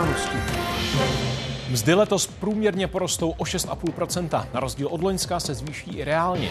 události. 0.00 0.36
Mzdy 1.70 1.94
letos 1.94 2.26
průměrně 2.26 2.86
porostou 2.88 3.30
o 3.30 3.44
6,5%. 3.44 4.46
Na 4.54 4.60
rozdíl 4.60 4.88
od 4.88 5.02
Loňska 5.02 5.40
se 5.40 5.54
zvýší 5.54 5.90
i 5.90 6.04
reálně. 6.04 6.48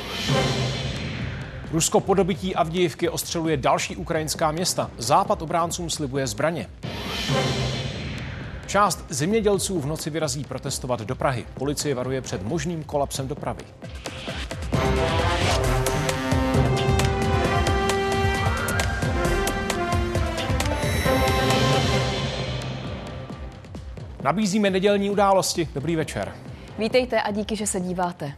Rusko 1.72 2.00
po 2.00 2.14
dobytí 2.14 2.56
Avdijivky 2.56 3.10
ostřeluje 3.10 3.58
další 3.58 3.96
ukrajinská 3.96 4.52
města. 4.52 4.92
Západ 4.98 5.42
obráncům 5.42 5.90
slibuje 5.90 6.28
zbraně. 6.28 6.70
Část 8.68 9.06
zemědělců 9.10 9.80
v 9.80 9.86
noci 9.86 10.10
vyrazí 10.10 10.44
protestovat 10.44 11.02
do 11.02 11.16
Prahy. 11.16 11.46
Policie 11.54 11.96
varuje 11.96 12.22
před 12.22 12.44
možným 12.44 12.84
kolapsem 12.84 13.28
dopravy. 13.28 13.64
Nabízíme 24.26 24.70
nedělní 24.70 25.10
události. 25.10 25.70
Dobrý 25.74 25.96
večer. 25.96 26.36
Vítejte 26.78 27.22
a 27.22 27.32
díky, 27.32 27.56
že 27.56 27.68
se 27.68 27.80
díváte. 27.80 28.34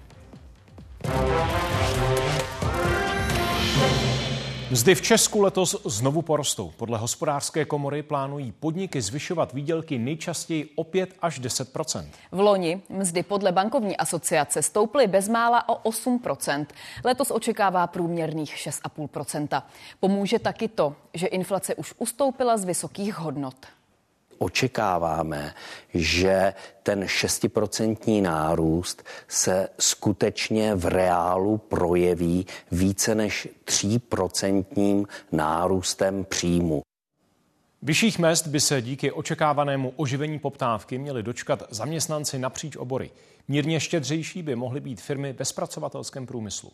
Mzdy 4.71 4.95
v 4.95 5.01
Česku 5.01 5.41
letos 5.41 5.81
znovu 5.85 6.21
porostou. 6.21 6.71
Podle 6.77 6.97
hospodářské 6.97 7.65
komory 7.65 8.03
plánují 8.03 8.51
podniky 8.51 9.01
zvyšovat 9.01 9.53
výdělky 9.53 9.97
nejčastěji 9.97 10.69
o 10.75 10.83
5 10.83 11.15
až 11.21 11.41
10% 11.41 12.07
V 12.31 12.39
loni 12.39 12.81
mzdy 12.89 13.23
podle 13.23 13.51
bankovní 13.51 13.97
asociace 13.97 14.61
stouply 14.61 15.07
bezmála 15.07 15.69
o 15.69 15.89
8% 15.89 16.65
Letos 17.03 17.31
očekává 17.31 17.87
průměrných 17.87 18.55
6,5% 18.55 19.61
Pomůže 19.99 20.39
taky 20.39 20.67
to, 20.67 20.95
že 21.13 21.27
inflace 21.27 21.75
už 21.75 21.93
ustoupila 21.97 22.57
z 22.57 22.65
vysokých 22.65 23.15
hodnot 23.15 23.55
očekáváme, 24.37 25.53
že 25.93 26.53
ten 26.83 27.07
šestiprocentní 27.07 28.21
nárůst 28.21 29.03
se 29.27 29.69
skutečně 29.79 30.75
v 30.75 30.85
reálu 30.85 31.57
projeví 31.57 32.45
více 32.71 33.15
než 33.15 33.47
3% 33.65 35.05
nárůstem 35.31 36.25
příjmu. 36.25 36.81
Vyšších 37.81 38.19
mest 38.19 38.47
by 38.47 38.59
se 38.59 38.81
díky 38.81 39.11
očekávanému 39.11 39.93
oživení 39.95 40.39
poptávky 40.39 40.97
měli 40.97 41.23
dočkat 41.23 41.63
zaměstnanci 41.69 42.39
napříč 42.39 42.75
obory. 42.75 43.11
Mírně 43.47 43.79
štědřejší 43.79 44.43
by 44.43 44.55
mohly 44.55 44.79
být 44.79 45.01
firmy 45.01 45.33
ve 45.33 45.45
zpracovatelském 45.45 46.25
průmyslu. 46.25 46.71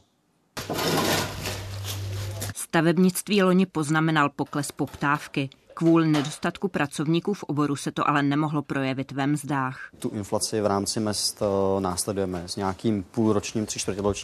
Stavebnictví 2.56 3.44
loni 3.44 3.66
poznamenal 3.66 4.30
pokles 4.30 4.72
poptávky. 4.72 5.50
Kvůli 5.74 6.08
nedostatku 6.08 6.68
pracovníků 6.68 7.34
v 7.34 7.44
oboru 7.44 7.76
se 7.76 7.92
to 7.92 8.10
ale 8.10 8.24
nemohlo 8.24 8.62
projevit 8.62 9.12
ve 9.12 9.28
mzdách. 9.28 9.90
Tu 10.00 10.10
inflaci 10.10 10.62
v 10.62 10.66
rámci 10.66 11.00
mest 11.00 11.42
eh, 11.42 11.82
následujeme 11.82 12.44
s 12.48 12.56
nějakým 12.56 13.04
půlročním, 13.04 13.66
tři 13.66 13.80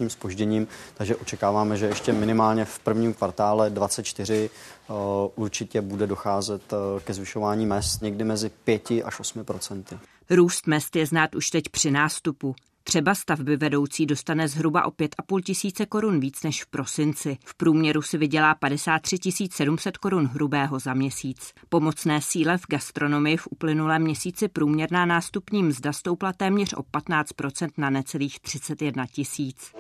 spožděním, 0.08 0.68
takže 0.94 1.16
očekáváme, 1.16 1.78
že 1.78 1.86
ještě 1.86 2.14
minimálně 2.14 2.66
v 2.66 2.80
prvním 2.80 3.14
kvartále 3.14 3.70
24 3.70 4.50
eh, 4.50 4.94
určitě 5.36 5.82
bude 5.82 6.08
docházet 6.08 6.74
eh, 6.74 7.00
ke 7.00 7.14
zvyšování 7.14 7.66
mest 7.66 8.02
někdy 8.02 8.24
mezi 8.24 8.50
5 8.64 8.92
až 9.04 9.20
8 9.20 9.46
procenty. 9.46 10.00
Růst 10.30 10.68
mest 10.68 10.96
je 10.96 11.06
znát 11.06 11.36
už 11.36 11.50
teď 11.50 11.70
při 11.70 11.92
nástupu. 11.92 12.56
Třeba 12.90 13.16
stavby 13.16 13.58
vedoucí 13.58 14.06
dostane 14.06 14.48
zhruba 14.48 14.86
o 14.86 14.92
5,5 14.92 15.42
tisíce 15.42 15.86
korun 15.86 16.20
víc 16.20 16.44
než 16.44 16.64
v 16.64 16.68
prosinci. 16.68 17.38
V 17.46 17.56
průměru 17.56 18.02
si 18.02 18.18
vydělá 18.18 18.56
53 18.56 19.18
700 19.52 19.98
korun 19.98 20.26
hrubého 20.26 20.80
za 20.80 20.94
měsíc. 20.94 21.54
Pomocné 21.70 22.22
síle 22.22 22.58
v 22.58 22.68
gastronomii 22.70 23.38
v 23.38 23.48
uplynulém 23.52 24.02
měsíci 24.02 24.48
průměrná 24.48 25.06
nástupní 25.06 25.64
mzda 25.64 25.94
stoupla 25.94 26.34
téměř 26.34 26.74
o 26.74 26.82
15% 26.82 27.70
na 27.78 27.90
necelých 27.90 28.40
31 28.40 29.06
tisíc. 29.08 29.74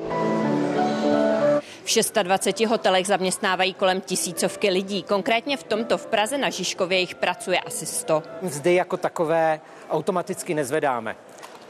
V 1.83 2.23
26 2.23 2.69
hotelech 2.69 3.08
zaměstnávají 3.08 3.73
kolem 3.73 4.02
tisícovky 4.02 4.69
lidí. 4.69 5.03
Konkrétně 5.03 5.58
v 5.58 5.64
tomto 5.64 5.98
v 5.98 6.05
Praze 6.05 6.37
na 6.37 6.49
Žižkově 6.49 6.99
jich 6.99 7.15
pracuje 7.15 7.59
asi 7.59 7.86
100. 7.86 8.23
Mzdy 8.42 8.73
jako 8.73 8.98
takové 8.98 9.61
automaticky 9.89 10.53
nezvedáme 10.53 11.15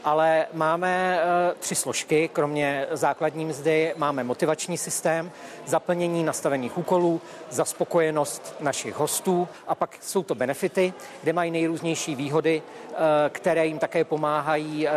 ale 0.04 0.46
máme 0.52 1.18
eh, 1.20 1.54
tři 1.58 1.74
složky, 1.74 2.30
kromě 2.32 2.86
základní 2.92 3.44
mzdy 3.44 3.94
máme 3.96 4.24
motivační 4.24 4.78
systém, 4.78 5.30
zaplnění 5.66 6.24
nastavených 6.24 6.78
úkolů, 6.78 7.20
zaspokojenost 7.50 8.54
našich 8.60 8.94
hostů 8.94 9.48
a 9.68 9.74
pak 9.74 9.98
jsou 10.00 10.22
to 10.22 10.34
benefity, 10.34 10.92
kde 11.22 11.32
mají 11.32 11.50
nejrůznější 11.50 12.14
výhody, 12.14 12.62
eh, 12.62 12.96
které 13.28 13.66
jim 13.66 13.78
také 13.78 14.04
pomáhají 14.04 14.88
eh, 14.88 14.92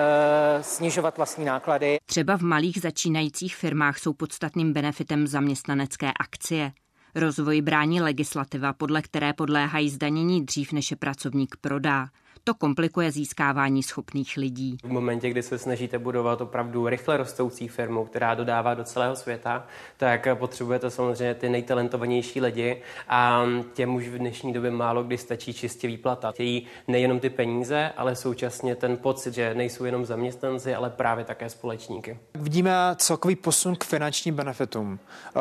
snižovat 0.62 1.18
vlastní 1.18 1.46
náklady. 1.46 1.98
Třeba 2.06 2.38
v 2.38 2.42
malých 2.42 2.82
začínajících 2.82 3.56
firmách 3.56 4.00
jsou 4.00 4.14
podstatným 4.14 4.74
benefitem 4.74 5.28
zaměstnanecké 5.28 6.12
akcie. 6.20 6.72
Rozvoj 7.16 7.62
brání 7.62 8.02
legislativa, 8.02 8.74
podle 8.74 9.02
které 9.02 9.34
podléhají 9.34 9.90
zdanění 9.90 10.46
dřív, 10.46 10.72
než 10.72 10.92
je 10.92 10.98
pracovník 10.98 11.56
prodá. 11.62 12.08
To 12.46 12.54
komplikuje 12.54 13.12
získávání 13.12 13.84
schopných 13.84 14.38
lidí. 14.38 14.78
V 14.84 14.92
momentě, 14.92 15.30
kdy 15.30 15.44
se 15.44 15.58
snažíte 15.58 16.00
budovat 16.00 16.42
opravdu 16.42 16.88
rychle 16.88 17.18
rostoucí 17.18 17.68
firmu, 17.68 18.06
která 18.06 18.36
dodává 18.36 18.74
do 18.74 18.84
celého 18.84 19.16
světa, 19.16 19.66
tak 19.98 20.28
potřebujete 20.34 20.90
samozřejmě 20.90 21.34
ty 21.36 21.50
nejtalentovanější 21.50 22.42
lidi 22.42 22.82
a 23.08 23.46
těm 23.74 23.96
už 23.96 24.08
v 24.08 24.18
dnešní 24.18 24.54
době 24.54 24.72
málo 24.72 25.04
kdy 25.04 25.18
stačí 25.18 25.54
čistě 25.54 25.88
výplata. 25.88 26.32
Chtějí 26.32 26.68
nejenom 26.88 27.20
ty 27.20 27.30
peníze, 27.30 27.92
ale 27.98 28.16
současně 28.16 28.76
ten 28.76 28.98
pocit, 28.98 29.34
že 29.34 29.54
nejsou 29.54 29.86
jenom 29.86 30.06
zaměstnanci, 30.06 30.76
ale 30.76 30.90
právě 30.90 31.26
také 31.26 31.50
společníky. 31.50 32.20
Vidíme 32.34 32.72
celkový 32.96 33.36
posun 33.36 33.76
k 33.76 33.84
finančním 33.84 34.36
benefitům, 34.36 35.00
eh, 35.36 35.40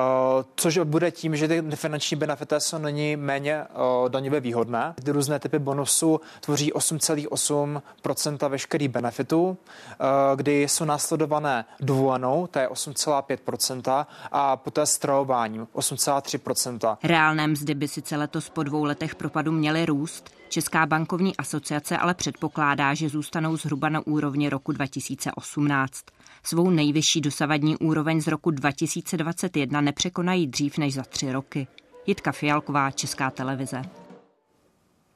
což 0.57 0.79
bude 0.85 1.11
tím, 1.11 1.37
že 1.37 1.49
ty 1.49 1.63
finanční 1.75 2.17
benefity 2.17 2.55
jsou 2.59 2.79
není 2.79 3.17
méně 3.17 3.55
eh, 3.55 3.67
daňově 4.09 4.41
výhodné. 4.41 4.95
Ty 5.05 5.11
různé 5.11 5.39
typy 5.39 5.59
bonusů 5.59 6.21
tvoří 6.41 6.73
8 6.73 6.92
8,8% 6.97 8.49
veškerých 8.49 8.89
benefitů, 8.89 9.57
eh, 9.91 9.97
kdy 10.37 10.63
jsou 10.63 10.85
následované 10.85 11.65
dovolenou, 11.81 12.47
to 12.47 12.59
je 12.59 12.69
8,5% 12.69 14.07
a 14.33 14.57
poté 14.57 14.87
stravováním 14.87 15.67
8,3% 15.73 16.99
Reálné 17.03 17.47
mzdy 17.47 17.75
by 17.75 17.89
sice 17.89 18.17
letos 18.17 18.49
po 18.49 18.63
dvou 18.63 18.85
letech 18.85 19.15
propadu 19.15 19.53
měly 19.53 19.87
růst, 19.87 20.31
Česká 20.53 20.87
bankovní 20.87 21.37
asociace 21.37 21.99
ale 21.99 22.15
předpokládá, 22.15 22.95
že 22.95 23.09
zůstanou 23.09 23.57
zhruba 23.57 23.89
na 23.89 24.07
úrovni 24.07 24.49
roku 24.49 24.73
2018. 24.73 26.05
Svou 26.43 26.71
nejvyšší 26.71 27.21
dosavadní 27.21 27.77
úroveň 27.77 28.21
z 28.21 28.27
roku 28.27 28.51
2021 28.51 29.81
nepřekonají 29.81 30.47
dřív 30.47 30.79
než 30.79 30.95
za 30.95 31.03
tři 31.03 31.33
roky. 31.33 31.67
Jitka 32.07 32.33
Fialková, 32.33 32.91
Česká 32.91 33.31
televize. 33.31 33.83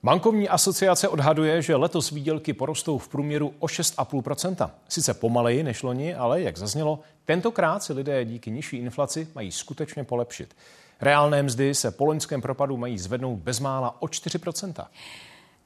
Bankovní 0.07 0.49
asociace 0.49 1.09
odhaduje, 1.09 1.63
že 1.63 1.77
letos 1.77 2.11
výdělky 2.11 2.53
porostou 2.53 2.99
v 2.99 3.09
průměru 3.09 3.55
o 3.59 3.67
6,5% 3.67 4.71
Sice 4.89 5.15
pomaleji 5.15 5.63
než 5.63 5.83
loni, 5.83 6.15
ale 6.15 6.43
jak 6.43 6.57
zaznělo, 6.57 7.01
tentokrát 7.25 7.83
si 7.83 7.93
lidé 7.93 8.25
díky 8.25 8.51
nižší 8.51 8.77
inflaci 8.77 9.29
mají 9.35 9.53
skutečně 9.53 10.05
polepšit. 10.05 10.57
Reálné 11.01 11.43
mzdy 11.43 11.75
se 11.75 11.91
po 11.91 12.05
loňském 12.05 12.43
propadu 12.43 12.77
mají 12.77 12.99
zvednout 12.99 13.39
bezmála 13.39 14.03
o 14.03 14.09
4 14.09 14.39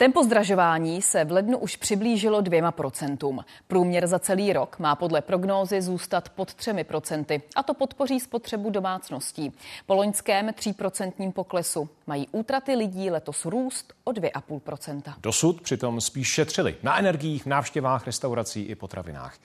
Tempo 0.01 0.25
zdražování 0.25 1.03
se 1.03 1.25
v 1.25 1.33
lednu 1.33 1.59
už 1.59 1.77
přiblížilo 1.77 2.41
dvěma 2.41 2.73
procentům. 2.73 3.45
Průměr 3.67 4.07
za 4.07 4.19
celý 4.19 4.53
rok 4.53 4.79
má 4.79 4.95
podle 4.95 5.21
prognózy 5.21 5.83
zůstat 5.83 6.29
pod 6.29 6.55
třemi 6.55 6.85
procenty 6.85 7.43
a 7.57 7.63
to 7.63 7.75
podpoří 7.75 8.21
spotřebu 8.21 8.71
domácností. 8.71 9.53
Po 9.87 9.95
loňském 9.95 10.53
tříprocentním 10.55 11.33
poklesu 11.33 11.89
mají 12.07 12.29
útraty 12.33 12.75
lidí 12.75 13.11
letos 13.11 13.45
růst 13.45 13.93
o 14.05 14.11
2,5% 14.11 15.15
Dosud 15.21 15.61
přitom 15.61 16.01
spíš 16.01 16.29
šetřili 16.29 16.77
na 16.83 16.99
energiích, 16.99 17.47
návštěvách 17.47 18.07
restaurací 18.07 18.63
i 18.63 18.75
potravinách. 18.75 19.39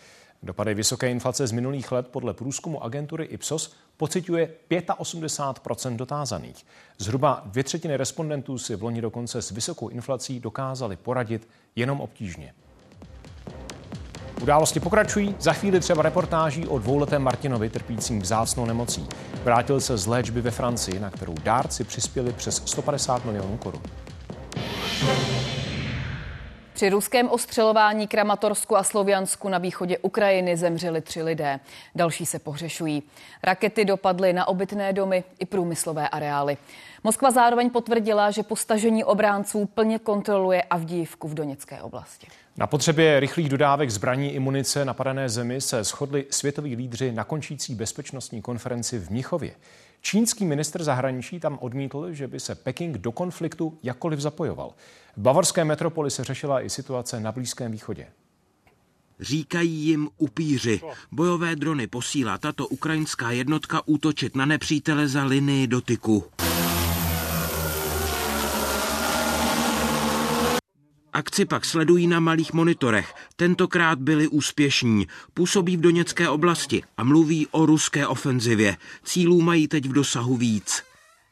Dopady 0.45 0.73
vysoké 0.73 1.11
inflace 1.11 1.47
z 1.47 1.51
minulých 1.51 1.91
let 1.91 2.07
podle 2.07 2.33
průzkumu 2.33 2.83
agentury 2.83 3.25
Ipsos 3.25 3.75
pociťuje 3.97 4.49
85% 4.69 5.95
dotázaných. 5.95 6.65
Zhruba 6.97 7.41
dvě 7.45 7.63
třetiny 7.63 7.97
respondentů 7.97 8.57
si 8.57 8.75
v 8.75 8.83
loni 8.83 9.01
dokonce 9.01 9.41
s 9.41 9.51
vysokou 9.51 9.87
inflací 9.89 10.39
dokázali 10.39 10.95
poradit 10.95 11.47
jenom 11.75 12.01
obtížně. 12.01 12.53
Události 14.41 14.79
pokračují. 14.79 15.35
Za 15.39 15.53
chvíli 15.53 15.79
třeba 15.79 16.03
reportáží 16.03 16.67
o 16.67 16.79
dvouletém 16.79 17.21
Martinovi 17.21 17.69
trpícím 17.69 18.21
vzácnou 18.21 18.65
nemocí. 18.65 19.07
Vrátil 19.43 19.81
se 19.81 19.97
z 19.97 20.07
léčby 20.07 20.41
ve 20.41 20.51
Francii, 20.51 20.99
na 20.99 21.09
kterou 21.09 21.35
dárci 21.43 21.83
přispěli 21.83 22.33
přes 22.33 22.61
150 22.65 23.25
milionů 23.25 23.57
korun. 23.57 23.81
Při 26.75 26.89
ruském 26.89 27.29
ostřelování 27.29 28.07
Kramatorsku 28.07 28.77
a 28.77 28.83
Sloviansku 28.83 29.49
na 29.49 29.57
východě 29.57 29.97
Ukrajiny 29.97 30.57
zemřeli 30.57 31.01
tři 31.01 31.23
lidé. 31.23 31.59
Další 31.95 32.25
se 32.25 32.39
pohřešují. 32.39 33.03
Rakety 33.43 33.85
dopadly 33.85 34.33
na 34.33 34.47
obytné 34.47 34.93
domy 34.93 35.23
i 35.39 35.45
průmyslové 35.45 36.09
areály. 36.09 36.57
Moskva 37.03 37.31
zároveň 37.31 37.69
potvrdila, 37.69 38.31
že 38.31 38.43
postažení 38.43 39.03
obránců 39.03 39.65
plně 39.65 39.99
kontroluje 39.99 40.63
Avdívku 40.63 41.27
v 41.27 41.33
Doněcké 41.33 41.81
oblasti. 41.81 42.27
Na 42.57 42.67
potřebě 42.67 43.19
rychlých 43.19 43.49
dodávek 43.49 43.89
zbraní 43.89 44.33
i 44.33 44.39
munice 44.39 44.85
napadené 44.85 45.29
zemi 45.29 45.61
se 45.61 45.83
shodli 45.83 46.25
světoví 46.29 46.75
lídři 46.75 47.11
na 47.11 47.23
končící 47.23 47.75
bezpečnostní 47.75 48.41
konferenci 48.41 48.99
v 48.99 49.09
Mnichově. 49.09 49.51
Čínský 50.05 50.45
ministr 50.45 50.83
zahraničí 50.83 51.39
tam 51.39 51.57
odmítl, 51.61 52.13
že 52.13 52.27
by 52.27 52.39
se 52.39 52.55
Peking 52.55 52.97
do 52.97 53.11
konfliktu 53.11 53.77
jakkoliv 53.83 54.19
zapojoval. 54.19 54.73
V 55.17 55.21
bavorské 55.21 55.65
metropoli 55.65 56.11
se 56.11 56.23
řešila 56.23 56.61
i 56.61 56.69
situace 56.69 57.19
na 57.19 57.31
Blízkém 57.31 57.71
východě. 57.71 58.07
Říkají 59.19 59.71
jim 59.71 60.09
upíři. 60.17 60.81
Bojové 61.11 61.55
drony 61.55 61.87
posílá 61.87 62.37
tato 62.37 62.67
ukrajinská 62.67 63.31
jednotka 63.31 63.81
útočit 63.85 64.35
na 64.35 64.45
nepřítele 64.45 65.07
za 65.07 65.23
linii 65.23 65.67
dotyku. 65.67 66.23
Akci 71.14 71.44
pak 71.44 71.64
sledují 71.64 72.06
na 72.06 72.20
malých 72.20 72.52
monitorech. 72.52 73.14
Tentokrát 73.36 73.98
byli 73.98 74.28
úspěšní. 74.28 75.06
Působí 75.34 75.76
v 75.76 75.80
Doněcké 75.80 76.28
oblasti 76.28 76.82
a 76.96 77.04
mluví 77.04 77.46
o 77.50 77.66
ruské 77.66 78.06
ofenzivě. 78.06 78.76
Cílů 79.04 79.40
mají 79.40 79.68
teď 79.68 79.86
v 79.86 79.92
dosahu 79.92 80.36
víc. 80.36 80.82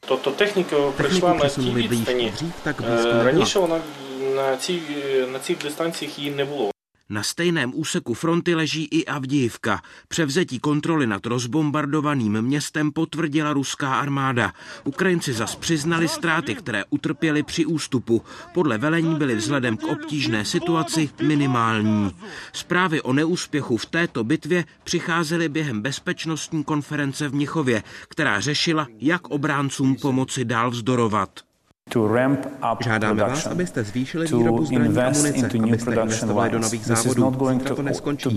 Тобто 0.09 0.31
техніка 0.31 0.77
прийшла 0.97 1.35
на 1.35 1.49
тій 1.49 1.71
відстані. 1.71 2.33
Раніше 3.23 3.59
вона 3.59 3.81
на 4.37 4.57
цій, 4.57 4.83
на 5.33 5.39
цих 5.39 5.59
дистанціях 5.59 6.19
її 6.19 6.31
не 6.31 6.45
було. 6.45 6.71
Na 7.14 7.24
stejném 7.24 7.72
úseku 7.76 8.14
fronty 8.14 8.56
leží 8.56 8.88
i 8.92 9.06
Avdijivka. 9.06 9.82
Převzetí 10.08 10.60
kontroly 10.60 11.08
nad 11.08 11.26
rozbombardovaným 11.26 12.42
městem 12.42 12.92
potvrdila 12.92 13.54
ruská 13.54 13.96
armáda. 13.96 14.54
Ukrajinci 14.84 15.34
zas 15.34 15.56
přiznali 15.56 16.08
ztráty, 16.08 16.56
které 16.56 16.84
utrpěli 16.90 17.44
při 17.44 17.66
ústupu. 17.66 18.22
Podle 18.54 18.78
velení 18.78 19.16
byly 19.16 19.36
vzhledem 19.36 19.78
k 19.78 19.84
obtížné 19.84 20.46
situaci 20.46 21.10
minimální. 21.22 22.12
Zprávy 22.54 23.02
o 23.02 23.14
neúspěchu 23.14 23.78
v 23.78 23.86
této 23.86 24.24
bitvě 24.24 24.66
přicházely 24.84 25.50
během 25.50 25.82
bezpečnostní 25.82 26.64
konference 26.64 27.28
v 27.28 27.34
Mnichově, 27.34 27.84
která 28.10 28.40
řešila, 28.40 28.88
jak 29.00 29.28
obráncům 29.28 29.96
pomoci 29.96 30.46
dál 30.46 30.72
vzdorovat. 30.72 31.53
Žádáme 32.84 33.24
vás, 33.24 33.46
abyste 33.48 33.84
zvýšili 33.84 34.28
výrobu 34.28 34.66
zbraní 34.66 34.98
a 34.98 35.10
munice, 35.10 35.46
abyste 35.64 35.92
investovali 35.94 36.50
do 36.50 36.60
nových 36.60 36.86
závodů. 36.86 37.36
Zítra 37.54 37.76
to 37.76 37.82
neskončí. 37.84 38.30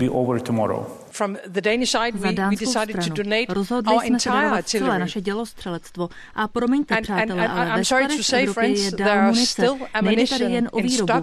Za 2.17 2.31
dánskou 2.31 2.71
stranu 2.71 3.45
rozhodli 3.49 3.97
jsme 4.05 4.19
se 4.19 4.29
darovat 4.29 4.67
celé 4.67 4.99
naše 4.99 5.21
dělostřelectvo. 5.21 6.09
A 6.35 6.47
promiňte, 6.47 7.01
přátelé, 7.01 7.47
ale 7.47 7.77
ve 7.77 7.85
skladech 7.85 8.21
v 8.21 8.33
Evropě 8.33 8.69
je 8.69 8.91
dál 8.91 9.31
munice. 9.31 9.67
Nejde 10.01 10.27
tady 10.27 10.45
jen 10.45 10.69
o 10.71 10.79
výrobu. 10.79 11.13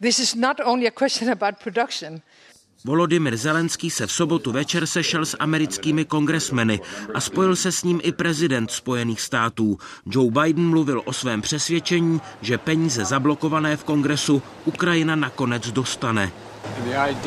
This 0.00 0.18
is 0.18 0.34
not 0.34 0.60
only 0.64 0.86
a 0.86 0.90
question 0.90 1.30
about 1.30 1.54
production. 1.62 2.20
Volodymyr 2.84 3.36
Zelenský 3.36 3.90
se 3.90 4.06
v 4.06 4.12
sobotu 4.12 4.52
večer 4.52 4.86
sešel 4.86 5.24
s 5.26 5.36
americkými 5.40 6.04
kongresmeny 6.04 6.80
a 7.14 7.20
spojil 7.20 7.56
se 7.56 7.72
s 7.72 7.82
ním 7.82 8.00
i 8.02 8.12
prezident 8.12 8.70
Spojených 8.70 9.20
států. 9.20 9.78
Joe 10.06 10.30
Biden 10.30 10.68
mluvil 10.68 11.02
o 11.04 11.12
svém 11.12 11.42
přesvědčení, 11.42 12.20
že 12.40 12.58
peníze 12.58 13.04
zablokované 13.04 13.76
v 13.76 13.84
kongresu 13.84 14.42
Ukrajina 14.64 15.16
nakonec 15.16 15.70
dostane. 15.70 16.32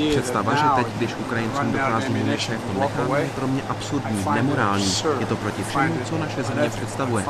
Představa, 0.09 0.55
že 0.55 0.63
teď, 0.83 0.93
když 0.97 1.15
Ukrajincům 1.19 1.71
dochází 1.71 2.13
munice, 2.13 2.51
to 2.73 2.79
necháme, 2.79 3.21
je 3.21 3.29
pro 3.29 3.47
mě 3.47 3.61
absurdní, 3.69 4.25
nemorální. 4.35 4.93
Je 5.19 5.25
to 5.25 5.35
proti 5.35 5.63
všemu, 5.63 5.99
co 6.09 6.17
naše 6.17 6.43
země 6.43 6.69
představuje. 6.69 7.25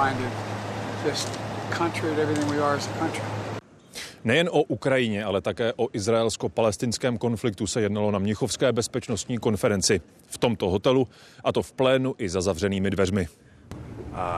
Nejen 4.24 4.50
o 4.52 4.64
Ukrajině, 4.64 5.24
ale 5.24 5.42
také 5.42 5.74
o 5.76 5.88
izraelsko-palestinském 5.94 7.18
konfliktu 7.18 7.68
se 7.68 7.82
jednalo 7.82 8.12
na 8.12 8.20
Mnichovské 8.20 8.72
bezpečnostní 8.72 9.38
konferenci 9.38 10.02
v 10.28 10.38
tomto 10.38 10.70
hotelu, 10.70 11.08
a 11.44 11.52
to 11.52 11.62
v 11.62 11.74
plénu 11.74 12.16
i 12.18 12.30
za 12.30 12.42
zavřenými 12.42 12.90
dveřmi. 12.90 13.28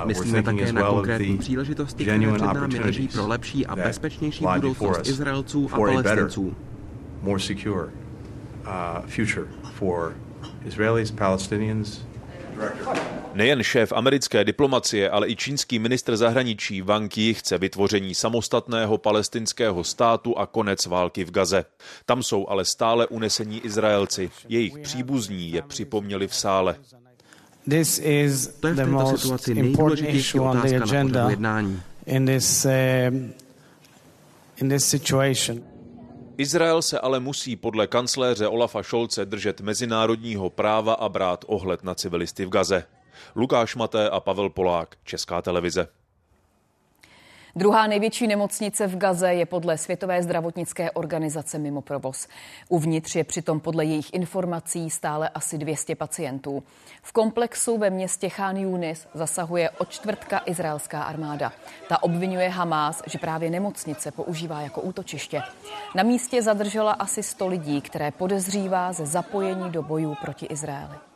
Myslíme 0.06 0.44
také 0.44 0.74
na 0.74 0.84
konkrétní 0.88 1.38
příležitosti, 1.38 2.04
které 2.04 2.20
před 2.34 2.46
námi 2.46 2.80
leží 2.80 3.08
pro 3.08 3.28
lepší 3.28 3.66
a 3.66 3.76
bezpečnější 3.76 4.46
budoucnost 4.54 5.08
Izraelců 5.08 5.70
a 5.74 5.78
Palestinců. 5.78 6.56
Nejen 13.34 13.64
šéf 13.64 13.92
americké 13.92 14.44
diplomacie, 14.44 15.10
ale 15.10 15.30
i 15.30 15.36
čínský 15.36 15.80
ministr 15.80 16.18
zahraničí 16.18 16.82
Wang 16.82 17.18
Yi 17.18 17.34
chce 17.34 17.58
vytvoření 17.58 18.16
samostatného 18.16 18.98
palestinského 18.98 19.84
státu 19.84 20.38
a 20.38 20.46
konec 20.46 20.86
války 20.86 21.24
v 21.24 21.32
Gaze. 21.32 21.66
Tam 22.06 22.24
jsou 22.24 22.48
ale 22.48 22.66
stále 22.66 23.08
unesení 23.08 23.60
Izraelci. 23.60 24.32
Jejich 24.50 24.78
příbuzní 24.78 25.52
je 25.52 25.62
připomněli 25.62 26.28
v 26.28 26.36
sále. 26.36 26.76
This 27.70 28.00
is 28.04 28.48
to 28.60 28.68
je 28.68 28.74
v 28.74 28.78
této 28.78 29.18
situaci 29.18 29.54
nejdůležitější 29.54 30.40
otázka 30.40 31.04
na 31.04 31.30
jednání. 31.30 31.82
In 32.06 32.26
this, 32.26 32.66
uh, 32.66 32.72
in 34.62 34.70
this 34.70 34.86
situation. 34.86 35.73
Izrael 36.38 36.82
se 36.82 37.00
ale 37.00 37.20
musí 37.20 37.56
podle 37.56 37.88
kancléře 37.88 38.48
Olafa 38.48 38.84
Šolce 38.84 39.26
držet 39.26 39.62
mezinárodního 39.62 40.50
práva 40.50 40.94
a 40.94 41.10
brát 41.10 41.46
ohled 41.48 41.84
na 41.84 41.96
civilisty 41.96 42.46
v 42.46 42.50
Gaze. 42.50 42.86
Lukáš 43.36 43.76
Maté 43.76 44.10
a 44.10 44.20
Pavel 44.20 44.50
Polák, 44.50 44.96
Česká 45.04 45.42
televize. 45.42 45.88
Druhá 47.56 47.88
největší 47.88 48.28
nemocnice 48.28 48.88
v 48.88 48.98
Gaze 48.98 49.34
je 49.34 49.46
podle 49.46 49.78
Světové 49.78 50.24
zdravotnické 50.24 50.92
organizace 50.92 51.60
mimo 51.60 51.82
provoz. 51.82 52.28
Uvnitř 52.70 53.16
je 53.16 53.24
přitom 53.24 53.60
podle 53.60 53.86
jejich 53.86 54.14
informací 54.14 54.90
stále 54.90 55.30
asi 55.30 55.58
200 55.58 55.96
pacientů. 55.96 56.64
V 57.02 57.12
komplexu 57.12 57.78
ve 57.78 57.90
městě 57.90 58.30
Khan 58.30 58.58
Yunis 58.58 59.08
zasahuje 59.14 59.70
od 59.70 59.90
čtvrtka 59.90 60.42
izraelská 60.46 61.04
armáda. 61.04 61.52
Ta 61.90 62.04
obvinuje 62.04 62.50
Hamás, 62.50 63.02
že 63.06 63.18
právě 63.18 63.50
nemocnice 63.50 64.12
používá 64.12 64.62
jako 64.62 64.82
útočiště. 64.82 65.42
Na 65.96 66.04
místě 66.04 66.42
zadržela 66.42 66.92
asi 66.92 67.24
100 67.24 67.48
lidí, 67.48 67.82
které 67.82 68.12
podezřívá 68.12 68.94
ze 68.94 69.06
zapojení 69.06 69.72
do 69.72 69.84
bojů 69.84 70.16
proti 70.22 70.46
Izraeli. 70.46 71.13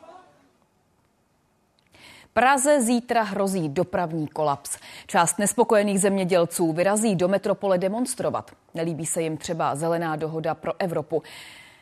Praze 2.38 2.82
zítra 2.82 3.22
hrozí 3.22 3.68
dopravní 3.68 4.28
kolaps. 4.28 4.78
Část 5.06 5.38
nespokojených 5.38 6.00
zemědělců 6.00 6.72
vyrazí 6.72 7.16
do 7.16 7.28
metropole 7.28 7.78
demonstrovat. 7.78 8.50
Nelíbí 8.74 9.06
se 9.06 9.22
jim 9.22 9.36
třeba 9.36 9.74
zelená 9.74 10.16
dohoda 10.16 10.54
pro 10.54 10.72
Evropu. 10.78 11.22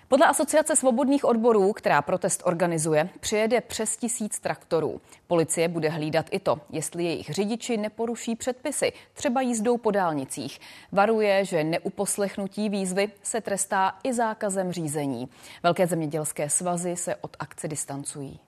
Podle 0.09 0.27
Asociace 0.27 0.77
svobodných 0.77 1.25
odborů, 1.25 1.73
která 1.73 2.03
protest 2.03 2.43
organizuje, 2.45 3.09
přijede 3.21 3.61
přes 3.61 3.97
tisíc 3.97 4.41
traktorů. 4.41 5.01
Policie 5.27 5.69
bude 5.69 5.89
hlídat 5.89 6.27
i 6.31 6.41
to, 6.41 6.61
jestli 6.71 7.05
jejich 7.05 7.31
řidiči 7.31 7.77
neporuší 7.77 8.37
předpisy, 8.37 8.93
třeba 9.13 9.41
jízdou 9.41 9.77
po 9.77 9.91
dálnicích. 9.91 10.61
Varuje, 10.93 11.45
že 11.45 11.65
neuposlechnutí 11.65 12.69
výzvy 12.69 13.11
se 13.23 13.41
trestá 13.41 13.95
i 14.05 14.13
zákazem 14.13 14.73
řízení. 14.73 15.29
Velké 15.63 15.87
zemědělské 15.87 16.51
svazy 16.51 16.97
se 16.97 17.17
od 17.17 17.37
akce 17.39 17.69
distancují. 17.69 18.41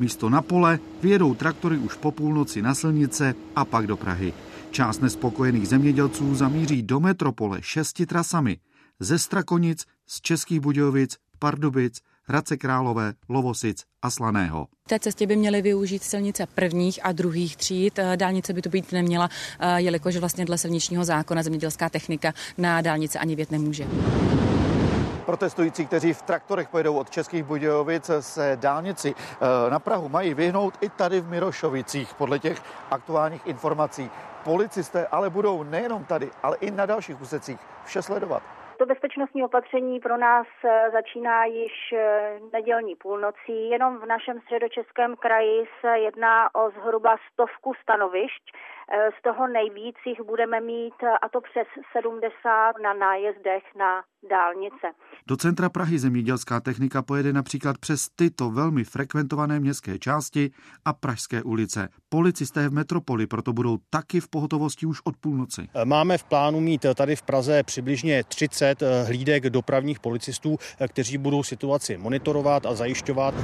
Místo 0.00 0.30
na 0.30 0.42
pole 0.42 0.78
vyjedou 1.02 1.34
traktory 1.34 1.78
už 1.78 1.94
po 1.94 2.10
půlnoci 2.10 2.62
na 2.62 2.74
silnice 2.74 3.34
a 3.56 3.64
pak 3.64 3.86
do 3.86 3.96
Prahy. 3.96 4.32
Část 4.70 5.00
nespokojených 5.00 5.68
zemědělců 5.68 6.34
zamíří 6.34 6.82
do 6.82 7.00
metropole 7.00 7.58
šesti 7.62 8.06
trasami. 8.06 8.56
Ze 9.00 9.18
Strakonic, 9.18 9.84
z 10.06 10.20
Českých 10.20 10.60
Budějovic, 10.60 11.16
Pardubic, 11.38 12.00
Hradce 12.24 12.56
Králové, 12.56 13.14
Lovosic 13.28 13.84
a 14.02 14.10
Slaného. 14.10 14.66
V 14.86 14.88
té 14.88 14.98
cestě 14.98 15.26
by 15.26 15.36
měly 15.36 15.62
využít 15.62 16.02
silnice 16.02 16.46
prvních 16.54 17.00
a 17.02 17.12
druhých 17.12 17.56
tříd. 17.56 17.98
Dálnice 18.16 18.52
by 18.52 18.62
to 18.62 18.68
být 18.68 18.92
neměla, 18.92 19.28
jelikož 19.76 20.16
vlastně 20.16 20.44
dle 20.44 20.58
silničního 20.58 21.04
zákona 21.04 21.42
zemědělská 21.42 21.88
technika 21.88 22.34
na 22.58 22.80
dálnice 22.80 23.18
ani 23.18 23.36
vět 23.36 23.50
nemůže. 23.50 23.86
Protestující, 25.30 25.86
kteří 25.86 26.12
v 26.12 26.22
traktorech 26.22 26.68
pojedou 26.68 26.98
od 26.98 27.10
Českých 27.10 27.44
Budějovic 27.44 28.10
se 28.20 28.56
dálnici 28.60 29.14
na 29.70 29.78
Prahu, 29.78 30.08
mají 30.08 30.34
vyhnout 30.34 30.74
i 30.80 30.88
tady 30.88 31.20
v 31.20 31.28
Mirošovicích, 31.28 32.14
podle 32.14 32.38
těch 32.38 32.58
aktuálních 32.90 33.46
informací. 33.46 34.10
Policisté 34.44 35.06
ale 35.06 35.30
budou 35.30 35.62
nejenom 35.62 36.04
tady, 36.04 36.30
ale 36.42 36.56
i 36.60 36.70
na 36.70 36.86
dalších 36.86 37.20
úsecích 37.20 37.60
vše 37.84 38.02
sledovat. 38.02 38.42
to 38.78 38.86
bezpečnostní 38.86 39.44
opatření 39.44 40.00
pro 40.00 40.16
nás 40.16 40.46
eh, 40.64 40.90
začíná 40.92 41.44
již 41.44 41.72
eh, 41.92 42.40
nedělní 42.52 42.96
půlnocí. 42.96 43.70
Jenom 43.70 43.98
v 43.98 44.06
našem 44.06 44.40
středočeském 44.40 45.16
kraji 45.16 45.64
se 45.80 45.98
jedná 45.98 46.54
o 46.54 46.70
zhruba 46.70 47.16
stovku 47.32 47.74
stanovišť. 47.82 48.42
Eh, 48.92 49.10
z 49.18 49.22
toho 49.22 49.46
nejvíc 49.46 49.96
jich 50.06 50.20
budeme 50.20 50.60
mít, 50.60 50.94
a 51.22 51.28
to 51.28 51.40
přes 51.40 51.66
70 51.92 52.78
na 52.82 52.92
nájezdech 52.92 53.64
na 53.76 54.02
dálnice. 54.30 54.86
Do 55.26 55.36
centra 55.36 55.68
Prahy 55.68 55.98
zemědělská 55.98 56.60
technika 56.60 57.02
pojede 57.02 57.32
například 57.32 57.78
přes 57.78 58.08
tyto 58.16 58.50
velmi 58.50 58.84
frekventované 58.84 59.60
městské 59.60 59.98
části 59.98 60.50
a 60.84 60.92
Pražské 60.92 61.42
ulice. 61.42 61.88
Policisté 62.08 62.68
v 62.68 62.72
metropoli 62.72 63.26
proto 63.26 63.52
budou 63.52 63.78
taky 63.90 64.20
v 64.20 64.28
pohotovosti 64.28 64.86
už 64.86 65.00
od 65.04 65.16
půlnoci. 65.16 65.68
Máme 65.84 66.18
v 66.18 66.24
plánu 66.24 66.60
mít 66.60 66.86
tady 66.94 67.16
v 67.16 67.22
Praze 67.22 67.62
přibližně 67.62 68.24
30 68.24 68.82
eh, 68.82 69.04
hlídek 69.04 69.50
dopravních 69.50 70.00
policistů, 70.00 70.56
eh, 70.80 70.88
kteří 70.88 71.18
budou 71.18 71.42
situaci 71.42 71.96
monitorovat 71.96 72.66
a 72.66 72.74
zajišťovat. 72.74 73.34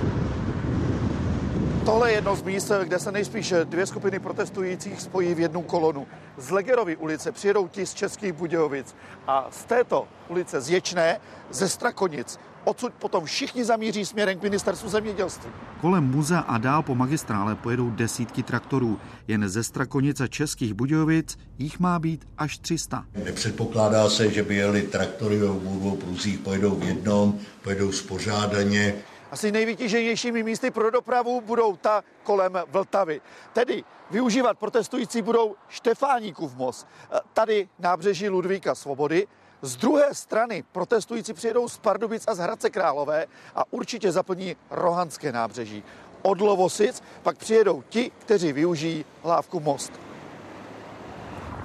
Tohle 1.86 2.10
je 2.10 2.14
jedno 2.14 2.36
z 2.36 2.42
míst, 2.42 2.72
kde 2.84 2.98
se 2.98 3.12
nejspíš 3.12 3.54
dvě 3.64 3.86
skupiny 3.86 4.18
protestujících 4.18 5.00
spojí 5.00 5.34
v 5.34 5.40
jednu 5.40 5.62
kolonu. 5.62 6.06
Z 6.38 6.50
Legerovy 6.50 6.96
ulice 6.96 7.32
přijedou 7.32 7.68
ti 7.68 7.86
z 7.86 7.94
Českých 7.94 8.32
Budějovic 8.32 8.96
a 9.26 9.48
z 9.50 9.64
této 9.64 10.08
ulice 10.28 10.60
z 10.60 10.70
Ječné, 10.70 11.20
ze 11.50 11.68
Strakonic 11.68 12.38
odsud 12.64 12.92
potom 12.92 13.24
všichni 13.24 13.64
zamíří 13.64 14.04
směrem 14.04 14.38
k 14.38 14.42
ministerstvu 14.42 14.88
zemědělství. 14.88 15.50
Kolem 15.80 16.04
muzea 16.04 16.40
a 16.40 16.58
dál 16.58 16.82
po 16.82 16.94
magistrále 16.94 17.54
pojedou 17.54 17.90
desítky 17.90 18.42
traktorů. 18.42 18.98
Jen 19.28 19.48
ze 19.48 19.64
Strakonice 19.64 20.28
Českých 20.28 20.74
Budějovic 20.74 21.38
jich 21.58 21.80
má 21.80 21.98
být 21.98 22.28
až 22.38 22.58
300. 22.58 23.04
Nepředpokládá 23.24 24.10
se, 24.10 24.30
že 24.30 24.42
by 24.42 24.56
jeli 24.56 24.82
traktory 24.82 25.38
ve 25.38 25.48
obou 25.48 25.96
průzích, 25.96 26.38
pojedou 26.38 26.74
v 26.74 26.82
jednom, 26.82 27.38
pojedou 27.62 27.92
spořádaně. 27.92 28.94
Asi 29.30 29.52
nejvytíženějšími 29.52 30.42
místy 30.42 30.70
pro 30.70 30.90
dopravu 30.90 31.40
budou 31.40 31.76
ta 31.76 32.04
kolem 32.22 32.58
Vltavy. 32.68 33.20
Tedy 33.52 33.84
využívat 34.10 34.58
protestující 34.58 35.22
budou 35.22 35.54
Štefáníkův 35.68 36.56
most. 36.56 36.86
Tady 37.32 37.68
nábřeží 37.78 38.28
Ludvíka 38.28 38.74
Svobody, 38.74 39.26
z 39.62 39.76
druhé 39.76 40.14
strany 40.14 40.64
protestující 40.72 41.32
přijedou 41.32 41.68
z 41.68 41.78
Pardubic 41.78 42.24
a 42.28 42.34
z 42.34 42.38
Hradce 42.38 42.70
Králové 42.70 43.26
a 43.54 43.64
určitě 43.70 44.12
zaplní 44.12 44.56
Rohanské 44.70 45.32
nábřeží. 45.32 45.84
Od 46.22 46.40
Lovosic 46.40 47.02
pak 47.22 47.38
přijedou 47.38 47.82
ti, 47.88 48.10
kteří 48.18 48.52
využijí 48.52 49.04
Hlávku 49.22 49.60
most. 49.60 50.05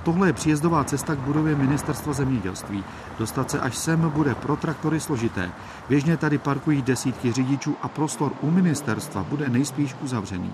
Tohle 0.04 0.28
je 0.28 0.34
příjezdová 0.34 0.84
cesta 0.84 1.16
k 1.16 1.20
budově 1.20 1.56
ministerstva 1.56 2.14
zemědělství. 2.14 2.84
Dostat 3.20 3.52
se 3.52 3.60
až 3.60 3.78
sem 3.78 4.10
bude 4.10 4.36
pro 4.36 4.56
traktory 4.56 5.00
složité. 5.00 5.52
Běžně 5.90 6.18
tady 6.18 6.38
parkují 6.38 6.82
desítky 6.82 7.32
řidičů 7.32 7.76
a 7.82 7.88
prostor 7.88 8.32
u 8.42 8.52
ministerstva 8.52 9.24
bude 9.24 9.50
nejspíš 9.50 9.96
uzavřený. 10.02 10.54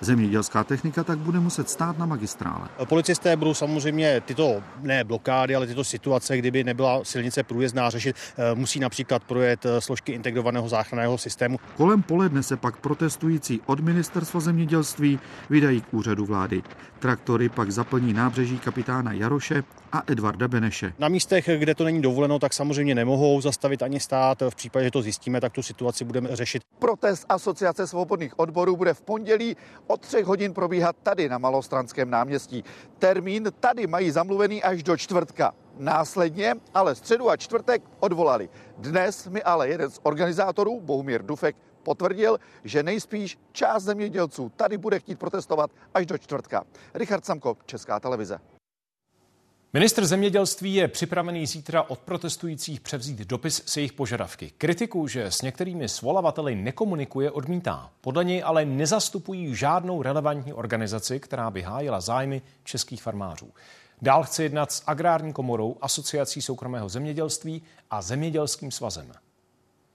Zemědělská 0.00 0.64
technika 0.64 1.04
tak 1.04 1.18
bude 1.18 1.40
muset 1.40 1.70
stát 1.70 1.98
na 1.98 2.06
magistrále. 2.06 2.68
Policisté 2.84 3.36
budou 3.36 3.54
samozřejmě 3.54 4.20
tyto 4.20 4.62
ne 4.80 5.04
blokády, 5.04 5.54
ale 5.54 5.66
tyto 5.66 5.84
situace, 5.84 6.38
kdyby 6.38 6.64
nebyla 6.64 7.04
silnice 7.04 7.42
průjezdná 7.42 7.90
řešit, 7.90 8.16
eh, 8.38 8.54
musí 8.54 8.80
například 8.80 9.24
projet 9.24 9.66
eh, 9.66 9.80
složky 9.80 10.12
integrovaného 10.12 10.68
záchranného 10.68 11.18
systému. 11.18 11.58
Kolem 11.76 12.02
poledne 12.02 12.42
se 12.42 12.56
pak 12.56 12.76
protestující 12.76 13.60
od 13.66 13.80
ministerstva 13.80 14.40
zemědělství 14.40 15.18
vydají 15.50 15.80
k 15.80 15.94
úřadu 15.94 16.26
vlády. 16.26 16.62
Traktory 16.98 17.48
pak 17.48 17.70
zaplní 17.70 18.12
nábřeží 18.12 18.58
kapitána 18.58 19.12
Jaroše 19.12 19.62
a 19.92 20.02
Edvarda 20.06 20.48
Beneše. 20.48 20.92
Na 20.98 21.08
místech, 21.08 21.48
kde 21.58 21.74
to 21.74 21.84
není 21.84 22.02
dovoleno, 22.02 22.38
tak 22.38 22.52
samozřejmě 22.52 22.94
nemohou 22.94 23.40
zastavit 23.40 23.82
ani 23.82 24.00
stát. 24.00 24.42
V 24.50 24.54
případě, 24.54 24.84
že 24.84 24.90
to 24.90 25.02
zjistíme, 25.02 25.40
tak 25.40 25.52
tu 25.52 25.62
situaci 25.62 26.04
budeme 26.04 26.36
řešit. 26.36 26.62
Protest 26.78 27.26
Asociace 27.28 27.86
svobodných 27.86 28.38
odborů 28.38 28.76
bude 28.76 28.94
v 28.94 29.00
pondělí 29.00 29.56
od 29.88 30.00
třech 30.00 30.24
hodin 30.24 30.54
probíhat 30.54 30.96
tady 31.02 31.28
na 31.28 31.38
Malostranském 31.38 32.10
náměstí. 32.10 32.64
Termín 32.98 33.52
tady 33.60 33.86
mají 33.86 34.10
zamluvený 34.10 34.62
až 34.62 34.82
do 34.82 34.96
čtvrtka. 34.96 35.54
Následně 35.78 36.54
ale 36.74 36.94
středu 36.94 37.30
a 37.30 37.36
čtvrtek 37.36 37.82
odvolali. 38.00 38.48
Dnes 38.78 39.28
mi 39.28 39.42
ale 39.42 39.68
jeden 39.68 39.90
z 39.90 40.00
organizátorů, 40.02 40.80
Bohumír 40.80 41.22
Dufek, 41.22 41.56
potvrdil, 41.82 42.38
že 42.64 42.82
nejspíš 42.82 43.38
část 43.52 43.82
zemědělců 43.82 44.52
tady 44.56 44.78
bude 44.78 44.98
chtít 44.98 45.18
protestovat 45.18 45.70
až 45.94 46.06
do 46.06 46.18
čtvrtka. 46.18 46.64
Richard 46.94 47.24
Samko, 47.24 47.56
Česká 47.66 48.00
televize. 48.00 48.38
Ministr 49.72 50.06
zemědělství 50.06 50.74
je 50.74 50.88
připravený 50.88 51.46
zítra 51.46 51.82
od 51.82 51.98
protestujících 51.98 52.80
převzít 52.80 53.18
dopis 53.18 53.62
s 53.66 53.76
jejich 53.76 53.92
požadavky. 53.92 54.52
Kritiku, 54.58 55.08
že 55.08 55.24
s 55.24 55.42
některými 55.42 55.88
svolavateli 55.88 56.54
nekomunikuje, 56.54 57.30
odmítá. 57.30 57.90
Podle 58.00 58.24
něj 58.24 58.42
ale 58.44 58.64
nezastupují 58.64 59.54
žádnou 59.54 60.02
relevantní 60.02 60.52
organizaci, 60.52 61.20
která 61.20 61.50
by 61.50 61.62
hájila 61.62 62.00
zájmy 62.00 62.42
českých 62.64 63.02
farmářů. 63.02 63.52
Dál 64.02 64.22
chce 64.22 64.42
jednat 64.42 64.72
s 64.72 64.82
Agrární 64.86 65.32
komorou, 65.32 65.76
Asociací 65.80 66.42
soukromého 66.42 66.88
zemědělství 66.88 67.62
a 67.90 68.02
Zemědělským 68.02 68.70
svazem. 68.70 69.12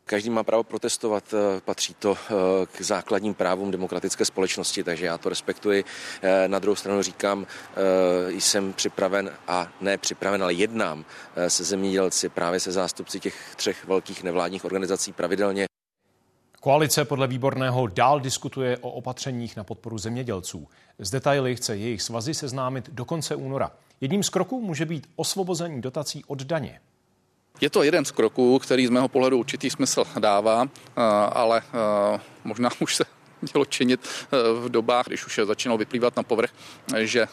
Každý 0.05 0.29
má 0.29 0.43
právo 0.43 0.63
protestovat, 0.63 1.33
eh, 1.33 1.62
patří 1.62 1.93
to 1.93 2.15
eh, 2.15 2.33
k 2.65 2.81
základním 2.81 3.33
právům 3.33 3.72
demokratické 3.72 4.25
společnosti, 4.25 4.83
takže 4.83 5.05
já 5.05 5.17
to 5.17 5.29
respektuji. 5.29 5.83
Eh, 6.22 6.48
na 6.48 6.60
druhou 6.60 6.75
stranu 6.75 7.01
říkám, 7.01 7.48
jsem 8.29 8.74
připraven 8.74 9.31
a 9.48 9.67
ne 9.81 9.98
připraven, 9.98 10.43
ale 10.43 10.53
jednám 10.53 11.05
se 11.48 11.63
zemědělci, 11.63 12.29
právě 12.29 12.60
se 12.60 12.72
zástupci 12.72 13.19
těch 13.19 13.55
třech 13.55 13.86
velkých 13.86 14.24
nevládních 14.24 14.65
organizací 14.65 15.13
pravidelně. 15.13 15.65
Koalice 16.62 17.05
podle 17.05 17.27
výborného 17.27 17.88
dál 17.88 18.19
diskutuje 18.19 18.77
o 18.77 18.91
opatřeních 18.91 19.55
na 19.55 19.63
podporu 19.63 19.98
zemědělců. 19.98 20.67
Z 21.00 21.10
detaily 21.10 21.55
chce 21.55 21.77
jejich 21.77 22.01
svazy 22.01 22.33
seznámit 22.33 22.89
do 22.89 23.05
konce 23.05 23.36
února. 23.36 23.72
Jedním 24.01 24.24
z 24.24 24.29
kroků 24.29 24.62
může 24.62 24.86
být 24.86 25.07
osvobození 25.15 25.81
dotací 25.81 26.24
od 26.27 26.43
daně. 26.43 26.79
Je 27.63 27.70
to 27.70 27.84
jeden 27.84 28.05
z 28.05 28.12
kroků, 28.12 28.60
který 28.60 28.88
z 28.88 28.89
mého 28.89 29.08
pohledu 29.08 29.38
určitý 29.38 29.70
smysl 29.70 30.03
dává, 30.20 30.65
eh, 30.65 31.01
ale 31.32 31.62
eh, 32.15 32.20
možná 32.43 32.70
už 32.79 32.96
se 32.96 33.05
mělo 33.41 33.65
činit 33.65 34.08
eh, 34.08 34.38
v 34.60 34.70
dobách, 34.70 35.05
když 35.08 35.25
už 35.25 35.39
začínalo 35.43 35.77
vyplývat 35.77 36.15
na 36.15 36.24
povrch, 36.24 36.50
že 36.98 37.27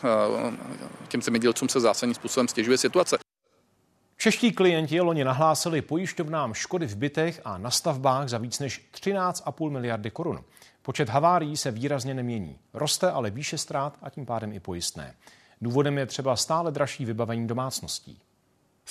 těm 1.09 1.23
zemědělcům 1.23 1.69
se 1.69 1.81
zásadním 1.81 2.15
způsobem 2.15 2.49
stěžuje 2.49 2.79
situace. 2.79 3.19
Čeští 4.17 4.53
klienti 4.53 5.01
loni 5.01 5.25
nahlásili 5.25 5.83
pojišťovnám 5.83 6.55
škody 6.55 6.87
v 6.87 6.97
bytech 6.97 7.41
a 7.45 7.59
na 7.59 7.71
stavbách 7.71 8.29
za 8.29 8.39
víc 8.39 8.59
než 8.59 8.89
13,5 8.95 9.71
miliardy 9.71 10.11
korun. 10.11 10.45
Počet 10.83 11.09
havárií 11.09 11.57
se 11.57 11.71
výrazně 11.71 12.15
nemění. 12.15 12.59
Roste 12.75 13.11
ale 13.11 13.31
výše 13.31 13.59
ztrát 13.59 13.99
a 14.03 14.11
tím 14.11 14.27
pádem 14.27 14.53
i 14.53 14.61
pojistné. 14.61 15.15
Důvodem 15.61 15.99
je 15.99 16.07
třeba 16.07 16.37
stále 16.37 16.73
dražší 16.73 17.05
vybavení 17.05 17.47
domácností. 17.47 18.19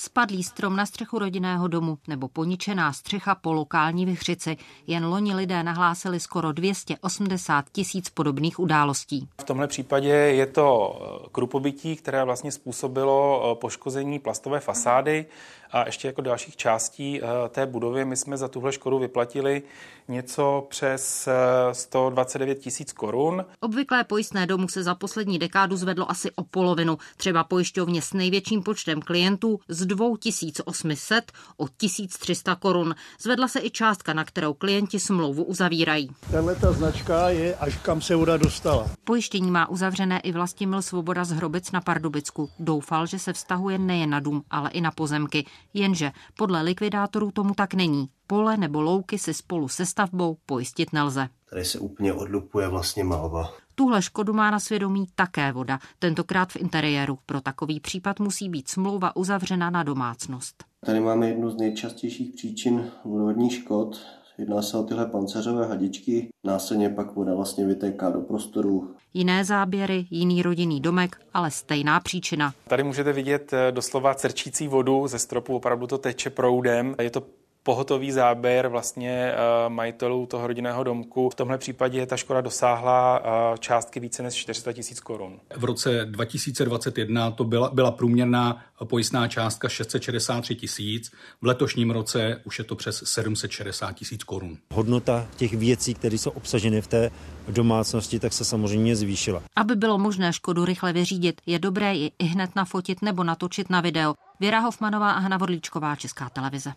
Spadlý 0.01 0.43
strom 0.43 0.75
na 0.75 0.85
střechu 0.85 1.19
rodinného 1.19 1.67
domu 1.67 1.97
nebo 2.07 2.27
poničená 2.27 2.93
střecha 2.93 3.35
po 3.35 3.53
lokální 3.53 4.05
vychřici. 4.05 4.57
Jen 4.87 5.05
loni 5.05 5.35
lidé 5.35 5.63
nahlásili 5.63 6.19
skoro 6.19 6.51
280 6.51 7.65
tisíc 7.71 8.09
podobných 8.09 8.59
událostí. 8.59 9.27
V 9.41 9.43
tomhle 9.43 9.67
případě 9.67 10.09
je 10.09 10.45
to 10.45 10.99
eh, 11.01 11.29
krupobytí, 11.31 11.95
které 11.95 12.23
vlastně 12.23 12.51
způsobilo 12.51 13.43
eh, 13.43 13.55
poškození 13.55 14.19
plastové 14.19 14.59
fasády 14.59 15.25
a 15.71 15.85
ještě 15.85 16.07
jako 16.07 16.21
dalších 16.21 16.55
částí 16.55 17.21
eh, 17.21 17.49
té 17.49 17.65
budovy. 17.65 18.05
My 18.05 18.17
jsme 18.17 18.37
za 18.37 18.47
tuhle 18.47 18.71
škodu 18.71 18.99
vyplatili 18.99 19.63
něco 20.09 20.67
přes 20.69 21.29
129 21.71 22.57
eh, 22.57 22.61
tisíc 22.61 22.93
korun. 22.93 23.45
Obvyklé 23.59 24.03
pojistné 24.03 24.45
domu 24.45 24.67
se 24.67 24.83
za 24.83 24.95
poslední 24.95 25.39
dekádu 25.39 25.75
zvedlo 25.75 26.11
asi 26.11 26.31
o 26.31 26.43
polovinu. 26.43 26.97
Třeba 27.17 27.43
pojišťovně 27.43 28.01
s 28.01 28.13
největším 28.13 28.63
počtem 28.63 29.01
klientů 29.01 29.59
z 29.67 29.85
2800 29.85 31.31
o 31.57 31.67
1300 31.67 32.55
korun. 32.55 32.95
Zvedla 33.19 33.47
se 33.47 33.59
i 33.59 33.69
částka, 33.69 34.13
na 34.13 34.23
kterou 34.23 34.53
klienti 34.53 34.99
smlouvu 34.99 35.43
uzavírají. 35.43 36.09
Tahle 36.31 36.55
ta 36.55 36.71
značka 36.71 37.29
je 37.29 37.55
až 37.55 37.77
kam 37.77 38.01
se 38.01 38.15
voda 38.15 38.37
dostala. 38.37 38.89
Pojištění 39.03 39.51
má 39.51 39.69
uzavřené 39.69 40.19
i 40.19 40.31
Vlastimil 40.31 40.81
Svoboda 40.81 41.25
z 41.25 41.31
Hrobic 41.31 41.71
na 41.71 41.81
Pardubicku. 41.81 42.49
Doufal, 42.59 43.05
že 43.05 43.19
se 43.19 43.33
vztahuje 43.33 43.77
nejen 43.77 44.09
na 44.09 44.19
dům, 44.19 44.43
ale 44.49 44.69
i 44.69 44.81
na 44.81 44.91
pozemky. 44.91 45.45
Jenže 45.73 46.11
podle 46.37 46.61
likvidátorů 46.61 47.31
tomu 47.31 47.53
tak 47.53 47.73
není. 47.73 48.09
Pole 48.27 48.57
nebo 48.57 48.81
louky 48.81 49.17
si 49.17 49.33
spolu 49.33 49.67
se 49.67 49.85
stavbou 49.85 50.37
pojistit 50.45 50.93
nelze. 50.93 51.29
Tady 51.49 51.65
se 51.65 51.79
úplně 51.79 52.13
odlupuje 52.13 52.67
vlastně 52.67 53.03
malba. 53.03 53.53
Tuhle 53.75 54.01
škodu 54.01 54.33
má 54.33 54.51
na 54.51 54.59
svědomí 54.59 55.05
také 55.15 55.51
voda, 55.51 55.79
tentokrát 55.99 56.51
v 56.51 56.55
interiéru. 56.55 57.19
Pro 57.25 57.41
takový 57.41 57.79
případ 57.79 58.19
musí 58.19 58.49
být 58.49 58.69
smlouva 58.69 59.15
uzavřena 59.15 59.69
na 59.69 59.83
domácnost. 59.83 60.63
Tady 60.85 60.99
máme 60.99 61.27
jednu 61.27 61.49
z 61.49 61.57
nejčastějších 61.57 62.33
příčin 62.35 62.91
vodovodních 63.05 63.53
škod, 63.53 64.01
Jedná 64.39 64.61
se 64.61 64.77
o 64.77 64.83
tyhle 64.83 65.05
panceřové 65.05 65.65
hadičky, 65.65 66.29
následně 66.43 66.89
pak 66.89 67.15
voda 67.15 67.35
vlastně 67.35 67.65
vytéká 67.65 68.09
do 68.09 68.21
prostoru. 68.21 68.95
Jiné 69.13 69.45
záběry, 69.45 70.05
jiný 70.09 70.41
rodinný 70.41 70.79
domek, 70.79 71.21
ale 71.33 71.51
stejná 71.51 71.99
příčina. 71.99 72.53
Tady 72.67 72.83
můžete 72.83 73.13
vidět 73.13 73.53
eh, 73.53 73.71
doslova 73.71 74.13
crčící 74.13 74.67
vodu 74.67 75.07
ze 75.07 75.19
stropu, 75.19 75.55
opravdu 75.55 75.87
to 75.87 75.97
teče 75.97 76.29
proudem. 76.29 76.95
Je 77.01 77.09
to 77.09 77.23
pohotový 77.69 78.11
záběr 78.11 78.67
vlastně 78.67 79.11
eh, 79.11 79.35
majitelů 79.69 80.25
toho 80.25 80.47
rodinného 80.47 80.83
domku. 80.83 81.29
V 81.29 81.35
tomhle 81.35 81.57
případě 81.57 82.05
ta 82.05 82.17
škoda 82.17 82.41
dosáhla 82.41 83.21
eh, 83.23 83.57
částky 83.57 83.99
více 83.99 84.23
než 84.23 84.35
400 84.35 84.73
tisíc 84.73 84.99
korun. 84.99 85.39
V 85.55 85.63
roce 85.63 86.05
2021 86.05 87.31
to 87.31 87.43
byla, 87.43 87.69
byla 87.73 87.91
průměrná 87.91 88.61
pojistná 88.85 89.27
částka 89.27 89.69
663 89.69 90.55
tisíc, 90.55 91.11
v 91.41 91.45
letošním 91.45 91.91
roce 91.91 92.41
už 92.45 92.59
je 92.59 92.65
to 92.65 92.75
přes 92.75 93.03
760 93.05 93.91
tisíc 93.91 94.23
korun. 94.23 94.57
Hodnota 94.73 95.27
těch 95.37 95.53
věcí, 95.53 95.93
které 95.93 96.17
jsou 96.17 96.31
obsaženy 96.31 96.81
v 96.81 96.87
té 96.87 97.11
domácnosti, 97.47 98.19
tak 98.19 98.33
se 98.33 98.45
samozřejmě 98.45 98.95
zvýšila. 98.95 99.43
Aby 99.55 99.75
bylo 99.75 99.97
možné 99.97 100.33
škodu 100.33 100.65
rychle 100.65 100.93
vyřídit, 100.93 101.41
je 101.45 101.59
dobré 101.59 101.95
ji 101.95 102.11
i 102.19 102.25
hned 102.25 102.55
nafotit 102.55 103.01
nebo 103.01 103.23
natočit 103.23 103.69
na 103.69 103.81
video. 103.81 104.13
Věra 104.39 104.59
Hofmanová 104.59 105.11
a 105.11 105.19
Hana 105.19 105.37
Vodlíčková, 105.37 105.95
Česká 105.95 106.29
televize. 106.29 106.73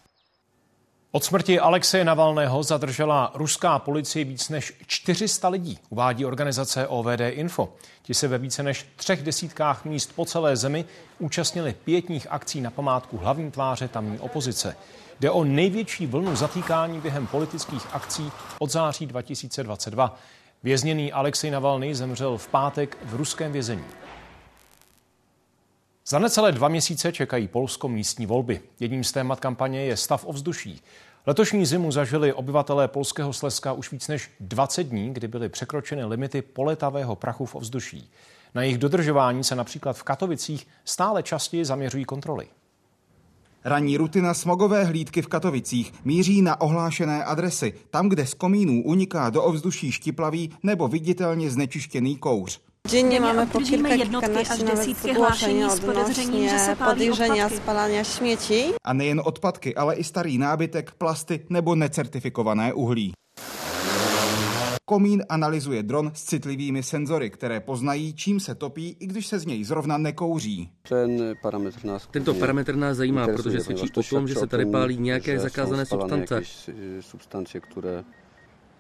Od 1.15 1.25
smrti 1.25 1.61
Alexeje 1.61 2.05
Navalného 2.05 2.63
zadržela 2.63 3.33
ruská 3.35 3.79
policie 3.79 4.25
víc 4.25 4.49
než 4.49 4.73
400 4.87 5.49
lidí, 5.49 5.79
uvádí 5.91 6.25
organizace 6.25 6.87
OVD 6.87 7.21
Info. 7.31 7.73
Ti 8.03 8.15
se 8.15 8.29
ve 8.29 8.39
více 8.39 8.63
než 8.63 8.87
třech 8.97 9.23
desítkách 9.23 9.85
míst 9.85 10.13
po 10.17 10.25
celé 10.25 10.57
zemi 10.57 10.85
účastnili 11.19 11.75
pětních 11.85 12.27
akcí 12.31 12.61
na 12.61 12.71
památku 12.71 13.17
hlavní 13.17 13.51
tváře 13.51 13.89
tamní 13.89 14.19
opozice. 14.19 14.77
Jde 15.21 15.31
o 15.31 15.45
největší 15.45 16.07
vlnu 16.07 16.37
zatýkání 16.37 17.01
během 17.01 17.27
politických 17.27 17.87
akcí 17.93 18.33
od 18.59 18.71
září 18.71 19.07
2022. 19.07 20.19
Vězněný 20.63 21.13
Alexej 21.13 21.51
Navalny 21.51 21.95
zemřel 21.95 22.39
v 22.39 22.49
pátek 22.49 22.99
v 23.05 23.15
ruském 23.15 23.53
vězení. 23.53 23.85
Za 26.07 26.19
necelé 26.19 26.53
dva 26.53 26.69
měsíce 26.69 27.13
čekají 27.13 27.49
Polsko 27.49 27.89
místní 27.89 28.27
volby. 28.27 28.61
Jedním 28.81 29.05
z 29.05 29.13
témat 29.13 29.41
kampaně 29.41 29.85
je 29.85 29.97
stav 29.97 30.25
ovzduší. 30.27 30.83
Letošní 31.27 31.67
zimu 31.67 31.93
zažili 31.93 32.33
obyvatelé 32.33 32.89
polského 32.89 33.33
Slezska 33.33 33.73
už 33.73 33.93
víc 33.93 34.09
než 34.09 34.31
20 34.41 34.83
dní, 34.83 35.15
kdy 35.15 35.29
byly 35.29 35.49
překročeny 35.49 36.05
limity 36.05 36.43
poletavého 36.43 37.17
prachu 37.17 37.47
v 37.47 37.55
ovzduší. 37.55 38.11
Na 38.55 38.63
jejich 38.63 38.79
dodržování 38.79 39.45
se 39.45 39.55
například 39.55 39.97
v 39.97 40.03
Katovicích 40.03 40.67
stále 40.85 41.23
častěji 41.23 41.65
zaměřují 41.65 42.05
kontroly. 42.05 42.47
Ranní 43.65 43.97
rutina 43.97 44.35
smogové 44.35 44.85
hlídky 44.85 45.23
v 45.23 45.29
Katovicích 45.29 45.95
míří 46.05 46.43
na 46.43 46.61
ohlášené 46.61 47.25
adresy, 47.25 47.75
tam, 47.91 48.09
kde 48.09 48.27
z 48.27 48.35
komínů 48.35 48.83
uniká 48.85 49.31
do 49.31 49.43
ovzduší 49.43 49.93
štiplavý 49.93 50.51
nebo 50.63 50.89
viditelně 50.89 51.51
znečištěný 51.51 52.17
kouř. 52.17 52.61
Denně 52.91 53.21
máme 53.21 53.47
po 53.47 53.59
kilka, 53.59 53.95
jednotky 53.95 54.33
až 54.33 54.59
desítky 54.59 55.13
hlášení 55.13 55.71
s 55.71 55.81
podezřením, 55.81 56.49
že 56.49 56.59
se 56.59 56.77
pálí 56.77 57.11
odpadky. 57.11 57.57
spalania 57.57 58.05
śmieci. 58.05 58.65
A 58.85 58.93
nejen 58.93 59.23
odpadky, 59.25 59.75
ale 59.75 59.95
i 59.95 60.05
starý 60.05 60.39
nábytek, 60.39 60.91
plasty 60.99 61.47
nebo 61.51 61.75
necertifikované 61.75 62.73
uhlí. 62.73 63.13
Komín 64.85 65.25
analyzuje 65.29 65.83
dron 65.83 66.11
s 66.15 66.25
citlivými 66.25 66.83
senzory, 66.83 67.31
které 67.31 67.61
poznají, 67.61 68.15
čím 68.15 68.41
se 68.41 68.55
topí, 68.55 68.97
i 69.01 69.07
když 69.07 69.27
se 69.27 69.39
z 69.39 69.47
něj 69.47 69.65
zrovna 69.65 69.99
nekouří. 69.99 70.71
Ten 70.89 71.35
parametr 71.43 71.85
nás 71.85 72.09
Tento 72.11 72.35
parametr 72.35 72.77
nás 72.77 72.97
zajímá, 72.97 73.27
protože 73.27 73.61
svědčí 73.61 73.93
o 73.97 74.03
tom, 74.03 74.29
že 74.29 74.35
se 74.35 74.47
tady 74.47 74.67
pálí 74.67 74.97
nějaké 74.97 75.39
zakázané 75.39 75.87
substance. 75.87 76.41
substance, 77.01 77.61
které 77.61 78.05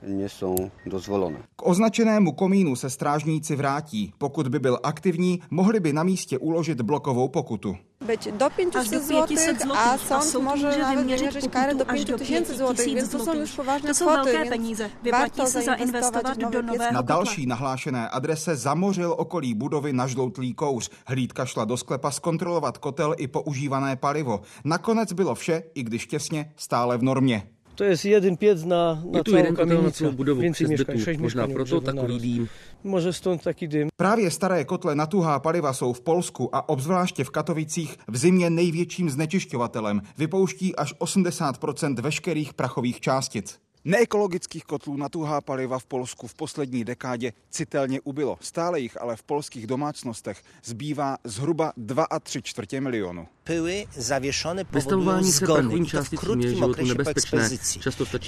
nejsou 0.06 0.70
dozvolené. 0.86 1.38
K 1.56 1.66
označenému 1.66 2.32
komínu 2.32 2.76
se 2.76 2.90
strážníci 2.90 3.56
vrátí. 3.56 4.12
Pokud 4.18 4.48
by 4.48 4.58
byl 4.58 4.78
aktivní, 4.82 5.40
mohli 5.50 5.80
by 5.80 5.92
na 5.92 6.02
místě 6.02 6.38
uložit 6.38 6.80
blokovou 6.80 7.28
pokutu. 7.28 7.76
Być 8.06 8.28
do 8.32 8.50
500 8.50 9.04
zł, 9.04 9.36
a 9.76 9.98
sąd 9.98 10.44
może 10.44 10.78
nawet 10.78 10.98
wymierzyć 10.98 11.48
karę 11.48 11.74
do 11.74 11.84
5 11.84 12.12
tysięcy 12.18 12.56
złotych, 12.56 12.86
więc 12.86 13.10
to 13.10 13.24
są 13.24 13.34
już 13.34 13.52
poważne 13.52 13.94
to 13.94 14.04
kwoty, 14.04 14.48
peníze. 14.48 14.90
Vyplatí 15.02 15.46
se 15.46 15.62
zainvestovat 15.62 16.38
do 16.38 16.62
nového 16.62 16.92
Na 16.92 17.02
další 17.02 17.46
nahlášené 17.46 18.08
adrese 18.08 18.56
zamořil 18.56 19.14
okolí 19.18 19.54
budovy 19.54 19.92
nažloutlý 19.92 20.54
kouř. 20.54 20.90
Hlídka 21.06 21.46
šla 21.46 21.64
do 21.64 21.76
sklepa 21.76 22.10
zkontrolovat 22.10 22.78
kotel 22.78 23.14
i 23.18 23.28
používané 23.28 23.96
palivo. 23.96 24.40
Nakonec 24.64 25.12
bylo 25.12 25.34
vše, 25.34 25.62
i 25.74 25.82
když 25.82 26.06
těsně, 26.06 26.52
stále 26.56 26.98
v 26.98 27.02
normě. 27.02 27.51
To 27.74 27.84
je 27.84 27.96
jeden 28.04 28.36
pěc 28.36 28.64
na, 28.64 29.02
na 29.10 29.18
je 29.18 29.24
tu 29.24 29.36
jeden 29.36 29.54
kotel 29.54 29.82
na 29.82 29.90
celou 29.90 30.12
budovu, 30.12 30.40
Więcej 30.40 30.66
bytů, 30.66 30.92
možná 31.18 31.48
proto 31.48 31.80
takový 31.80 32.18
dým. 32.18 32.48
Może 32.84 33.12
stąd 33.12 33.42
taky 33.42 33.68
dym. 33.68 33.88
Právě 33.96 34.30
staré 34.30 34.64
kotle 34.64 34.94
na 34.94 35.06
tuhá 35.06 35.38
paliva 35.38 35.72
jsou 35.72 35.92
v 35.92 36.00
Polsku 36.00 36.56
a 36.56 36.68
obzvláště 36.68 37.24
v 37.24 37.30
Katovicích 37.30 37.96
v 38.08 38.16
zimě 38.16 38.50
největším 38.50 39.10
znečišťovatelem. 39.10 40.02
Vypouští 40.18 40.76
až 40.76 40.94
80% 40.94 42.00
veškerých 42.00 42.54
prachových 42.54 43.00
částic. 43.00 43.58
Neekologických 43.84 44.64
kotlů 44.64 44.96
na 44.96 45.08
tuhá 45.08 45.40
paliva 45.40 45.78
v 45.78 45.84
Polsku 45.84 46.26
v 46.26 46.34
poslední 46.34 46.84
dekádě 46.84 47.32
citelně 47.50 48.00
ubylo. 48.00 48.38
Stále 48.40 48.80
jich 48.80 49.00
ale 49.00 49.16
v 49.16 49.22
polských 49.22 49.66
domácnostech 49.66 50.42
zbývá 50.64 51.18
zhruba 51.24 51.72
2,3 51.78 52.42
čtvrtě 52.42 52.80
milionu. 52.80 53.26
Pyły 53.44 53.86
zawieszone 53.96 54.64
powodują 54.64 55.22
zgony 55.22 55.76
i 55.76 55.86
to 55.86 56.04
w 56.04 56.10
krótkim 56.10 56.62
okresie 56.62 56.94
po 56.94 57.10
ekspozycji. 57.10 57.80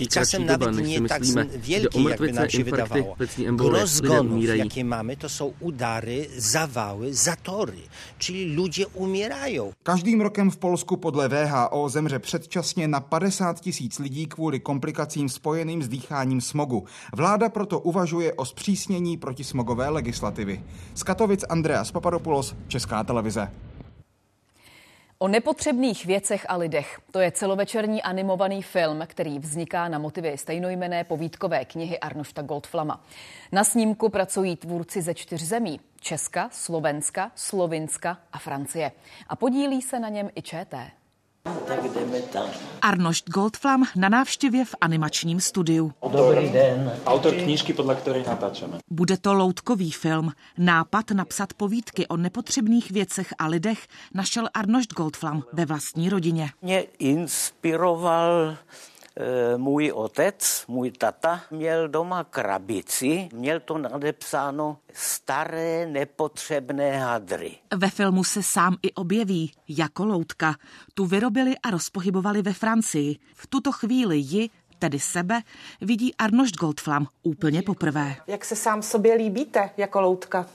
Czasem 0.08 0.46
nawet 0.46 0.76
nie 0.76 1.00
tak 1.08 1.22
wielkie, 1.56 2.02
jakby 2.02 2.32
nam 2.32 2.50
się 2.50 2.64
wydawało. 2.64 3.16
Gros 3.52 3.90
zgonów, 3.90 4.44
jakie 4.44 4.84
mamy, 4.84 5.16
to 5.16 5.28
są 5.28 5.52
udary, 5.60 6.26
zawały, 6.36 7.14
zatory, 7.14 7.78
czyli 8.18 8.54
ludzie 8.54 8.86
umierają. 8.86 9.72
Každým 9.82 10.22
rokem 10.22 10.50
v 10.50 10.56
Polsku 10.56 10.96
podle 10.96 11.28
VHO 11.28 11.88
zemře 11.88 12.18
předčasně 12.18 12.88
na 12.88 13.00
50 13.00 13.60
tisíc 13.60 13.98
lidí 13.98 14.26
kvůli 14.26 14.60
komplikacím 14.60 15.28
spojeným 15.44 15.82
s 15.82 15.88
dýcháním 15.88 16.40
smogu. 16.40 16.84
Vláda 17.12 17.48
proto 17.48 17.80
uvažuje 17.80 18.32
o 18.32 18.44
zpřísnění 18.44 19.16
protismogové 19.16 19.88
legislativy. 19.88 20.64
Z 20.94 21.02
Katovic 21.02 21.44
Andreas 21.48 21.92
Papadopoulos, 21.92 22.54
Česká 22.68 23.04
televize. 23.04 23.52
O 25.18 25.28
nepotřebných 25.28 26.06
věcech 26.06 26.46
a 26.48 26.56
lidech. 26.56 27.00
To 27.10 27.20
je 27.20 27.32
celovečerní 27.32 28.02
animovaný 28.02 28.62
film, 28.62 29.02
který 29.06 29.38
vzniká 29.38 29.88
na 29.88 29.98
motivy 29.98 30.38
stejnojmené 30.38 31.04
povídkové 31.04 31.64
knihy 31.64 32.00
Arnošta 32.00 32.42
Goldflama. 32.42 33.04
Na 33.52 33.64
snímku 33.64 34.08
pracují 34.08 34.56
tvůrci 34.56 35.02
ze 35.02 35.14
čtyř 35.14 35.42
zemí. 35.42 35.80
Česka, 36.00 36.48
Slovenska, 36.52 37.32
Slovinska 37.34 38.18
a 38.32 38.38
Francie. 38.38 38.92
A 39.28 39.36
podílí 39.36 39.82
se 39.82 40.00
na 40.00 40.08
něm 40.08 40.30
i 40.36 40.42
ČT. 40.42 41.03
Tak 41.44 41.84
jdeme 41.94 42.20
tam. 42.20 42.46
Arnošt 42.82 43.30
Goldflam 43.30 43.84
na 43.96 44.08
návštěvě 44.08 44.64
v 44.64 44.74
animačním 44.80 45.40
studiu. 45.40 45.92
Dobrý 46.12 46.48
den. 46.48 46.92
Autor 47.06 47.34
knížky, 47.34 47.72
podle 47.72 47.94
které 47.94 48.22
natáčeme. 48.22 48.78
Bude 48.90 49.16
to 49.16 49.34
loutkový 49.34 49.90
film. 49.90 50.32
Nápad 50.58 51.10
napsat 51.10 51.54
povídky 51.54 52.06
o 52.06 52.16
nepotřebných 52.16 52.90
věcech 52.90 53.34
a 53.38 53.46
lidech 53.46 53.86
našel 54.14 54.48
Arnošt 54.54 54.92
Goldflam 54.92 55.42
ve 55.52 55.66
vlastní 55.66 56.08
rodině. 56.08 56.50
Mě 56.62 56.80
inspiroval 56.98 58.56
můj 59.56 59.92
otec, 59.92 60.64
můj 60.68 60.90
tata, 60.90 61.40
měl 61.50 61.88
doma 61.88 62.24
krabici, 62.24 63.28
měl 63.32 63.60
to 63.60 63.78
nadepsáno 63.78 64.78
staré 64.92 65.86
nepotřebné 65.86 66.98
hadry. 66.98 67.56
Ve 67.76 67.90
filmu 67.90 68.24
se 68.24 68.42
sám 68.42 68.76
i 68.82 68.92
objeví 68.92 69.52
jako 69.68 70.04
loutka. 70.04 70.54
Tu 70.94 71.06
vyrobili 71.06 71.54
a 71.58 71.70
rozpohybovali 71.70 72.42
ve 72.42 72.52
Francii. 72.52 73.16
V 73.34 73.46
tuto 73.46 73.72
chvíli 73.72 74.16
ji 74.16 74.50
tedy 74.78 75.00
sebe, 75.00 75.40
vidí 75.80 76.14
Arnošt 76.14 76.56
Goldflam 76.56 77.06
úplně 77.22 77.62
poprvé. 77.62 78.16
Jak 78.26 78.44
se 78.44 78.56
sám 78.56 78.82
sobě 78.82 79.14
líbíte 79.14 79.70
jako 79.76 80.00
loutka? 80.00 80.46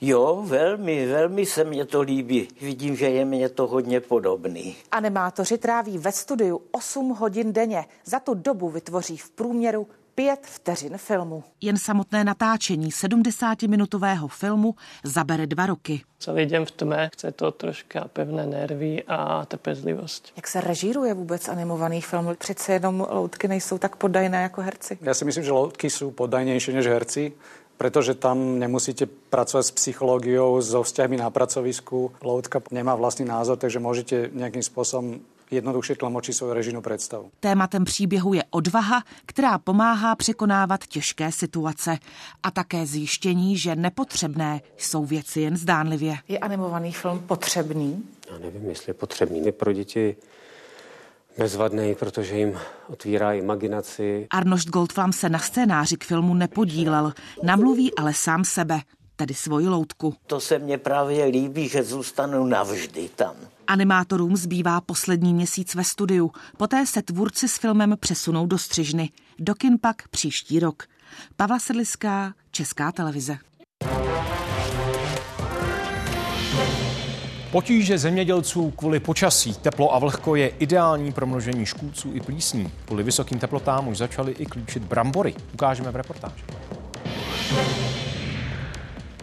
Jo, 0.00 0.42
velmi, 0.46 1.06
velmi 1.06 1.46
se 1.46 1.64
mě 1.64 1.84
to 1.84 2.00
líbí. 2.00 2.48
Vidím, 2.60 2.96
že 2.96 3.10
je 3.10 3.24
mě 3.24 3.48
to 3.48 3.66
hodně 3.66 4.00
podobný. 4.00 4.76
Animátoři 4.92 5.58
tráví 5.58 5.98
ve 5.98 6.12
studiu 6.12 6.62
8 6.70 7.08
hodin 7.08 7.52
denně. 7.52 7.84
Za 8.04 8.20
tu 8.20 8.34
dobu 8.34 8.68
vytvoří 8.68 9.16
v 9.16 9.30
průměru 9.30 9.86
pět 10.14 10.40
vteřin 10.42 10.98
filmu. 10.98 11.44
Jen 11.60 11.76
samotné 11.76 12.24
natáčení 12.24 12.90
70-minutového 12.90 14.28
filmu 14.28 14.74
zabere 15.04 15.46
dva 15.46 15.66
roky. 15.66 16.00
Celý 16.18 16.46
den 16.46 16.64
v 16.64 16.70
tmě 16.70 17.10
chce 17.12 17.32
to 17.32 17.50
troška 17.50 18.08
pevné 18.12 18.46
nervy 18.46 19.02
a 19.08 19.46
trpezlivost. 19.46 20.32
Jak 20.36 20.48
se 20.48 20.60
režíruje 20.60 21.14
vůbec 21.14 21.48
animovaný 21.48 22.00
film? 22.00 22.36
Přece 22.38 22.72
jenom 22.72 23.06
loutky 23.10 23.48
nejsou 23.48 23.78
tak 23.78 23.96
poddajné 23.96 24.42
jako 24.42 24.60
herci. 24.60 24.98
Já 25.00 25.14
si 25.14 25.24
myslím, 25.24 25.44
že 25.44 25.52
loutky 25.52 25.90
jsou 25.90 26.10
poddajnější 26.10 26.72
než 26.72 26.86
herci 26.86 27.32
pretože 27.76 28.14
tam 28.14 28.58
nemusíte 28.58 29.06
pracovať 29.06 29.64
s 29.66 29.70
psychológiou, 29.70 30.60
so 30.60 30.82
vzťahmi 30.82 31.16
na 31.16 31.30
pracovisku. 31.30 32.12
Loutka 32.24 32.62
nemá 32.72 32.94
vlastný 32.96 33.28
názor, 33.28 33.56
takže 33.60 33.78
môžete 33.78 34.32
nejakým 34.32 34.64
spôsobom 34.64 35.20
jednoduše 35.50 35.96
tlamočí 35.96 36.32
svou 36.32 36.52
režijnou 36.52 36.80
představu. 36.80 37.30
Tématem 37.40 37.84
příběhu 37.84 38.34
je 38.34 38.44
odvaha, 38.50 39.02
která 39.26 39.58
pomáhá 39.58 40.14
překonávat 40.14 40.86
těžké 40.86 41.32
situace 41.32 41.98
a 42.42 42.50
také 42.50 42.86
zjištění, 42.86 43.56
že 43.58 43.76
nepotřebné 43.76 44.60
jsou 44.76 45.04
věci 45.04 45.40
jen 45.40 45.56
zdánlivě. 45.56 46.16
Je 46.28 46.38
animovaný 46.38 46.92
film 46.92 47.18
potřebný? 47.18 48.02
Já 48.32 48.38
nevím, 48.38 48.68
jestli 48.68 48.90
je 48.90 48.94
potřebný. 48.94 49.46
Je 49.46 49.52
pro 49.52 49.72
děti 49.72 50.16
bezvadný, 51.38 51.94
protože 51.94 52.36
jim 52.36 52.58
otvírá 52.88 53.32
imaginaci. 53.32 54.26
Arnošt 54.30 54.68
Goldflam 54.68 55.12
se 55.12 55.28
na 55.28 55.38
scénáři 55.38 55.96
k 55.96 56.04
filmu 56.04 56.34
nepodílel, 56.34 57.12
namluví 57.42 57.94
ale 57.94 58.14
sám 58.14 58.44
sebe, 58.44 58.80
tedy 59.16 59.34
svoji 59.34 59.68
loutku. 59.68 60.14
To 60.26 60.40
se 60.40 60.58
mně 60.58 60.78
právě 60.78 61.24
líbí, 61.24 61.68
že 61.68 61.82
zůstanu 61.82 62.46
navždy 62.46 63.08
tam. 63.16 63.36
Animátorům 63.66 64.36
zbývá 64.36 64.80
poslední 64.80 65.34
měsíc 65.34 65.74
ve 65.74 65.84
studiu. 65.84 66.30
Poté 66.56 66.86
se 66.86 67.02
tvůrci 67.02 67.48
s 67.48 67.58
filmem 67.58 67.96
přesunou 68.00 68.46
do 68.46 68.58
střižny. 68.58 69.10
Do 69.38 69.54
kin 69.54 69.78
pak 69.80 70.08
příští 70.08 70.60
rok. 70.60 70.82
Pavla 71.36 71.58
Sedliská, 71.58 72.34
Česká 72.50 72.92
televize. 72.92 73.38
Potíže 77.56 77.98
zemědělců 77.98 78.70
kvůli 78.70 79.00
počasí, 79.00 79.54
teplo 79.54 79.94
a 79.94 79.98
vlhko 79.98 80.36
je 80.36 80.48
ideální 80.48 81.12
pro 81.12 81.26
množení 81.26 81.66
škůdců 81.66 82.12
i 82.14 82.20
plísní. 82.20 82.70
Kvůli 82.84 83.02
vysokým 83.02 83.38
teplotám 83.38 83.88
už 83.88 83.96
začaly 83.96 84.32
i 84.32 84.46
klíčit 84.46 84.82
brambory. 84.82 85.34
Ukážeme 85.54 85.90
v 85.90 85.96
reportáži. 85.96 86.44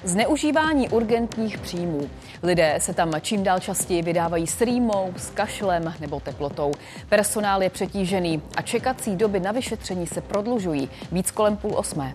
Zneužívání 0.03 0.89
urgentních 0.89 1.57
příjmů. 1.57 2.09
Lidé 2.43 2.75
se 2.77 2.93
tam 2.93 3.11
čím 3.21 3.43
dál 3.43 3.59
častěji 3.59 4.01
vydávají 4.01 4.47
s 4.47 4.61
rýmou, 4.61 5.13
s 5.17 5.29
kašlem 5.29 5.93
nebo 5.99 6.19
teplotou. 6.19 6.71
Personál 7.09 7.63
je 7.63 7.69
přetížený 7.69 8.41
a 8.55 8.61
čekací 8.61 9.15
doby 9.15 9.39
na 9.39 9.51
vyšetření 9.51 10.07
se 10.07 10.21
prodlužují. 10.21 10.89
Víc 11.11 11.31
kolem 11.31 11.57
půl 11.57 11.71
osmé. 11.75 12.13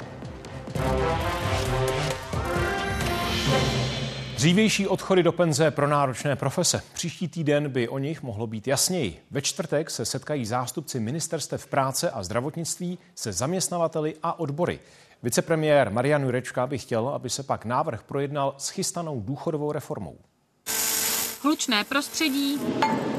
Dřívější 4.39 4.89
odchody 4.89 5.23
do 5.23 5.33
penze 5.33 5.71
pro 5.71 5.87
náročné 5.87 6.37
profese. 6.37 6.83
Příští 6.93 7.29
týden 7.29 7.69
by 7.69 7.89
o 7.89 7.99
nich 7.99 8.23
mohlo 8.23 8.47
být 8.47 8.69
jasněji. 8.69 9.23
Ve 9.31 9.43
čtvrtek 9.43 9.91
se 9.91 10.05
setkají 10.05 10.47
zástupci 10.47 11.01
ministerstev 11.01 11.67
práce 11.67 12.11
a 12.11 12.23
zdravotnictví 12.23 12.99
se 13.15 13.33
zaměstnavateli 13.33 14.15
a 14.23 14.39
odbory. 14.39 14.81
Vicepremiér 15.23 15.91
Marian 15.91 16.23
Jurečka 16.23 16.67
by 16.67 16.79
chtěl, 16.79 17.09
aby 17.09 17.31
se 17.31 17.43
pak 17.43 17.65
návrh 17.65 18.03
projednal 18.03 18.55
s 18.59 18.69
chystanou 18.69 19.21
důchodovou 19.21 19.73
reformou 19.73 20.17
hlučné 21.43 21.85
prostředí 21.85 22.61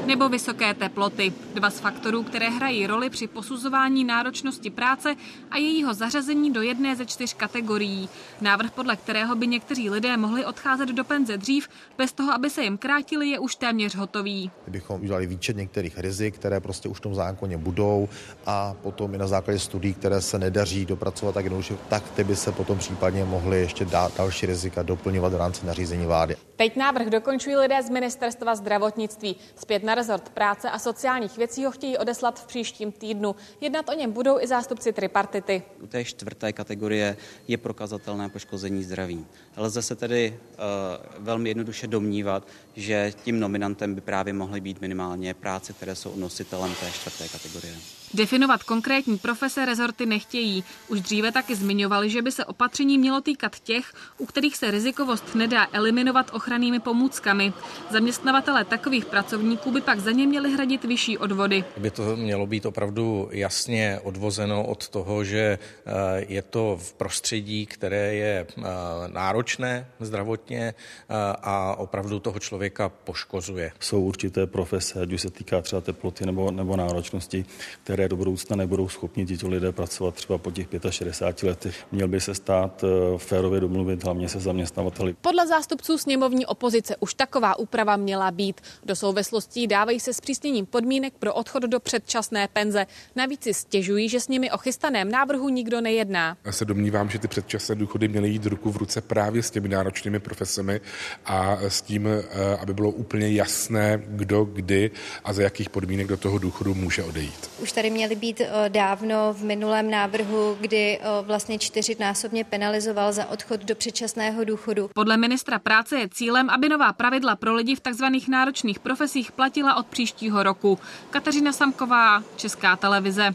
nebo 0.06 0.28
vysoké 0.28 0.74
teploty. 0.74 1.32
Dva 1.54 1.70
z 1.70 1.80
faktorů, 1.80 2.22
které 2.22 2.50
hrají 2.50 2.86
roli 2.86 3.10
při 3.10 3.26
posuzování 3.26 4.04
náročnosti 4.04 4.70
práce 4.70 5.14
a 5.50 5.56
jejího 5.56 5.94
zařazení 5.94 6.52
do 6.52 6.62
jedné 6.62 6.96
ze 6.96 7.06
čtyř 7.06 7.34
kategorií. 7.34 8.08
Návrh, 8.40 8.70
podle 8.70 8.96
kterého 8.96 9.36
by 9.36 9.46
někteří 9.46 9.90
lidé 9.90 10.16
mohli 10.16 10.44
odcházet 10.44 10.88
do 10.88 11.04
penze 11.04 11.36
dřív, 11.36 11.68
bez 11.98 12.12
toho, 12.12 12.32
aby 12.32 12.50
se 12.50 12.62
jim 12.62 12.78
krátili, 12.78 13.28
je 13.28 13.38
už 13.38 13.54
téměř 13.54 13.94
hotový. 13.94 14.50
Kdybychom 14.64 15.00
udělali 15.00 15.26
výčet 15.26 15.56
některých 15.56 15.98
rizik, 15.98 16.34
které 16.34 16.60
prostě 16.60 16.88
už 16.88 16.98
v 16.98 17.00
tom 17.00 17.14
zákoně 17.14 17.56
budou 17.58 18.08
a 18.46 18.74
potom 18.82 19.14
i 19.14 19.18
na 19.18 19.26
základě 19.26 19.58
studií, 19.58 19.94
které 19.94 20.20
se 20.20 20.38
nedaří 20.38 20.86
dopracovat 20.86 21.34
tak 21.34 21.44
jednoduše, 21.44 21.76
tak 21.88 22.10
ty 22.10 22.24
by 22.24 22.36
se 22.36 22.52
potom 22.52 22.78
případně 22.78 23.24
mohly 23.24 23.60
ještě 23.60 23.84
dát 23.84 24.16
další 24.16 24.46
rizika 24.46 24.82
doplňovat 24.82 25.32
v 25.32 25.36
rámci 25.36 25.66
nařízení 25.66 26.06
vlády. 26.06 26.36
Teď 26.56 26.76
návrh 26.76 27.06
dokončují 27.06 27.56
lidé 27.56 27.82
z 27.82 27.90
ministerstva 27.90 28.09
zdravotnictví. 28.54 29.36
Zpět 29.56 29.82
na 29.84 29.94
rezort 29.94 30.28
práce 30.28 30.70
a 30.70 30.78
sociálních 30.78 31.36
věcí 31.36 31.64
ho 31.64 31.70
chtějí 31.70 31.98
odeslat 31.98 32.40
v 32.40 32.46
příštím 32.46 32.92
týdnu. 32.92 33.36
Jednat 33.60 33.88
o 33.88 33.92
něm 33.94 34.12
budou 34.12 34.40
i 34.40 34.46
zástupci 34.46 34.92
tripartity. 34.92 35.62
U 35.80 35.86
té 35.86 36.04
čtvrté 36.04 36.52
kategorie 36.52 37.16
je 37.48 37.58
prokazatelné 37.58 38.28
poškození 38.28 38.82
zdraví. 38.82 39.26
Lze 39.56 39.82
se 39.82 39.96
tedy 39.96 40.38
uh, 40.38 41.24
velmi 41.24 41.50
jednoduše 41.50 41.86
domnívat, 41.86 42.46
že 42.76 43.12
tím 43.24 43.40
nominantem 43.40 43.94
by 43.94 44.00
právě 44.00 44.32
mohly 44.32 44.60
být 44.60 44.80
minimálně 44.80 45.34
práce, 45.34 45.72
které 45.72 45.94
jsou 45.94 46.16
nositelem 46.16 46.74
té 46.74 46.90
čtvrté 46.90 47.28
kategorie. 47.28 47.74
Definovat 48.14 48.62
konkrétní 48.62 49.18
profese 49.18 49.64
rezorty 49.64 50.06
nechtějí. 50.06 50.64
Už 50.88 51.00
dříve 51.00 51.32
taky 51.32 51.54
zmiňovali, 51.54 52.10
že 52.10 52.22
by 52.22 52.32
se 52.32 52.44
opatření 52.44 52.98
mělo 52.98 53.20
týkat 53.20 53.58
těch, 53.58 53.92
u 54.18 54.26
kterých 54.26 54.56
se 54.56 54.70
rizikovost 54.70 55.34
nedá 55.34 55.66
eliminovat 55.72 56.30
ochrannými 56.34 56.80
pomůckami. 56.80 57.52
Zaměstnavatele 57.90 58.64
takových 58.64 59.04
pracovníků 59.04 59.70
by 59.70 59.80
pak 59.80 60.00
za 60.00 60.10
ně 60.10 60.26
měli 60.26 60.52
hradit 60.52 60.84
vyšší 60.84 61.18
odvody. 61.18 61.64
By 61.76 61.90
to 61.90 62.16
mělo 62.16 62.46
být 62.46 62.66
opravdu 62.66 63.28
jasně 63.32 64.00
odvozeno 64.02 64.66
od 64.66 64.88
toho, 64.88 65.24
že 65.24 65.58
eh, 65.86 65.92
je 66.28 66.42
to 66.42 66.78
v 66.82 66.92
prostředí, 66.92 67.66
které 67.66 68.14
je 68.14 68.46
eh, 68.58 68.62
náročné 69.08 69.86
zdravotně 70.00 70.74
eh, 70.74 71.14
a 71.42 71.74
opravdu 71.78 72.20
toho 72.20 72.38
člověka 72.38 72.88
poškozuje. 72.88 73.72
Jsou 73.80 74.00
určité 74.00 74.46
profese, 74.46 75.00
ať 75.02 75.12
už 75.12 75.20
se 75.20 75.30
týká 75.30 75.62
třeba 75.62 75.80
teploty 75.80 76.26
nebo, 76.26 76.50
nebo 76.50 76.76
náročnosti, 76.76 77.44
které 77.84 77.99
které 78.00 78.08
do 78.08 78.16
budoucna 78.16 78.56
nebudou 78.56 78.88
schopni 78.88 79.26
tito 79.26 79.48
lidé 79.48 79.72
pracovat 79.72 80.14
třeba 80.14 80.38
po 80.38 80.50
těch 80.50 80.66
65 80.90 81.48
letech. 81.48 81.86
Měl 81.92 82.08
by 82.08 82.20
se 82.20 82.34
stát 82.34 82.84
eh, 82.84 83.18
férově 83.18 83.60
domluvit 83.60 84.04
hlavně 84.04 84.28
se 84.28 84.40
zaměstnavateli. 84.40 85.14
Podle 85.20 85.46
zástupců 85.46 85.98
sněmovní 85.98 86.46
opozice 86.46 86.96
už 87.00 87.14
taková 87.14 87.58
úprava 87.58 87.96
měla 87.96 88.30
být. 88.30 88.60
Do 88.84 88.96
souvislostí 88.96 89.66
dávají 89.66 90.00
se 90.00 90.12
zpřísněním 90.12 90.66
podmínek 90.66 91.14
pro 91.18 91.34
odchod 91.34 91.62
do 91.62 91.80
předčasné 91.80 92.48
penze. 92.48 92.86
Navíc 93.16 93.42
si 93.42 93.54
stěžují, 93.54 94.08
že 94.08 94.20
s 94.20 94.28
nimi 94.28 94.50
o 94.50 94.58
chystaném 94.58 95.10
návrhu 95.10 95.48
nikdo 95.48 95.80
nejedná. 95.80 96.36
Já 96.44 96.52
se 96.52 96.64
domnívám, 96.64 97.10
že 97.10 97.18
ty 97.18 97.28
předčasné 97.28 97.74
důchody 97.74 98.08
měly 98.08 98.28
jít 98.28 98.46
ruku 98.46 98.72
v 98.72 98.76
ruce 98.76 99.00
právě 99.00 99.42
s 99.42 99.50
těmi 99.50 99.68
náročnými 99.68 100.20
profesemi 100.20 100.80
a 101.24 101.58
s 101.68 101.82
tím, 101.82 102.06
eh, 102.08 102.56
aby 102.56 102.74
bylo 102.74 102.90
úplně 102.90 103.32
jasné, 103.32 104.02
kdo, 104.06 104.44
kdy 104.44 104.90
a 105.24 105.32
za 105.32 105.42
jakých 105.42 105.70
podmínek 105.70 106.06
do 106.06 106.16
toho 106.16 106.38
důchodu 106.38 106.74
může 106.74 107.04
odejít. 107.04 107.50
Už 107.62 107.72
tady 107.72 107.89
měly 107.90 108.16
být 108.16 108.40
eh, 108.40 108.68
dávno 108.68 109.32
v 109.32 109.44
minulém 109.44 109.90
návrhu, 109.90 110.56
kdy 110.60 110.98
eh, 110.98 111.04
vlastně 111.22 111.58
čtyřinásobně 111.58 112.44
penalizoval 112.44 113.12
za 113.12 113.26
odchod 113.26 113.60
do 113.60 113.74
předčasného 113.74 114.44
důchodu. 114.44 114.90
Podle 114.94 115.16
ministra 115.16 115.58
práce 115.58 115.98
je 115.98 116.08
cílem, 116.08 116.50
aby 116.50 116.68
nová 116.68 116.92
pravidla 116.92 117.36
pro 117.36 117.54
lidi 117.54 117.74
v 117.76 117.80
tzv. 117.80 118.04
náročných 118.30 118.78
profesích 118.78 119.32
platila 119.32 119.76
od 119.76 119.86
příštího 119.86 120.42
roku. 120.42 120.78
Kateřina 121.10 121.52
Samková, 121.52 122.22
Česká 122.36 122.76
televize. 122.76 123.34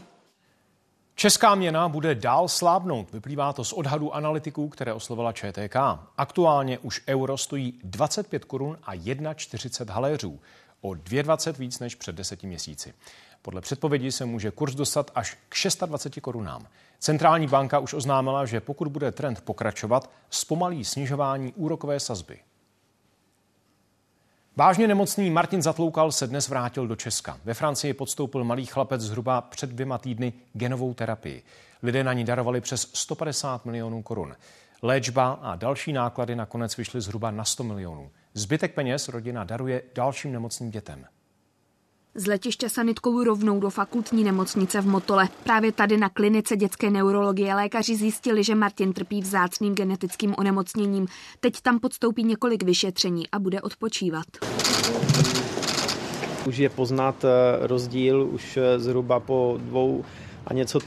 Česká 1.18 1.54
měna 1.54 1.88
bude 1.88 2.14
dál 2.14 2.48
slábnout. 2.48 3.12
Vyplývá 3.12 3.52
to 3.52 3.64
z 3.64 3.72
odhadu 3.72 4.14
analytiků, 4.14 4.68
které 4.68 4.92
oslovila 4.92 5.32
ČTK. 5.32 5.76
Aktuálně 6.16 6.78
už 6.78 7.00
euro 7.08 7.36
stojí 7.36 7.80
25 7.84 8.44
korun 8.44 8.78
a 8.82 8.94
1,40 8.94 9.92
haléřů. 9.92 10.40
O 10.80 10.88
2,20 10.88 11.58
víc 11.58 11.78
než 11.78 11.94
před 11.94 12.14
deseti 12.14 12.46
měsíci. 12.46 12.94
Podle 13.42 13.60
předpovědi 13.60 14.12
se 14.12 14.24
může 14.24 14.50
kurz 14.50 14.74
dostat 14.74 15.10
až 15.14 15.36
k 15.48 15.86
26 15.86 16.22
korunám. 16.22 16.66
Centrální 16.98 17.46
banka 17.46 17.78
už 17.78 17.94
oznámila, 17.94 18.46
že 18.46 18.60
pokud 18.60 18.88
bude 18.88 19.12
trend 19.12 19.40
pokračovat, 19.40 20.10
zpomalí 20.30 20.84
snižování 20.84 21.52
úrokové 21.52 22.00
sazby. 22.00 22.38
Vážně 24.56 24.88
nemocný 24.88 25.30
Martin 25.30 25.62
Zatloukal 25.62 26.12
se 26.12 26.26
dnes 26.26 26.48
vrátil 26.48 26.86
do 26.86 26.96
Česka. 26.96 27.38
Ve 27.44 27.54
Francii 27.54 27.94
podstoupil 27.94 28.44
malý 28.44 28.66
chlapec 28.66 29.00
zhruba 29.00 29.40
před 29.40 29.70
dvěma 29.70 29.98
týdny 29.98 30.32
genovou 30.52 30.94
terapii. 30.94 31.42
Lidé 31.82 32.04
na 32.04 32.12
ní 32.12 32.24
darovali 32.24 32.60
přes 32.60 32.90
150 32.94 33.64
milionů 33.64 34.02
korun. 34.02 34.36
Léčba 34.82 35.32
a 35.42 35.56
další 35.56 35.92
náklady 35.92 36.36
nakonec 36.36 36.76
vyšly 36.76 37.00
zhruba 37.00 37.30
na 37.30 37.44
100 37.44 37.64
milionů. 37.64 38.10
Zbytek 38.36 38.74
peněz 38.74 39.08
rodina 39.08 39.44
daruje 39.44 39.82
dalším 39.94 40.32
nemocným 40.32 40.70
dětem. 40.70 41.04
Z 42.14 42.26
letiště 42.26 42.68
sanitkou 42.68 43.24
rovnou 43.24 43.60
do 43.60 43.70
fakultní 43.70 44.24
nemocnice 44.24 44.80
v 44.80 44.86
Motole. 44.86 45.28
Právě 45.44 45.72
tady 45.72 45.96
na 45.96 46.08
klinice 46.08 46.56
dětské 46.56 46.90
neurologie 46.90 47.54
lékaři 47.54 47.96
zjistili, 47.96 48.44
že 48.44 48.54
Martin 48.54 48.92
trpí 48.92 49.20
vzácným 49.20 49.74
genetickým 49.74 50.34
onemocněním. 50.38 51.06
Teď 51.40 51.60
tam 51.60 51.80
podstoupí 51.80 52.24
několik 52.24 52.62
vyšetření 52.62 53.30
a 53.30 53.38
bude 53.38 53.60
odpočívat. 53.60 54.26
Už 56.46 56.56
je 56.56 56.68
poznat 56.68 57.24
eh, 57.24 57.66
rozdíl, 57.66 58.28
už 58.32 58.56
eh, 58.56 58.78
zhruba 58.78 59.20
po 59.20 59.58
dvou 59.60 60.04
a 60.46 60.54
něco 60.54 60.78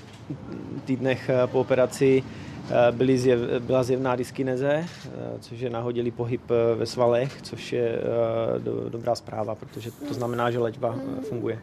týdnech 0.86 1.30
eh, 1.30 1.48
po 1.48 1.60
operaci 1.60 2.24
byly 2.92 3.18
zjev, 3.18 3.40
byla 3.60 3.84
zjevná 3.84 4.16
dyskineze, 4.16 4.74
eh, 4.74 5.40
což 5.40 5.60
je 5.60 5.70
nahodilý 5.70 6.12
pohyb 6.12 6.42
eh, 6.52 6.76
ve 6.76 6.86
svalech, 6.86 7.42
což 7.42 7.74
je 7.74 8.02
do, 8.58 8.90
dobrá 8.90 9.16
zpráva, 9.16 9.56
protože 9.56 9.92
to 9.92 10.14
znamená, 10.14 10.52
že 10.52 10.60
léčba 10.60 10.96
funguje. 11.30 11.60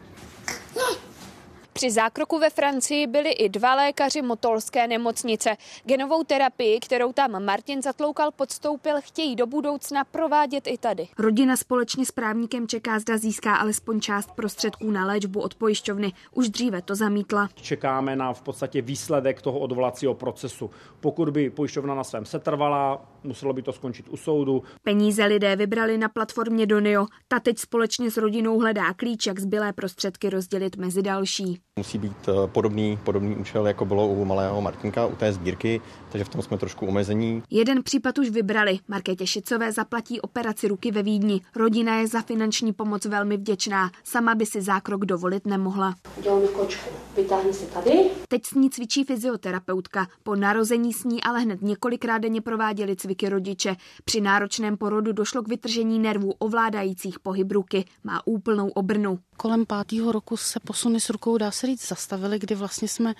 Při 1.77 1.91
zákroku 1.91 2.39
ve 2.39 2.49
Francii 2.49 3.07
byli 3.07 3.31
i 3.31 3.49
dva 3.49 3.75
lékaři 3.75 4.21
motolské 4.21 4.87
nemocnice. 4.87 5.57
Genovou 5.85 6.23
terapii, 6.23 6.79
kterou 6.79 7.13
tam 7.13 7.45
Martin 7.45 7.81
Zatloukal 7.81 8.31
podstoupil, 8.31 8.95
chtějí 9.01 9.35
do 9.35 9.47
budoucna 9.47 10.03
provádět 10.03 10.67
i 10.67 10.77
tady. 10.77 11.07
Rodina 11.17 11.57
společně 11.57 12.05
s 12.05 12.11
právníkem 12.11 12.67
čeká, 12.67 12.99
zda 12.99 13.17
získá 13.17 13.55
alespoň 13.55 13.99
část 13.99 14.31
prostředků 14.31 14.91
na 14.91 15.05
léčbu 15.05 15.41
od 15.41 15.55
pojišťovny. 15.55 16.13
Už 16.31 16.49
dříve 16.49 16.81
to 16.81 16.95
zamítla. 16.95 17.49
Čekáme 17.55 18.15
na 18.15 18.33
v 18.33 18.41
podstatě 18.41 18.81
výsledek 18.81 19.41
toho 19.41 19.59
odvolacího 19.59 20.13
procesu. 20.13 20.69
Pokud 20.99 21.29
by 21.29 21.49
pojišťovna 21.49 21.95
na 21.95 22.03
svém 22.03 22.25
setrvala, 22.25 23.05
muselo 23.23 23.53
by 23.53 23.61
to 23.61 23.73
skončit 23.73 24.09
u 24.09 24.17
soudu. 24.17 24.63
Peníze 24.83 25.25
lidé 25.25 25.55
vybrali 25.55 25.97
na 25.97 26.09
platformě 26.09 26.65
Donio. 26.65 27.05
Ta 27.27 27.39
teď 27.39 27.57
společně 27.57 28.11
s 28.11 28.17
rodinou 28.17 28.59
hledá 28.59 28.93
klíč, 28.93 29.25
jak 29.25 29.39
zbylé 29.39 29.73
prostředky 29.73 30.29
rozdělit 30.29 30.75
mezi 30.75 31.01
další. 31.01 31.66
Musí 31.77 31.97
být 31.97 32.29
eh, 32.29 32.47
podobný, 32.47 32.99
podobný 33.03 33.35
účel, 33.35 33.67
jako 33.67 33.85
bylo 33.85 34.07
u 34.07 34.25
malého 34.25 34.61
Martinka, 34.61 35.05
u 35.05 35.15
té 35.15 35.33
sbírky, 35.33 35.81
takže 36.09 36.23
v 36.23 36.29
tom 36.29 36.41
jsme 36.41 36.57
trošku 36.57 36.85
omezení. 36.87 37.43
Jeden 37.49 37.83
případ 37.83 38.17
už 38.17 38.29
vybrali. 38.29 38.79
Markétě 38.87 39.27
Šicové 39.27 39.71
zaplatí 39.71 40.21
operaci 40.21 40.67
ruky 40.67 40.91
ve 40.91 41.03
Vídni. 41.03 41.41
Rodina 41.55 41.95
je 41.95 42.07
za 42.07 42.21
finanční 42.21 42.73
pomoc 42.73 43.05
velmi 43.05 43.37
vděčná. 43.37 43.91
Sama 44.03 44.35
by 44.35 44.45
si 44.45 44.61
zákrok 44.61 45.05
dovolit 45.05 45.45
nemohla. 45.45 45.95
Udělám 46.17 46.47
kočku. 46.47 46.89
Vytáhni 47.15 47.53
se 47.53 47.65
tady. 47.65 48.09
Teď 48.27 48.45
s 48.45 48.53
ní 48.53 48.69
cvičí 48.69 49.03
fyzioterapeutka. 49.03 50.07
Po 50.23 50.35
narození 50.35 50.93
s 50.93 51.03
ní 51.03 51.23
ale 51.23 51.39
hned 51.39 51.61
několikrát 51.61 52.17
denně 52.17 52.41
prováděli 52.41 52.95
cviky 52.95 53.29
rodiče. 53.29 53.75
Při 54.05 54.21
náročném 54.21 54.77
porodu 54.77 55.11
došlo 55.11 55.43
k 55.43 55.47
vytržení 55.47 55.99
nervů 55.99 56.31
ovládajících 56.39 57.19
pohyb 57.19 57.51
ruky. 57.51 57.85
Má 58.03 58.21
úplnou 58.25 58.69
obrnu. 58.69 59.19
Kolem 59.37 59.65
pátého 59.65 60.11
roku 60.11 60.37
se 60.37 60.59
posuny 60.59 60.99
s 60.99 61.09
rukou, 61.09 61.37
dá 61.37 61.51
se 61.51 61.67
říct, 61.67 61.87
zastavily, 61.87 62.39
kdy 62.39 62.55
vlastně 62.55 62.87
jsme 62.87 63.13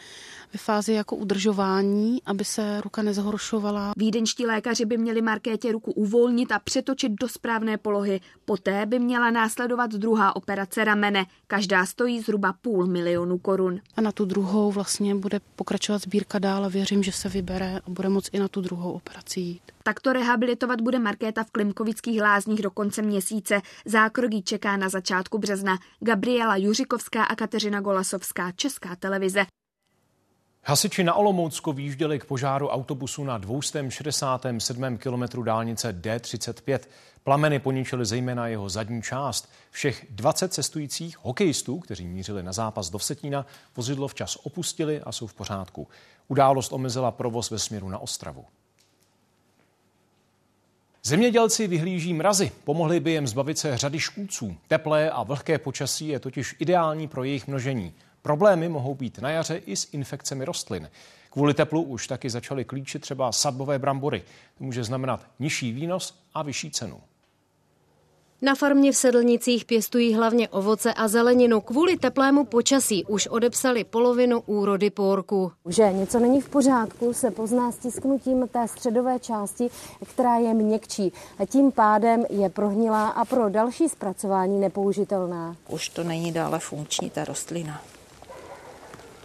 ve 0.53 0.57
fázi 0.57 0.93
jako 0.93 1.15
udržování, 1.15 2.23
aby 2.25 2.45
se 2.45 2.81
ruka 2.81 3.01
nezhoršovala. 3.01 3.93
Vídeňští 3.97 4.45
lékaři 4.45 4.85
by 4.85 4.97
měli 4.97 5.21
Markétě 5.21 5.71
ruku 5.71 5.91
uvolnit 5.91 6.51
a 6.51 6.59
přetočit 6.59 7.11
do 7.21 7.27
správné 7.27 7.77
polohy. 7.77 8.19
Poté 8.45 8.85
by 8.85 8.99
měla 8.99 9.31
následovat 9.31 9.91
druhá 9.91 10.35
operace 10.35 10.83
ramene. 10.83 11.25
Každá 11.47 11.85
stojí 11.85 12.21
zhruba 12.21 12.53
půl 12.61 12.87
milionu 12.87 13.37
korun. 13.37 13.79
A 13.95 14.01
na 14.01 14.11
tu 14.11 14.25
druhou 14.25 14.71
vlastně 14.71 15.15
bude 15.15 15.39
pokračovat 15.55 16.01
sbírka 16.01 16.39
dál 16.39 16.65
a 16.65 16.67
věřím, 16.67 17.03
že 17.03 17.11
se 17.11 17.29
vybere 17.29 17.79
a 17.85 17.89
bude 17.89 18.09
moct 18.09 18.29
i 18.33 18.39
na 18.39 18.47
tu 18.47 18.61
druhou 18.61 18.91
operaci 18.91 19.39
jít. 19.39 19.61
Takto 19.83 20.13
rehabilitovat 20.13 20.81
bude 20.81 20.99
Markéta 20.99 21.43
v 21.43 21.51
Klimkovických 21.51 22.21
lázních 22.21 22.61
do 22.61 22.71
konce 22.71 23.01
měsíce. 23.01 23.61
Zákrok 23.85 24.31
čeká 24.43 24.77
na 24.77 24.89
začátku 24.89 25.37
března. 25.37 25.77
Gabriela 25.99 26.57
Juřikovská 26.57 27.23
a 27.23 27.35
Kateřina 27.35 27.81
Golasovská, 27.81 28.51
Česká 28.51 28.95
televize. 28.95 29.45
Hasiči 30.69 31.03
na 31.03 31.13
Olomoucku 31.13 31.73
výjížděli 31.73 32.19
k 32.19 32.25
požáru 32.25 32.67
autobusu 32.67 33.23
na 33.23 33.37
267. 33.37 34.97
kilometru 34.97 35.43
dálnice 35.43 36.01
D35. 36.01 36.79
Plameny 37.23 37.59
poničily 37.59 38.05
zejména 38.05 38.47
jeho 38.47 38.69
zadní 38.69 39.01
část. 39.01 39.49
Všech 39.71 40.05
20 40.09 40.53
cestujících 40.53 41.17
hokejistů, 41.21 41.79
kteří 41.79 42.07
mířili 42.07 42.43
na 42.43 42.53
zápas 42.53 42.89
do 42.89 42.97
Vsetína, 42.97 43.45
vozidlo 43.75 44.07
včas 44.07 44.37
opustili 44.43 45.01
a 45.01 45.11
jsou 45.11 45.27
v 45.27 45.33
pořádku. 45.33 45.87
Událost 46.27 46.73
omezila 46.73 47.11
provoz 47.11 47.51
ve 47.51 47.59
směru 47.59 47.89
na 47.89 47.99
Ostravu. 47.99 48.45
Zemědělci 51.03 51.67
vyhlíží 51.67 52.13
mrazy, 52.13 52.51
pomohli 52.63 52.99
by 52.99 53.11
jim 53.11 53.27
zbavit 53.27 53.57
se 53.57 53.77
řady 53.77 53.99
škůdců. 53.99 54.57
Teplé 54.67 55.09
a 55.09 55.23
vlhké 55.23 55.57
počasí 55.57 56.07
je 56.07 56.19
totiž 56.19 56.55
ideální 56.59 57.07
pro 57.07 57.23
jejich 57.23 57.47
množení. 57.47 57.93
Problémy 58.21 58.69
mohou 58.69 58.95
být 58.95 59.19
na 59.19 59.29
jaře 59.29 59.61
i 59.65 59.75
s 59.75 59.93
infekcemi 59.93 60.45
rostlin. 60.45 60.89
Kvůli 61.29 61.53
teplu 61.53 61.81
už 61.81 62.07
taky 62.07 62.29
začaly 62.29 62.65
klíčit 62.65 63.01
třeba 63.01 63.31
sadbové 63.31 63.79
brambory. 63.79 64.23
To 64.57 64.63
může 64.63 64.83
znamenat 64.83 65.25
nižší 65.39 65.71
výnos 65.71 66.19
a 66.33 66.43
vyšší 66.43 66.71
cenu. 66.71 67.01
Na 68.41 68.55
farmě 68.55 68.91
v 68.91 68.95
Sedlnicích 68.95 69.65
pěstují 69.65 70.13
hlavně 70.13 70.49
ovoce 70.49 70.93
a 70.93 71.07
zeleninu. 71.07 71.61
Kvůli 71.61 71.97
teplému 71.97 72.45
počasí 72.45 73.05
už 73.05 73.27
odepsali 73.27 73.83
polovinu 73.83 74.41
úrody 74.41 74.89
pórku. 74.89 75.51
Že 75.65 75.93
něco 75.93 76.19
není 76.19 76.41
v 76.41 76.49
pořádku, 76.49 77.13
se 77.13 77.31
pozná 77.31 77.71
stisknutím 77.71 78.47
té 78.47 78.67
středové 78.67 79.19
části, 79.19 79.69
která 80.05 80.35
je 80.35 80.53
měkčí. 80.53 81.13
Tím 81.49 81.71
pádem 81.71 82.25
je 82.29 82.49
prohnilá 82.49 83.09
a 83.09 83.25
pro 83.25 83.49
další 83.49 83.89
zpracování 83.89 84.59
nepoužitelná. 84.59 85.55
Už 85.69 85.89
to 85.89 86.03
není 86.03 86.31
dále 86.31 86.59
funkční 86.59 87.09
ta 87.09 87.25
rostlina. 87.25 87.81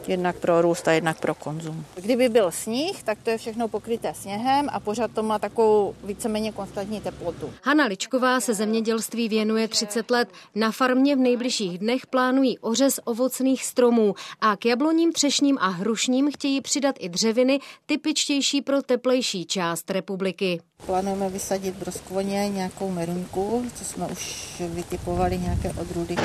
Jednak 0.07 0.37
pro 0.37 0.63
růst 0.63 0.89
a 0.89 0.93
jednak 0.93 1.21
pro 1.21 1.35
konzum. 1.35 1.85
Kdyby 1.95 2.29
byl 2.29 2.51
sníh, 2.51 3.03
tak 3.03 3.19
to 3.23 3.31
je 3.31 3.39
všechno 3.39 3.69
pokryté 3.69 4.15
sněhem 4.15 4.69
a 4.73 4.81
pořád 4.81 5.11
to 5.11 5.23
má 5.23 5.39
takovou 5.39 5.95
víceméně 6.05 6.53
konstantní 6.53 7.01
teplotu. 7.01 7.53
Hanna 7.63 7.85
Ličková 7.85 8.41
se 8.41 8.55
zemědělství 8.55 9.29
věnuje 9.29 9.69
30 9.69 10.11
let. 10.11 10.29
Na 10.55 10.73
farmě 10.73 11.17
v 11.17 11.19
nejbližších 11.19 11.79
dnech 11.79 12.07
plánují 12.07 12.59
ořez 12.59 13.01
ovocných 13.05 13.65
stromů 13.65 14.15
a 14.41 14.57
k 14.57 14.65
jabloním, 14.65 15.13
třešním 15.13 15.59
a 15.61 15.69
hrušním 15.69 16.31
chtějí 16.33 16.61
přidat 16.61 16.95
i 16.99 17.09
dřeviny 17.09 17.61
typičtější 17.87 18.63
pro 18.63 18.83
teplejší 18.83 19.47
část 19.47 19.91
republiky. 19.91 20.61
Plánujeme 20.87 21.29
vysadit 21.29 21.75
broskvoně 21.75 22.49
nějakou 22.49 22.91
merunku, 22.91 23.67
co 23.75 23.85
jsme 23.85 24.07
už 24.07 24.55
vytipovali 24.61 25.39
nějaké 25.39 25.73
odrůdy. 25.81 26.17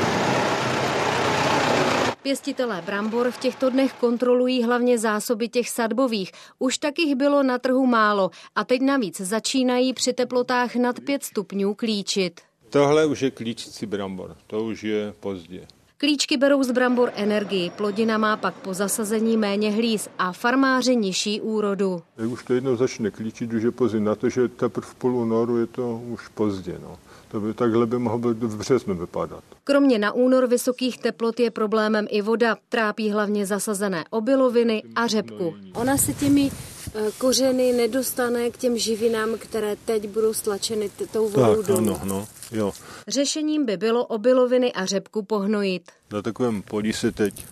Pěstitelé 2.28 2.82
brambor 2.82 3.32
v 3.32 3.38
těchto 3.38 3.70
dnech 3.70 3.94
kontrolují 3.94 4.63
hlavně 4.63 5.00
zásoby 5.00 5.50
těch 5.50 5.70
sadbových. 5.70 6.32
Už 6.60 6.78
tak 6.78 7.00
jich 7.00 7.16
bylo 7.16 7.44
na 7.44 7.58
trhu 7.58 7.86
málo 7.86 8.30
a 8.56 8.63
teď 8.63 8.82
navíc 8.82 9.22
začínají 9.22 9.94
při 9.94 10.13
teplotách 10.13 10.76
nad 10.76 11.00
5 11.00 11.24
stupňů 11.24 11.74
klíčit. 11.74 12.42
Tohle 12.70 13.06
už 13.06 13.22
je 13.22 13.32
klíčící 13.32 13.86
brambor, 13.86 14.36
to 14.48 14.63
už 14.63 14.84
je 14.84 15.13
pozdě. 15.20 15.68
Klíčky 15.98 16.38
berou 16.38 16.63
z 16.63 16.72
brambor 16.72 17.12
energii, 17.16 17.70
plodina 17.70 18.18
má 18.18 18.38
pak 18.38 18.54
po 18.54 18.74
zasazení 18.74 19.38
méně 19.38 19.72
hlíz 19.72 20.10
a 20.20 20.32
farmáři 20.32 20.96
nižší 20.96 21.42
úrodu. 21.42 22.02
Jak 22.18 22.30
už 22.30 22.44
to 22.44 22.54
jednou 22.54 22.76
začne 22.76 23.12
klíčit, 23.12 23.54
už 23.54 23.63
je 23.63 23.72
pozdě. 23.72 24.00
Na 24.00 24.16
to, 24.16 24.30
že 24.30 24.48
teprve 24.48 24.88
v 24.88 24.96
půl 24.96 25.16
únoru 25.16 25.58
je 25.58 25.68
to 25.68 26.02
už 26.08 26.28
pozdě. 26.28 26.80
No. 26.82 26.98
To 27.32 27.40
by 27.40 27.54
takhle 27.54 27.86
by 27.86 28.00
mohlo 28.00 28.20
být 28.20 28.44
v 28.44 28.58
březnu 28.58 28.96
vypadat. 28.96 29.44
Kromě 29.63 30.00
na 30.00 30.12
únor 30.12 30.48
vysokých 30.48 30.98
teplot 30.98 31.40
je 31.40 31.52
problémem 31.52 32.08
i 32.10 32.22
voda. 32.22 32.58
Trápí 32.70 33.12
hlavně 33.12 33.46
zasazené 33.46 34.06
obiloviny 34.10 34.84
a 34.96 35.08
řepku. 35.08 35.56
Ona 35.74 35.98
se 35.98 36.13
těmi 36.13 36.52
eh, 36.96 37.12
kořeny 37.18 37.74
nedostane 37.74 38.50
k 38.50 38.58
těm 38.58 38.78
živinám, 38.78 39.38
které 39.38 39.76
teď 39.76 40.10
budou 40.10 40.34
stlačeny 40.34 40.90
tou 41.12 41.30
vodou 41.30 41.56
tak, 41.56 41.66
dolů. 41.66 41.78
Ano, 41.80 42.00
no, 42.04 42.28
jo. 42.52 42.74
Řešením 43.08 43.66
by 43.66 43.78
bylo 43.78 44.06
obiloviny 44.06 44.74
a 44.74 44.86
řepku 44.86 45.24
pohnojit. 45.24 45.92
Na 46.12 46.22
takovém 46.22 46.62
poli 46.62 46.94
se 46.94 47.12
teď 47.12 47.46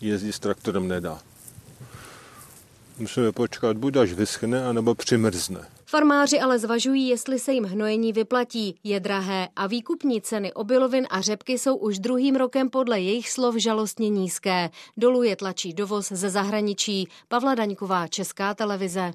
jezdí 0.00 0.32
s 0.32 0.38
traktorem 0.38 0.88
nedá. 0.88 1.18
Musíme 2.98 3.32
počkat, 3.32 3.76
buď 3.76 3.96
až 3.96 4.12
vyschne, 4.12 4.66
anebo 4.66 4.94
přimrzne. 4.94 5.73
Farmáři 5.86 6.40
ale 6.40 6.58
zvažují, 6.58 7.08
jestli 7.08 7.38
se 7.38 7.52
jim 7.52 7.64
hnojení 7.64 8.12
vyplatí. 8.12 8.78
Je 8.84 9.00
drahé 9.00 9.48
a 9.56 9.66
výkupní 9.66 10.20
ceny 10.20 10.52
obilovin 10.52 11.06
a 11.10 11.20
řepky 11.20 11.58
jsou 11.58 11.76
už 11.76 11.98
druhým 11.98 12.36
rokem 12.36 12.70
podle 12.70 13.00
jejich 13.00 13.30
slov 13.30 13.54
žalostně 13.54 14.08
nízké. 14.08 14.70
Dolů 14.96 15.22
je 15.22 15.36
tlačí 15.36 15.72
dovoz 15.72 16.08
ze 16.08 16.30
zahraničí. 16.30 17.08
Pavla 17.28 17.54
Daňková, 17.54 18.08
Česká 18.08 18.54
televize. 18.54 19.12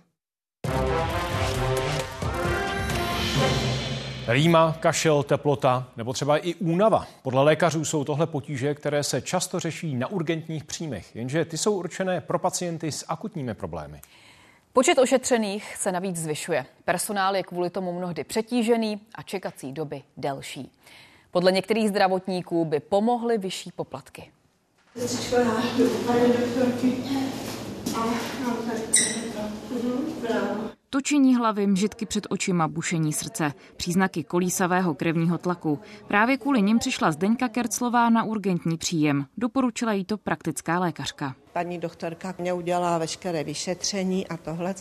Rýma, 4.28 4.78
kašel, 4.80 5.24
teplota 5.24 5.88
nebo 5.98 6.14
třeba 6.14 6.38
i 6.38 6.56
únava. 6.56 7.08
Podle 7.24 7.44
lékařů 7.44 7.86
jsou 7.86 8.04
tohle 8.04 8.28
potíže, 8.28 8.76
které 8.76 9.04
se 9.04 9.22
často 9.22 9.60
řeší 9.60 9.96
na 9.96 10.08
urgentních 10.08 10.64
příjmech, 10.64 11.16
jenže 11.16 11.46
ty 11.46 11.58
jsou 11.58 11.74
určené 11.74 12.22
pro 12.22 12.40
pacienty 12.40 12.92
s 12.92 13.06
akutními 13.08 13.54
problémy. 13.54 14.02
Počet 14.74 14.98
ošetřených 14.98 15.76
se 15.78 15.92
navíc 15.92 16.18
zvyšuje. 16.18 16.66
Personál 16.86 17.36
je 17.36 17.44
kvůli 17.44 17.70
tomu 17.70 17.94
mnohdy 17.94 18.24
přetížený 18.24 19.02
a 19.16 19.22
čekací 19.22 19.72
doby 19.72 20.04
delší. 20.18 20.72
Podle 21.32 21.52
některých 21.52 21.90
zdravotníků 21.90 22.66
by 22.66 22.80
pomohly 22.80 23.38
vyšší 23.38 23.72
poplatky. 23.72 24.32
Točení 30.92 31.36
hlavy, 31.36 31.68
mžitky 31.68 32.06
před 32.06 32.28
očima, 32.30 32.68
bušení 32.68 33.14
srdce, 33.14 33.54
příznaky 33.78 34.24
kolísavého 34.24 34.94
krevního 34.96 35.38
tlaku. 35.38 35.80
Právě 36.08 36.38
kvůli 36.38 36.62
nim 36.62 36.80
přišla 36.80 37.12
Zdeňka 37.12 37.48
Kerclová 37.48 38.10
na 38.10 38.24
urgentní 38.24 38.78
příjem. 38.78 39.26
Doporučila 39.38 39.94
jí 39.94 40.06
to 40.06 40.18
praktická 40.18 40.80
lékařka. 40.80 41.36
Paní 41.54 41.78
doktorka 41.78 42.36
mě 42.38 42.54
udělala 42.54 42.98
veškeré 42.98 43.44
vyšetření 43.44 44.28
a 44.28 44.38
tohle. 44.38 44.76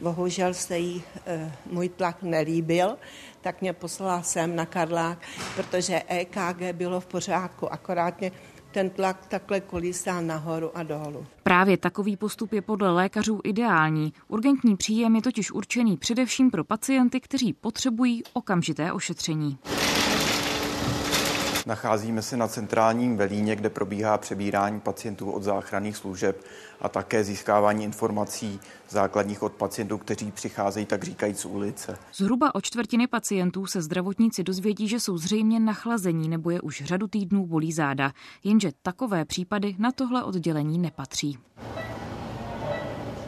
Bohužel 0.00 0.54
se 0.54 0.78
jí 0.78 1.02
e, 1.26 1.52
můj 1.70 1.88
tlak 1.88 2.22
nelíbil, 2.22 2.96
tak 3.40 3.60
mě 3.60 3.72
poslala 3.72 4.22
sem 4.22 4.56
na 4.56 4.66
Karlák, 4.66 5.18
protože 5.56 6.02
EKG 6.08 6.72
bylo 6.72 7.00
v 7.00 7.06
pořádku, 7.06 7.72
akorát 7.72 8.20
mě 8.20 8.32
ten 8.72 8.90
tlak 8.90 9.26
takhle 9.26 9.60
kolísá 9.60 10.20
nahoru 10.20 10.76
a 10.76 10.82
dolů. 10.82 11.26
Právě 11.50 11.76
takový 11.76 12.16
postup 12.16 12.52
je 12.52 12.62
podle 12.62 12.92
lékařů 12.92 13.40
ideální. 13.44 14.12
Urgentní 14.28 14.76
příjem 14.76 15.16
je 15.16 15.22
totiž 15.22 15.52
určený 15.52 15.96
především 15.96 16.50
pro 16.50 16.64
pacienty, 16.64 17.20
kteří 17.20 17.52
potřebují 17.52 18.22
okamžité 18.32 18.92
ošetření. 18.92 19.58
Nacházíme 21.70 22.22
se 22.22 22.36
na 22.36 22.48
centrálním 22.48 23.16
velíně, 23.16 23.56
kde 23.56 23.70
probíhá 23.70 24.18
přebírání 24.18 24.80
pacientů 24.80 25.30
od 25.30 25.42
záchranných 25.42 25.96
služeb 25.96 26.44
a 26.80 26.88
také 26.88 27.24
získávání 27.24 27.84
informací 27.84 28.60
základních 28.88 29.42
od 29.42 29.52
pacientů, 29.52 29.98
kteří 29.98 30.32
přicházejí 30.32 30.86
tak 30.86 31.04
říkajíc 31.04 31.40
z 31.40 31.44
ulice. 31.44 31.98
Zhruba 32.14 32.54
o 32.54 32.60
čtvrtiny 32.60 33.06
pacientů 33.06 33.66
se 33.66 33.82
zdravotníci 33.82 34.44
dozvědí, 34.44 34.88
že 34.88 35.00
jsou 35.00 35.18
zřejmě 35.18 35.60
nachlazení 35.60 36.28
nebo 36.28 36.50
je 36.50 36.60
už 36.60 36.82
řadu 36.84 37.08
týdnů 37.08 37.46
bolí 37.46 37.72
záda, 37.72 38.12
jenže 38.44 38.70
takové 38.82 39.24
případy 39.24 39.76
na 39.78 39.92
tohle 39.92 40.24
oddělení 40.24 40.78
nepatří. 40.78 41.38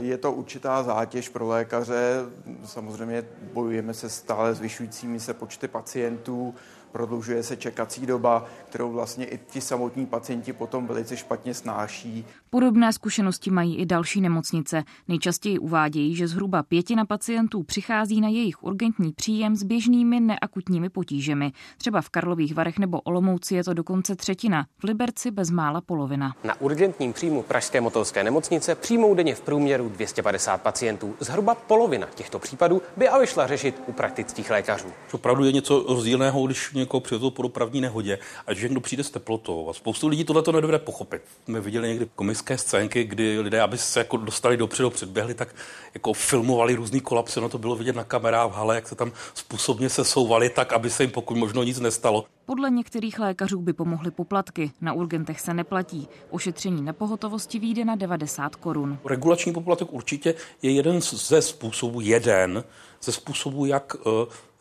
Je 0.01 0.19
to 0.19 0.33
určitá 0.33 0.83
zátěž 0.83 1.29
pro 1.29 1.47
lékaře. 1.47 2.21
Samozřejmě 2.65 3.25
bojujeme 3.53 3.95
se 3.95 4.09
stále 4.09 4.55
zvyšujícími 4.55 5.21
se 5.21 5.35
počty 5.35 5.69
pacientů 5.69 6.55
prodlužuje 6.93 7.43
se 7.43 7.57
čekací 7.57 8.07
doba, 8.07 8.45
kterou 8.69 8.93
vlastně 8.93 9.27
i 9.27 9.39
ti 9.51 9.61
samotní 9.61 10.07
pacienti 10.07 10.53
potom 10.53 10.87
velice 10.87 11.17
špatně 11.17 11.55
snáší. 11.55 12.27
Podobné 12.51 12.93
zkušenosti 12.93 13.51
mají 13.51 13.77
i 13.77 13.87
další 13.87 14.21
nemocnice. 14.21 14.85
Nejčastěji 15.09 15.59
uvádějí, 15.59 16.15
že 16.17 16.29
zhruba 16.29 16.63
pětina 16.63 17.05
pacientů 17.05 17.63
přichází 17.63 18.21
na 18.21 18.29
jejich 18.29 18.63
urgentní 18.63 19.13
příjem 19.13 19.57
s 19.57 19.63
běžnými 19.63 20.21
neakutními 20.21 20.89
potížemi. 20.89 21.53
Třeba 21.79 22.01
v 22.01 22.11
Karlových 22.11 22.55
Varech 22.55 22.79
nebo 22.79 23.01
Olomouci 23.01 23.55
je 23.55 23.65
to 23.65 23.75
dokonce 23.75 24.17
třetina, 24.17 24.67
v 24.79 24.85
Liberci 24.85 25.31
bezmála 25.31 25.81
polovina. 25.81 26.35
Na 26.45 26.61
urgentním 26.61 27.13
příjmu 27.13 27.43
Pražské 27.43 27.81
motolské 27.81 28.25
nemocnice 28.25 28.75
přijmou 28.75 29.15
denně 29.15 29.35
v 29.35 29.41
průměru 29.41 29.89
250 29.89 30.63
pacientů. 30.63 31.15
Zhruba 31.21 31.55
polovina 31.55 32.07
těchto 32.15 32.39
případů 32.39 32.83
by 32.97 33.09
ale 33.09 33.27
šla 33.27 33.47
řešit 33.47 33.83
u 33.87 33.93
praktických 33.93 34.51
lékařů. 34.51 34.89
Opravdu 35.13 35.45
je 35.45 35.53
něco 35.53 35.85
rozdílného, 35.89 36.47
když 36.47 36.73
někoho 36.83 37.01
přivezou 37.01 37.31
po 37.31 37.43
dopravní 37.43 37.81
nehodě 37.81 38.19
a 38.47 38.55
že 38.55 38.69
někdo 38.69 38.81
přijde 38.81 39.05
s 39.05 39.11
teplotou. 39.11 39.71
A 39.71 39.73
spoustu 39.73 40.09
lidí 40.09 40.25
tohle 40.25 40.43
to 40.43 40.53
nedovede 40.53 40.79
pochopit. 40.79 41.23
My 41.47 41.61
viděli 41.61 41.89
někdy 41.89 42.09
komické 42.15 42.59
scénky, 42.59 43.05
kdy 43.05 43.41
lidé, 43.41 43.61
aby 43.61 43.79
se 43.79 44.01
jako 44.01 44.17
dostali 44.17 44.57
dopředu, 44.57 44.91
předběhli, 44.91 45.35
tak 45.35 45.55
jako 45.95 46.13
filmovali 46.13 46.75
různý 46.75 47.01
kolapsy. 47.01 47.41
No 47.41 47.49
to 47.49 47.59
bylo 47.59 47.77
vidět 47.77 47.97
na 47.97 48.05
kamerách 48.05 48.51
v 48.51 48.55
hale, 48.55 48.75
jak 48.75 48.89
se 48.89 48.95
tam 48.95 49.13
způsobně 49.35 49.89
se 49.89 50.05
souvali 50.05 50.51
tak, 50.51 50.73
aby 50.73 50.91
se 50.91 51.03
jim 51.03 51.11
pokud 51.11 51.37
možno 51.37 51.63
nic 51.63 51.81
nestalo. 51.81 52.25
Podle 52.47 52.71
některých 52.71 53.19
lékařů 53.19 53.61
by 53.61 53.73
pomohly 53.73 54.11
poplatky. 54.11 54.73
Na 54.81 54.93
urgentech 54.93 55.41
se 55.41 55.55
neplatí. 55.55 56.09
Ošetření 56.31 56.83
na 56.83 56.93
pohotovosti 56.93 57.59
vyjde 57.59 57.85
na 57.85 57.97
90 57.97 58.57
korun. 58.57 58.99
Regulační 59.05 59.53
poplatek 59.53 59.93
určitě 59.93 60.35
je 60.63 60.71
jeden 60.71 61.01
ze 61.01 61.43
způsobů, 61.43 62.01
jeden 62.01 62.65
ze 63.03 63.13
způsobů, 63.13 63.67
jak 63.67 63.95
uh, 63.95 64.13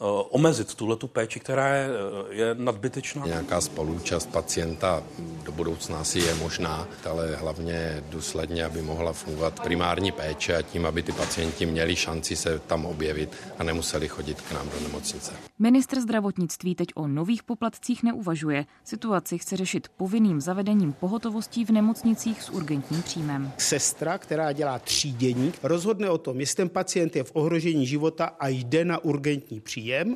Eh, 0.01 0.03
omezit 0.29 0.75
tuhle 0.75 0.95
tu 0.95 1.07
péči, 1.07 1.39
která 1.39 1.75
je, 1.75 1.89
eh, 1.89 2.35
je 2.35 2.55
nadbytečná. 2.57 3.25
Nějaká 3.25 3.61
spoluúčast 3.61 4.29
pacienta 4.31 5.03
do 5.43 5.51
budoucna 5.51 5.99
asi 5.99 6.19
je 6.19 6.35
možná, 6.35 6.87
ale 7.09 7.35
hlavně 7.35 8.03
důsledně, 8.09 8.65
aby 8.65 8.81
mohla 8.81 9.13
fungovat 9.13 9.59
primární 9.59 10.11
péče 10.11 10.57
a 10.57 10.61
tím, 10.61 10.85
aby 10.85 11.03
ty 11.03 11.11
pacienti 11.11 11.65
měli 11.65 11.95
šanci 11.95 12.35
se 12.35 12.59
tam 12.59 12.85
objevit 12.85 13.29
a 13.59 13.63
nemuseli 13.63 14.07
chodit 14.07 14.41
k 14.41 14.51
nám 14.51 14.69
do 14.69 14.79
nemocnice. 14.87 15.31
Ministr 15.59 16.01
zdravotnictví 16.01 16.75
teď 16.75 16.87
o 16.95 17.07
nových 17.07 17.43
poplatcích 17.43 17.70
neuvažuje. 18.03 18.65
Situaci 18.83 19.37
chce 19.37 19.57
řešit 19.57 19.87
povinným 19.97 20.41
zavedením 20.41 20.93
pohotovostí 20.93 21.65
v 21.65 21.69
nemocnicích 21.69 22.43
s 22.43 22.49
urgentním 22.49 23.01
příjmem. 23.01 23.51
Sestra, 23.57 24.17
která 24.17 24.51
dělá 24.51 24.79
třídění, 24.79 25.53
rozhodne 25.63 26.09
o 26.09 26.17
tom, 26.17 26.39
jestli 26.39 26.55
ten 26.55 26.69
pacient 26.69 27.15
je 27.15 27.23
v 27.23 27.31
ohrožení 27.33 27.87
života 27.87 28.25
a 28.25 28.47
jde 28.47 28.85
na 28.85 29.03
urgentní 29.03 29.59
příjem 29.59 30.15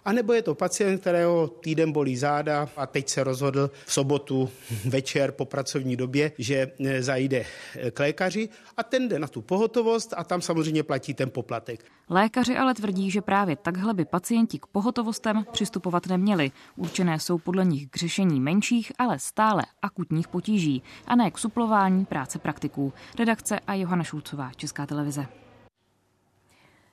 příjem, 0.00 0.16
anebo 0.20 0.32
je 0.32 0.42
to 0.42 0.54
pacient, 0.54 1.00
kterého 1.00 1.48
týden 1.48 1.92
bolí 1.92 2.16
záda 2.16 2.68
a 2.76 2.86
teď 2.86 3.08
se 3.08 3.24
rozhodl 3.24 3.70
v 3.86 3.92
sobotu 3.92 4.48
večer 4.84 5.32
po 5.32 5.44
pracovní 5.44 5.96
době, 5.96 6.32
že 6.38 6.72
e, 6.80 7.02
zajde 7.02 7.44
e, 7.76 7.90
k 7.90 7.98
lékaři 7.98 8.48
a 8.76 8.82
ten 8.82 9.08
jde 9.08 9.18
na 9.18 9.28
tu 9.28 9.42
pohotovost 9.42 10.14
a 10.16 10.24
tam 10.24 10.42
samozřejmě 10.42 10.82
platí 10.82 11.14
ten 11.14 11.30
poplatek. 11.30 11.84
Lékaři 12.08 12.56
ale 12.56 12.74
tvrdí, 12.74 13.10
že 13.10 13.20
právě 13.20 13.56
takhle 13.56 13.94
by 13.94 14.04
pacienti 14.04 14.58
k 14.58 14.66
pohotovostem 14.66 15.44
přistupovat 15.52 16.06
neměli. 16.06 16.50
Určené 16.76 17.18
jsou 17.18 17.38
podle 17.38 17.64
nich 17.64 17.88
k 17.90 17.96
řešení 17.96 18.40
menších, 18.40 18.92
ale 18.98 19.18
stále 19.18 19.62
akutních 19.82 20.28
potíží 20.28 20.82
a 21.06 21.16
ne 21.16 21.30
k 21.30 21.38
suplování 21.38 22.04
práce 22.04 22.38
praktiků. 22.38 22.92
Redakce 23.18 23.60
a 23.66 23.74
Johana 23.74 24.04
Šulcová, 24.04 24.50
Česká 24.56 24.86
televize. 24.86 25.39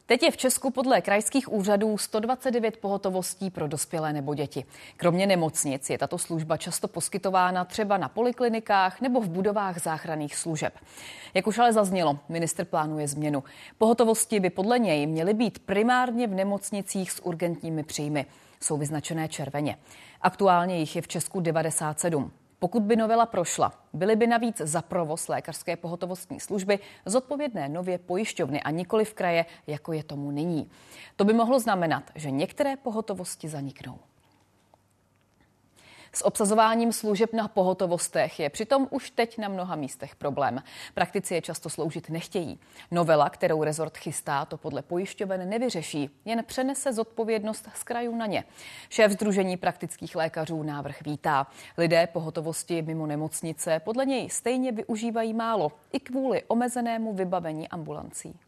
Teď 0.08 0.24
je 0.24 0.32
v 0.32 0.38
Česku 0.38 0.70
podle 0.70 1.02
krajských 1.02 1.52
úřadů 1.52 1.98
129 1.98 2.78
pohotovostí 2.78 3.50
pro 3.50 3.68
dospělé 3.68 4.14
nebo 4.14 4.36
děti. 4.36 4.66
Kromě 4.98 5.28
nemocnic 5.28 5.90
je 5.90 5.98
tato 5.98 6.18
služba 6.18 6.58
často 6.58 6.88
poskytována 6.88 7.66
třeba 7.66 7.98
na 7.98 8.10
poliklinikách 8.10 9.02
nebo 9.02 9.22
v 9.22 9.30
budovách 9.30 9.82
záchranných 9.82 10.36
služeb. 10.36 10.74
Jak 11.34 11.48
už 11.48 11.58
ale 11.58 11.74
zaznělo, 11.74 12.20
minister 12.30 12.66
plánuje 12.66 13.08
změnu. 13.08 13.44
Pohotovosti 13.78 14.40
by 14.40 14.50
podle 14.50 14.80
něj 14.80 15.08
měly 15.08 15.34
být 15.34 15.60
primárně 15.60 16.28
v 16.28 16.34
nemocnicích 16.34 17.12
s 17.12 17.26
urgentními 17.26 17.84
příjmy. 17.84 18.26
Jsou 18.62 18.78
vyznačené 18.78 19.28
červeně. 19.28 19.78
Aktuálně 20.22 20.80
jich 20.80 20.96
je 20.96 21.02
v 21.02 21.08
Česku 21.08 21.40
97. 21.40 22.32
Pokud 22.60 22.84
by 22.84 22.96
novela 22.96 23.26
prošla, 23.26 23.74
byly 23.94 24.16
by 24.16 24.28
navíc 24.28 24.58
za 24.58 24.82
provoz 24.82 25.28
lékařské 25.28 25.76
pohotovostní 25.76 26.40
služby 26.40 26.80
zodpovědné 27.06 27.70
nově 27.70 27.98
pojišťovny 27.98 28.64
a 28.64 28.72
nikoli 28.72 29.06
v 29.06 29.14
kraje, 29.14 29.46
jako 29.68 29.94
je 29.94 30.04
tomu 30.04 30.32
nyní. 30.32 30.70
To 31.16 31.26
by 31.26 31.34
mohlo 31.34 31.60
znamenat, 31.60 32.04
že 32.16 32.32
některé 32.32 32.76
pohotovosti 32.78 33.50
zaniknou. 33.50 34.00
S 36.18 36.26
obsazováním 36.26 36.94
služeb 36.94 37.34
na 37.34 37.48
pohotovostech 37.48 38.40
je 38.40 38.50
přitom 38.50 38.88
už 38.92 39.10
teď 39.10 39.38
na 39.38 39.48
mnoha 39.48 39.76
místech 39.76 40.16
problém. 40.16 40.64
Praktici 40.94 41.34
je 41.34 41.42
často 41.42 41.70
sloužit 41.70 42.10
nechtějí. 42.10 42.60
Novela, 42.92 43.30
kterou 43.30 43.64
rezort 43.64 43.98
chystá, 43.98 44.46
to 44.46 44.58
podle 44.58 44.82
pojišťoven 44.82 45.50
nevyřeší, 45.50 46.10
jen 46.26 46.44
přenese 46.44 46.94
zodpovědnost 46.94 47.70
z 47.74 47.84
krajů 47.84 48.16
na 48.16 48.26
ně. 48.26 48.44
Šéf 48.90 49.12
Združení 49.12 49.58
praktických 49.58 50.16
lékařů 50.16 50.64
návrh 50.64 51.02
vítá. 51.02 51.48
Lidé 51.78 52.08
pohotovosti 52.08 52.82
mimo 52.82 53.08
nemocnice 53.08 53.80
podle 53.80 54.06
něj 54.06 54.30
stejně 54.30 54.72
využívají 54.72 55.34
málo, 55.34 55.72
i 55.92 56.00
kvůli 56.00 56.44
omezenému 56.44 57.14
vybavení 57.14 57.68
ambulancí. 57.68 58.40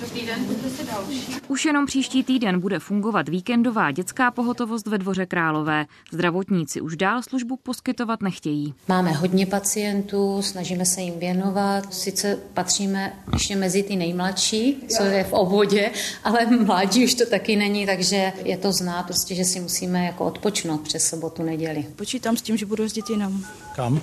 Dobrý 0.00 0.26
den, 0.26 0.46
si 0.76 0.84
další. 0.84 1.36
Už 1.48 1.64
jenom 1.64 1.86
příští 1.86 2.24
týden 2.24 2.60
bude 2.60 2.78
fungovat 2.78 3.28
víkendová 3.28 3.90
dětská 3.90 4.30
pohotovost 4.30 4.86
ve 4.86 4.98
Dvoře 4.98 5.26
Králové. 5.26 5.86
Zdravotníci 6.12 6.80
už 6.80 6.96
dál 6.96 7.22
službu 7.22 7.56
poskytovat 7.56 8.22
nechtějí. 8.22 8.74
Máme 8.88 9.12
hodně 9.12 9.46
pacientů, 9.46 10.42
snažíme 10.42 10.86
se 10.86 11.00
jim 11.00 11.18
věnovat. 11.18 11.94
Sice 11.94 12.38
patříme 12.54 13.12
ještě 13.32 13.56
mezi 13.56 13.82
ty 13.82 13.96
nejmladší, 13.96 14.76
co 14.96 15.02
je 15.02 15.24
v 15.24 15.32
obvodě, 15.32 15.90
ale 16.24 16.46
mládí 16.46 17.04
už 17.04 17.14
to 17.14 17.26
taky 17.26 17.56
není, 17.56 17.86
takže 17.86 18.32
je 18.44 18.56
to 18.56 18.72
znát, 18.72 19.02
prostě, 19.02 19.34
že 19.34 19.44
si 19.44 19.60
musíme 19.60 20.04
jako 20.04 20.24
odpočnout 20.24 20.80
přes 20.80 21.08
sobotu, 21.08 21.42
neděli. 21.42 21.86
Počítám 21.96 22.36
s 22.36 22.42
tím, 22.42 22.56
že 22.56 22.66
budu 22.66 22.82
jezdit 22.82 23.10
jinam. 23.10 23.44
Kam? 23.76 24.00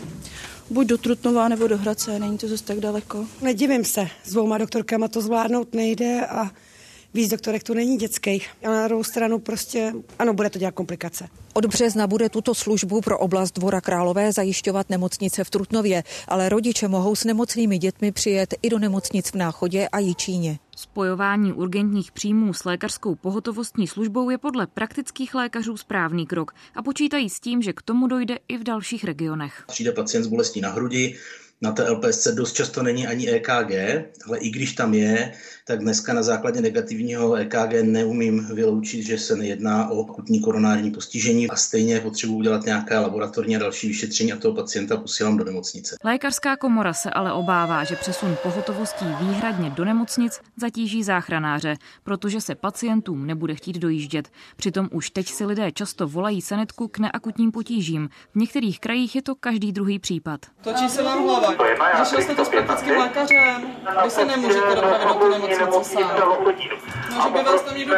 Buď 0.70 0.88
do 0.88 0.98
Trutnova 0.98 1.48
nebo 1.48 1.68
do 1.68 1.78
Hradce, 1.78 2.20
není 2.20 2.38
to 2.38 2.48
zase 2.48 2.64
tak 2.64 2.80
daleko. 2.80 3.26
Nedivím 3.42 3.86
se, 3.86 4.08
s 4.24 4.32
dvouma 4.32 4.58
doktorkama 4.58 5.08
to 5.08 5.22
zvládnout 5.22 5.74
nejde 5.74 6.26
a 6.26 6.52
víc 7.14 7.32
doktorek 7.32 7.64
tu 7.64 7.74
není 7.74 7.98
dětských. 7.98 8.50
A 8.64 8.70
na 8.70 8.88
druhou 8.88 9.04
stranu 9.04 9.40
prostě, 9.40 9.94
ano, 10.20 10.34
bude 10.34 10.50
to 10.50 10.60
dělat 10.60 10.74
komplikace. 10.74 11.28
Od 11.54 11.66
března 11.66 12.08
bude 12.08 12.30
tuto 12.30 12.56
službu 12.56 13.02
pro 13.02 13.20
oblast 13.20 13.60
Dvora 13.60 13.82
Králové 13.82 14.32
zajišťovat 14.32 14.90
nemocnice 14.90 15.44
v 15.44 15.50
Trutnově, 15.50 16.04
ale 16.28 16.50
rodiče 16.50 16.88
mohou 16.88 17.16
s 17.16 17.24
nemocnými 17.24 17.78
dětmi 17.78 18.12
přijet 18.12 18.54
i 18.62 18.70
do 18.70 18.80
nemocnic 18.80 19.32
v 19.32 19.36
Náchodě 19.36 19.88
a 19.88 20.00
Jičíně. 20.00 20.60
Spojování 20.76 21.54
urgentních 21.54 22.12
příjmů 22.12 22.54
s 22.54 22.64
lékařskou 22.66 23.16
pohotovostní 23.16 23.88
službou 23.88 24.30
je 24.30 24.38
podle 24.38 24.68
praktických 24.68 25.36
lékařů 25.36 25.78
správný 25.78 26.28
krok 26.28 26.52
a 26.76 26.84
počítají 26.84 27.30
s 27.30 27.40
tím, 27.40 27.62
že 27.62 27.74
k 27.74 27.82
tomu 27.82 28.08
dojde 28.08 28.38
i 28.48 28.58
v 28.58 28.64
dalších 28.64 29.04
regionech. 29.04 29.64
Přijde 29.68 29.92
pacient 29.92 30.24
s 30.24 30.28
bolestí 30.28 30.62
na 30.62 30.70
hrudi, 30.70 31.18
Na 31.64 31.72
té 31.72 31.90
LPSC 31.90 32.28
dost 32.28 32.54
často 32.54 32.84
není 32.84 33.08
ani 33.08 33.30
EKG, 33.30 33.72
ale 34.28 34.38
i 34.38 34.50
když 34.50 34.74
tam 34.74 34.94
je, 34.94 35.32
tak 35.66 35.80
dneska 35.80 36.14
na 36.14 36.24
základě 36.24 36.62
negativního 36.62 37.36
EKG 37.36 37.74
neumím 37.82 38.48
vyloučit, 38.54 39.06
že 39.06 39.18
se 39.18 39.36
nejedná 39.36 39.90
o 39.90 40.04
akutní 40.04 40.42
koronární 40.42 40.92
postižení 40.92 41.50
a 41.50 41.56
stejně 41.56 42.00
potřebuji 42.00 42.38
udělat 42.38 42.66
nějaké 42.66 43.00
laboratorní 43.00 43.56
a 43.56 43.60
další 43.60 43.88
vyšetření 43.88 44.34
a 44.34 44.38
toho 44.38 44.56
pacienta 44.56 44.98
posílám 44.98 45.38
do 45.38 45.44
nemocnice. 45.44 45.96
Lékařská 46.04 46.58
komora 46.58 46.94
se 46.94 47.10
ale 47.10 47.34
obává, 47.34 47.84
že 47.84 47.96
přesun 47.96 48.36
pohotovostí 48.44 49.06
výhradně 49.20 49.70
do 49.70 49.86
nemocnic 49.86 50.40
zatíží 50.58 51.04
záchranáře, 51.04 51.76
protože 52.04 52.42
se 52.42 52.56
pacientům 52.56 53.28
nebude 53.28 53.56
chtít 53.56 53.80
dojíždět. 53.80 54.30
Přitom 54.56 54.90
už 54.92 55.10
teď 55.10 55.28
si 55.28 55.46
lidé 55.46 55.72
často 55.72 56.08
volají 56.08 56.42
sanitku 56.42 56.88
k 56.88 57.00
neakutním 57.00 57.52
potížím. 57.52 58.10
V 58.32 58.36
některých 58.36 58.80
krajích 58.80 59.16
je 59.16 59.22
to 59.22 59.36
každý 59.36 59.72
druhý 59.72 60.00
případ. 60.00 60.40
Točí 60.62 60.90
se 60.90 61.04
vám 61.04 61.24
hlava. 61.24 61.54
Řešil 62.04 62.22
jste 62.22 62.36
to 62.36 62.46
s 62.46 62.50
praktickým 62.50 62.98
lékařem? 62.98 63.68
Vy 64.04 64.10
se 64.10 64.26
nemůžete 64.26 64.76
dopravit 64.76 65.20
do 65.20 65.30
nemocnice 65.30 65.53
sám. 65.84 66.12
No, 67.16 67.22
že 67.24 67.30
by 67.30 67.44
vás 67.44 67.62
tam 67.62 67.78
někdo. 67.78 67.94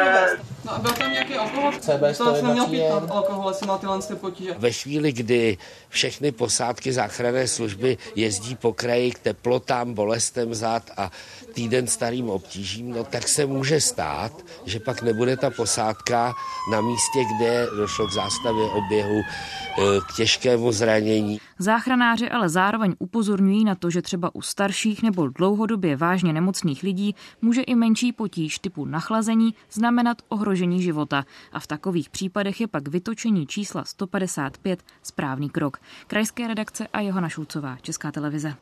No 0.66 0.74
a 0.76 0.80
byl 0.80 0.92
tam 0.92 1.12
nějaký 1.12 1.34
alkohol? 1.34 1.72
CB 1.72 2.18
To 2.18 2.36
jsem 2.36 2.52
měl 2.52 2.68
pít 2.68 2.84
alkohol, 3.10 3.50
jestli 3.50 3.68
má 3.68 3.78
tyhle 3.78 4.02
ty 4.02 4.16
potíže. 4.16 4.56
Ve 4.58 4.72
chvíli, 4.72 5.12
kdy 5.12 5.58
všechny 5.90 6.32
posádky 6.32 6.94
záchranné 6.94 7.48
služby 7.48 7.98
jezdí 8.16 8.56
po 8.56 8.74
kraji 8.74 9.12
k 9.12 9.20
teplotám, 9.20 9.94
bolestem 9.94 10.54
zad 10.54 10.92
a 10.98 11.12
týden 11.54 11.88
starým 11.88 12.30
obtížím, 12.30 12.90
no 12.90 13.04
tak 13.04 13.28
se 13.28 13.46
může 13.46 13.82
stát, 13.82 14.32
že 14.66 14.80
pak 14.80 15.02
nebude 15.02 15.38
ta 15.38 15.50
posádka 15.50 16.34
na 16.72 16.82
místě, 16.82 17.20
kde 17.38 17.68
došlo 17.78 18.08
k 18.08 18.12
zástavě 18.12 18.66
oběhu, 18.66 19.22
eh, 19.22 19.82
k 20.10 20.16
těžkému 20.16 20.72
zranění. 20.72 21.40
Záchranáři 21.60 22.30
ale 22.30 22.50
zároveň 22.50 22.96
upozorňují 23.00 23.64
na 23.66 23.76
to, 23.76 23.90
že 23.90 24.02
třeba 24.02 24.36
u 24.36 24.42
starších 24.42 25.04
nebo 25.04 25.28
dlouhodobě 25.28 25.96
vážně 25.96 26.34
nemocných 26.34 26.84
lidí 26.84 27.16
může 27.42 27.62
i 27.62 27.76
menší 27.76 28.12
potíž 28.12 28.60
typu 28.60 28.86
nachlazení 28.86 29.54
znamenat 29.72 30.18
ohrožení 30.30 30.55
života. 30.82 31.26
A 31.52 31.60
v 31.60 31.68
takových 31.68 32.10
případech 32.10 32.62
je 32.62 32.68
pak 32.68 32.88
vytočení 32.88 33.48
čísla 33.48 33.84
155 33.84 34.84
správný 35.04 35.50
krok. 35.50 35.78
Krajské 36.08 36.48
redakce 36.48 36.88
a 36.94 37.02
Johana 37.02 37.30
Šulcová, 37.30 37.78
Česká 37.82 38.12
televize. 38.12 38.56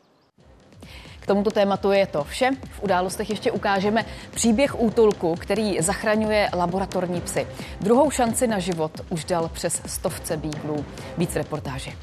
K 1.20 1.26
tomuto 1.26 1.50
tématu 1.50 1.92
je 1.92 2.06
to 2.06 2.24
vše. 2.24 2.50
V 2.70 2.82
událostech 2.82 3.30
ještě 3.30 3.52
ukážeme 3.52 4.04
příběh 4.30 4.80
útulku, 4.80 5.34
který 5.34 5.80
zachraňuje 5.80 6.50
laboratorní 6.54 7.20
psy. 7.20 7.46
Druhou 7.80 8.10
šanci 8.10 8.46
na 8.46 8.58
život 8.58 9.00
už 9.08 9.24
dal 9.24 9.48
přes 9.48 9.82
stovce 9.86 10.36
bíglů. 10.36 10.84
Víc 11.18 11.30
v 11.30 11.36
reportáži. 11.36 11.96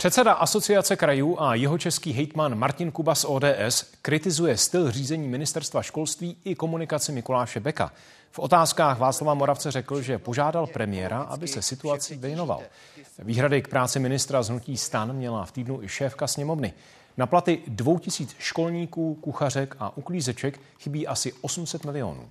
Předseda 0.00 0.32
Asociace 0.32 0.96
krajů 0.96 1.36
a 1.40 1.54
jeho 1.54 1.78
český 1.78 2.12
hejtman 2.12 2.58
Martin 2.58 2.92
Kuba 2.92 3.14
z 3.14 3.24
ODS 3.28 3.86
kritizuje 4.02 4.56
styl 4.56 4.90
řízení 4.90 5.28
ministerstva 5.28 5.82
školství 5.82 6.36
i 6.44 6.54
komunikaci 6.54 7.12
Mikuláše 7.12 7.60
Beka. 7.60 7.92
V 8.30 8.38
otázkách 8.38 8.98
Václava 8.98 9.34
Moravce 9.34 9.70
řekl, 9.70 10.02
že 10.02 10.18
požádal 10.18 10.66
premiéra, 10.66 11.22
aby 11.22 11.48
se 11.48 11.62
situaci 11.62 12.16
věnoval. 12.16 12.62
Výhrady 13.18 13.62
k 13.62 13.68
práci 13.68 13.98
ministra 13.98 14.42
z 14.42 14.48
hnutí 14.48 14.76
stan 14.76 15.12
měla 15.12 15.44
v 15.44 15.52
týdnu 15.52 15.82
i 15.82 15.88
šéfka 15.88 16.26
sněmovny. 16.26 16.72
Na 17.16 17.26
platy 17.26 17.62
2000 17.66 18.34
školníků, 18.38 19.14
kuchařek 19.14 19.76
a 19.78 19.96
uklízeček 19.96 20.60
chybí 20.78 21.06
asi 21.06 21.32
800 21.40 21.84
milionů. 21.84 22.28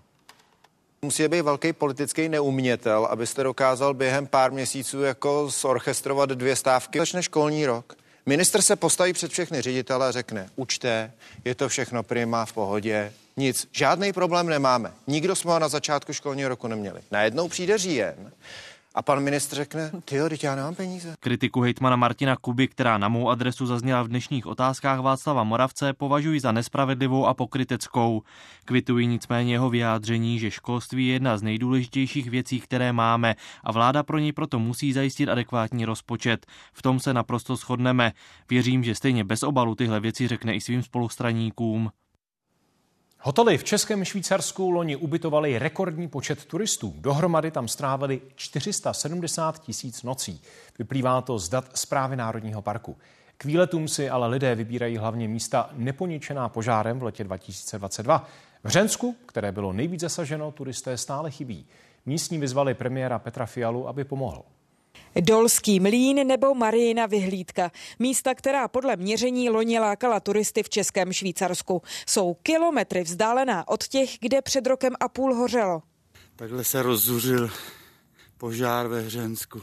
Musí 1.01 1.27
být 1.27 1.41
velký 1.41 1.73
politický 1.73 2.29
neumětel, 2.29 3.05
abyste 3.05 3.43
dokázal 3.43 3.93
během 3.93 4.27
pár 4.27 4.51
měsíců 4.51 5.01
jako 5.01 5.49
zorchestrovat 5.49 6.29
dvě 6.29 6.55
stávky. 6.55 6.99
Začne 6.99 7.23
školní 7.23 7.65
rok. 7.65 7.95
Minister 8.25 8.61
se 8.61 8.75
postaví 8.75 9.13
před 9.13 9.31
všechny 9.31 9.61
ředitele 9.61 10.07
a 10.07 10.11
řekne, 10.11 10.49
učte, 10.55 11.11
je 11.45 11.55
to 11.55 11.69
všechno 11.69 12.03
prima, 12.03 12.45
v 12.45 12.53
pohodě, 12.53 13.13
nic, 13.37 13.67
žádný 13.71 14.13
problém 14.13 14.47
nemáme. 14.47 14.91
Nikdo 15.07 15.35
jsme 15.35 15.51
ho 15.51 15.59
na 15.59 15.69
začátku 15.69 16.13
školního 16.13 16.49
roku 16.49 16.67
neměli. 16.67 17.01
Najednou 17.11 17.47
přijde 17.47 17.77
říjen 17.77 18.31
a 18.95 19.01
pan 19.01 19.19
ministr 19.19 19.55
řekne, 19.55 19.91
ty 20.05 20.15
jo, 20.15 20.29
já 20.43 20.55
nemám 20.55 20.75
peníze. 20.75 21.15
Kritiku 21.19 21.61
hejtmana 21.61 21.95
Martina 21.95 22.35
Kuby, 22.35 22.67
která 22.67 22.97
na 22.97 23.07
mou 23.07 23.29
adresu 23.29 23.65
zazněla 23.65 24.03
v 24.03 24.07
dnešních 24.07 24.45
otázkách 24.45 24.99
Václava 24.99 25.43
Moravce, 25.43 25.93
považuji 25.93 26.39
za 26.39 26.51
nespravedlivou 26.51 27.25
a 27.25 27.33
pokryteckou. 27.33 28.21
Kvituji 28.65 29.07
nicméně 29.07 29.53
jeho 29.53 29.69
vyjádření, 29.69 30.39
že 30.39 30.51
školství 30.51 31.07
je 31.07 31.13
jedna 31.13 31.37
z 31.37 31.41
nejdůležitějších 31.41 32.29
věcí, 32.29 32.59
které 32.59 32.93
máme 32.93 33.35
a 33.63 33.71
vláda 33.71 34.03
pro 34.03 34.17
něj 34.17 34.31
proto 34.31 34.59
musí 34.59 34.93
zajistit 34.93 35.29
adekvátní 35.29 35.85
rozpočet. 35.85 36.45
V 36.73 36.81
tom 36.81 36.99
se 36.99 37.13
naprosto 37.13 37.55
shodneme. 37.55 38.13
Věřím, 38.49 38.83
že 38.83 38.95
stejně 38.95 39.23
bez 39.23 39.43
obalu 39.43 39.75
tyhle 39.75 39.99
věci 39.99 40.27
řekne 40.27 40.55
i 40.55 40.61
svým 40.61 40.83
spolustraníkům. 40.83 41.91
Hotely 43.21 43.57
v 43.57 43.63
Českém 43.63 44.05
Švýcarsku 44.05 44.69
loni 44.69 44.95
ubytovali 44.95 45.59
rekordní 45.59 46.07
počet 46.07 46.45
turistů. 46.45 46.93
Dohromady 46.97 47.51
tam 47.51 47.67
strávili 47.67 48.21
470 48.35 49.61
tisíc 49.61 50.03
nocí. 50.03 50.41
Vyplývá 50.79 51.21
to 51.21 51.39
z 51.39 51.49
dat 51.49 51.77
zprávy 51.77 52.15
Národního 52.15 52.61
parku. 52.61 52.97
K 53.37 53.45
výletům 53.45 53.87
si 53.87 54.09
ale 54.09 54.27
lidé 54.27 54.55
vybírají 54.55 54.97
hlavně 54.97 55.27
místa 55.27 55.69
neponičená 55.73 56.49
požárem 56.49 56.99
v 56.99 57.03
letě 57.03 57.23
2022. 57.23 58.27
V 58.63 58.69
Řensku, 58.69 59.15
které 59.25 59.51
bylo 59.51 59.73
nejvíc 59.73 60.01
zasaženo, 60.01 60.51
turisté 60.51 60.97
stále 60.97 61.31
chybí. 61.31 61.65
Místní 62.05 62.37
vyzvali 62.37 62.73
premiéra 62.73 63.19
Petra 63.19 63.45
Fialu, 63.45 63.87
aby 63.87 64.03
pomohl. 64.03 64.43
Dolský 65.21 65.79
mlín 65.79 66.27
nebo 66.27 66.55
Marijina 66.55 67.05
vyhlídka. 67.05 67.71
Místa, 67.99 68.35
která 68.35 68.67
podle 68.67 68.95
měření 68.95 69.49
loni 69.49 69.79
lákala 69.79 70.19
turisty 70.19 70.63
v 70.63 70.69
Českém 70.69 71.13
Švýcarsku. 71.13 71.81
Jsou 72.07 72.33
kilometry 72.33 73.03
vzdálená 73.03 73.67
od 73.67 73.87
těch, 73.87 74.09
kde 74.19 74.41
před 74.41 74.67
rokem 74.67 74.93
a 74.99 75.09
půl 75.09 75.35
hořelo. 75.35 75.81
Takhle 76.35 76.63
se 76.63 76.83
rozzuřil 76.83 77.49
požár 78.37 78.87
ve 78.87 79.01
Hřensku. 79.01 79.61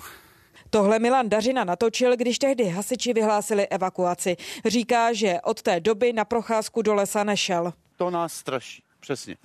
Tohle 0.71 0.99
Milan 0.99 1.29
Dařina 1.29 1.65
natočil, 1.65 2.17
když 2.17 2.39
tehdy 2.39 2.65
hasiči 2.65 3.13
vyhlásili 3.13 3.69
evakuaci. 3.69 4.37
Říká, 4.65 5.13
že 5.13 5.41
od 5.45 5.63
té 5.63 5.81
doby 5.81 6.13
na 6.13 6.25
procházku 6.25 6.83
do 6.83 6.95
lesa 6.95 7.25
nešel. 7.25 7.73
To 7.97 8.11
nás 8.11 8.33
straší, 8.33 8.83
přesně. 9.01 9.37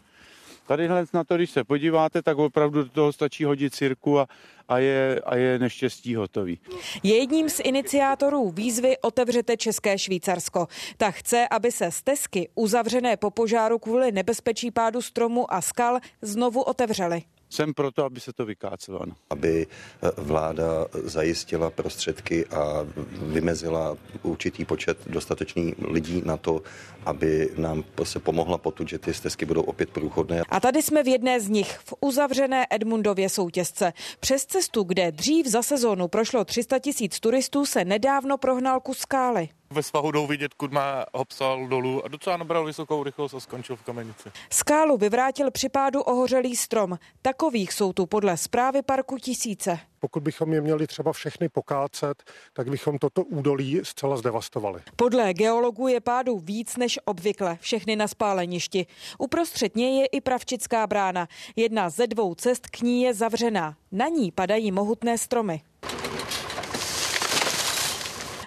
Tady 0.71 0.87
na 1.13 1.23
to, 1.23 1.35
když 1.35 1.51
se 1.51 1.63
podíváte, 1.63 2.21
tak 2.21 2.37
opravdu 2.37 2.83
do 2.83 2.89
toho 2.89 3.13
stačí 3.13 3.43
hodit 3.43 3.75
cirku 3.75 4.19
a, 4.19 4.27
a, 4.69 4.77
je, 4.77 5.21
a 5.25 5.35
je 5.35 5.59
neštěstí 5.59 6.15
hotový. 6.15 6.59
Je 7.03 7.17
jedním 7.17 7.49
z 7.49 7.59
iniciátorů 7.59 8.49
výzvy 8.51 8.97
Otevřete 9.01 9.57
České 9.57 9.97
Švýcarsko. 9.97 10.67
Ta 10.97 11.11
chce, 11.11 11.47
aby 11.51 11.71
se 11.71 11.91
stezky 11.91 12.49
uzavřené 12.55 13.17
po 13.17 13.31
požáru 13.31 13.79
kvůli 13.79 14.11
nebezpečí 14.11 14.71
pádu 14.71 15.01
stromu 15.01 15.53
a 15.53 15.61
skal 15.61 15.99
znovu 16.21 16.61
otevřely 16.61 17.21
jsem 17.51 17.73
proto, 17.73 18.05
aby 18.05 18.19
se 18.19 18.33
to 18.33 18.45
vykácelo. 18.45 18.99
Aby 19.29 19.67
eh, 19.67 20.11
vláda 20.17 20.87
zajistila 21.03 21.69
prostředky 21.69 22.45
a 22.45 22.87
vymezila 23.11 23.97
určitý 24.23 24.65
počet 24.65 24.97
dostatečných 25.07 25.75
lidí 25.79 26.21
na 26.25 26.37
to, 26.37 26.61
aby 27.05 27.49
nám 27.57 27.83
se 28.03 28.19
pomohla 28.19 28.57
potud, 28.57 28.89
že 28.89 28.99
ty 28.99 29.13
stezky 29.13 29.45
budou 29.45 29.61
opět 29.61 29.89
průchodné. 29.89 30.41
A 30.49 30.59
tady 30.59 30.81
jsme 30.81 31.03
v 31.03 31.07
jedné 31.07 31.39
z 31.39 31.49
nich, 31.49 31.77
v 31.77 31.93
uzavřené 32.01 32.67
Edmundově 32.69 33.29
soutězce. 33.29 33.93
Přes 34.19 34.45
cestu, 34.45 34.83
kde 34.83 35.11
dřív 35.11 35.47
za 35.47 35.63
sezónu 35.63 36.07
prošlo 36.07 36.45
300 36.45 36.79
tisíc 36.79 37.19
turistů, 37.19 37.65
se 37.65 37.85
nedávno 37.85 38.37
prohnal 38.37 38.79
kus 38.79 38.97
skály. 38.97 39.49
Ve 39.71 39.83
svahu 39.83 40.11
jdou 40.11 40.27
vidět, 40.27 40.53
kud 40.53 40.71
má 40.71 41.05
hopsal 41.13 41.67
dolů 41.67 42.05
a 42.05 42.07
docela 42.07 42.37
nabral 42.37 42.65
vysokou 42.65 43.03
rychlost 43.03 43.33
a 43.33 43.39
skončil 43.39 43.75
v 43.75 43.81
kamenici. 43.83 44.31
Skálu 44.49 44.97
vyvrátil 44.97 45.51
při 45.51 45.69
pádu 45.69 46.01
ohořelý 46.01 46.55
strom. 46.55 46.99
Takových 47.21 47.73
jsou 47.73 47.93
tu 47.93 48.05
podle 48.05 48.37
zprávy 48.37 48.81
parku 48.81 49.17
tisíce. 49.17 49.79
Pokud 49.99 50.23
bychom 50.23 50.53
je 50.53 50.61
měli 50.61 50.87
třeba 50.87 51.13
všechny 51.13 51.49
pokácet, 51.49 52.23
tak 52.53 52.69
bychom 52.69 52.97
toto 52.97 53.23
údolí 53.23 53.79
zcela 53.83 54.17
zdevastovali. 54.17 54.81
Podle 54.95 55.33
geologů 55.33 55.87
je 55.87 56.01
pádu 56.01 56.39
víc 56.39 56.77
než 56.77 56.99
obvykle, 57.05 57.57
všechny 57.61 57.95
na 57.95 58.07
spáleništi. 58.07 58.85
Uprostřed 59.17 59.75
něj 59.75 59.97
je 59.97 60.05
i 60.05 60.21
Pravčická 60.21 60.87
brána. 60.87 61.27
Jedna 61.55 61.89
ze 61.89 62.07
dvou 62.07 62.35
cest 62.35 62.67
k 62.67 62.81
ní 62.81 63.01
je 63.01 63.13
zavřená. 63.13 63.75
Na 63.91 64.07
ní 64.07 64.31
padají 64.31 64.71
mohutné 64.71 65.17
stromy. 65.17 65.61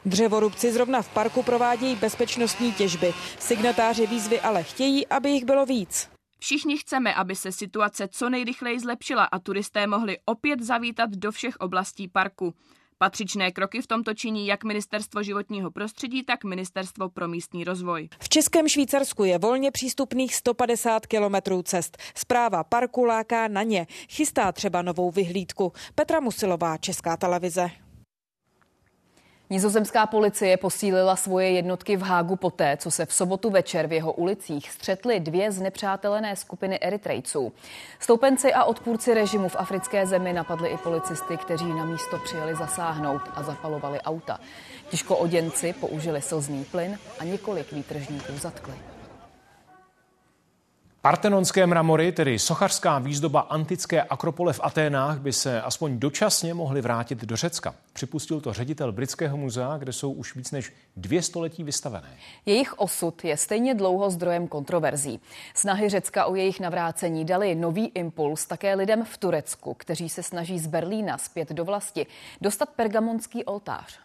Dřevorubci 0.07 0.73
zrovna 0.73 1.03
v 1.03 1.09
parku 1.09 1.43
provádějí 1.43 1.97
bezpečnostní 1.97 2.73
těžby. 2.73 3.15
Signatáři 3.39 4.07
výzvy 4.07 4.41
ale 4.41 4.63
chtějí, 4.63 5.07
aby 5.07 5.31
jich 5.31 5.45
bylo 5.45 5.67
víc. 5.67 6.09
Všichni 6.39 6.79
chceme, 6.79 7.15
aby 7.15 7.37
se 7.37 7.53
situace 7.53 8.09
co 8.09 8.31
nejrychleji 8.31 8.81
zlepšila 8.81 9.25
a 9.25 9.39
turisté 9.39 9.87
mohli 9.87 10.19
opět 10.25 10.63
zavítat 10.63 11.11
do 11.11 11.33
všech 11.33 11.57
oblastí 11.57 12.09
parku. 12.09 12.55
Patřičné 12.99 13.53
kroky 13.53 13.83
v 13.83 13.87
tomto 13.87 14.15
činí 14.15 14.47
jak 14.47 14.65
Ministerstvo 14.65 15.23
životního 15.23 15.71
prostředí, 15.71 16.23
tak 16.23 16.45
Ministerstvo 16.45 17.09
pro 17.09 17.29
místní 17.29 17.65
rozvoj. 17.65 18.09
V 18.21 18.29
Českém 18.29 18.69
Švýcarsku 18.69 19.25
je 19.25 19.39
volně 19.39 19.71
přístupných 19.71 20.35
150 20.35 21.07
kilometrů 21.07 21.63
cest. 21.63 21.99
Zpráva 22.15 22.65
parku 22.65 23.05
láká 23.05 23.49
na 23.49 23.63
ně. 23.63 23.87
Chystá 24.09 24.53
třeba 24.53 24.83
novou 24.83 25.11
vyhlídku. 25.11 25.73
Petra 25.95 26.21
Musilová, 26.21 26.77
Česká 26.77 27.17
televize. 27.17 27.71
Nizozemská 29.51 30.07
policie 30.07 30.57
posílila 30.57 31.17
svoje 31.17 31.51
jednotky 31.51 31.97
v 31.97 32.03
Hágu 32.03 32.37
poté, 32.37 32.77
co 32.77 32.91
se 32.91 33.07
v 33.07 33.13
sobotu 33.13 33.51
večer 33.51 33.87
v 33.87 33.93
jeho 33.93 34.13
ulicích 34.13 34.71
střetly 34.71 35.21
dvě 35.21 35.53
znepřátelené 35.53 36.37
skupiny 36.37 36.79
Eritrejců. 36.81 37.53
Stoupenci 38.01 38.53
a 38.53 38.65
odpůrci 38.65 39.15
režimu 39.15 39.49
v 39.49 39.57
africké 39.59 40.07
zemi 40.07 40.33
napadli 40.33 40.69
i 40.69 40.77
policisty, 40.77 41.37
kteří 41.37 41.69
na 41.69 41.85
místo 41.85 42.19
přijeli 42.25 42.55
zasáhnout 42.55 43.23
a 43.35 43.43
zapalovali 43.43 44.01
auta. 44.01 44.41
Těžkooděnci 44.91 45.73
použili 45.73 46.23
slzný 46.23 46.65
plyn 46.65 46.99
a 47.19 47.25
několik 47.25 47.73
výtržníků 47.73 48.33
zatkli. 48.39 48.94
Partenonské 51.05 51.67
mramory, 51.67 52.13
tedy 52.13 52.39
sochařská 52.39 52.99
výzdoba 52.99 53.41
antické 53.41 54.03
akropole 54.03 54.53
v 54.53 54.61
Aténách, 54.63 55.19
by 55.19 55.33
se 55.33 55.63
aspoň 55.63 55.99
dočasně 55.99 56.55
mohly 56.55 56.81
vrátit 56.81 57.25
do 57.25 57.37
Řecka. 57.37 57.75
Připustil 57.93 58.41
to 58.41 58.53
ředitel 58.53 58.93
Britského 58.93 59.37
muzea, 59.37 59.77
kde 59.77 59.93
jsou 59.93 60.13
už 60.13 60.37
víc 60.37 60.51
než 60.51 60.73
dvě 60.97 61.23
století 61.23 61.65
vystavené. 61.65 62.09
Jejich 62.47 62.79
osud 62.79 63.25
je 63.25 63.37
stejně 63.37 63.75
dlouho 63.75 64.11
zdrojem 64.11 64.49
kontroverzí. 64.49 65.21
Snahy 65.55 65.89
Řecka 65.89 66.25
o 66.27 66.35
jejich 66.35 66.61
navrácení 66.61 67.25
dali 67.25 67.55
nový 67.55 67.87
impuls 67.87 68.47
také 68.47 68.75
lidem 68.75 69.05
v 69.05 69.19
Turecku, 69.19 69.75
kteří 69.75 70.09
se 70.09 70.23
snaží 70.23 70.59
z 70.59 70.67
Berlína 70.67 71.19
zpět 71.19 71.53
do 71.53 71.65
vlasti 71.65 72.07
dostat 72.41 72.69
pergamonský 72.69 73.45
oltář. 73.45 74.04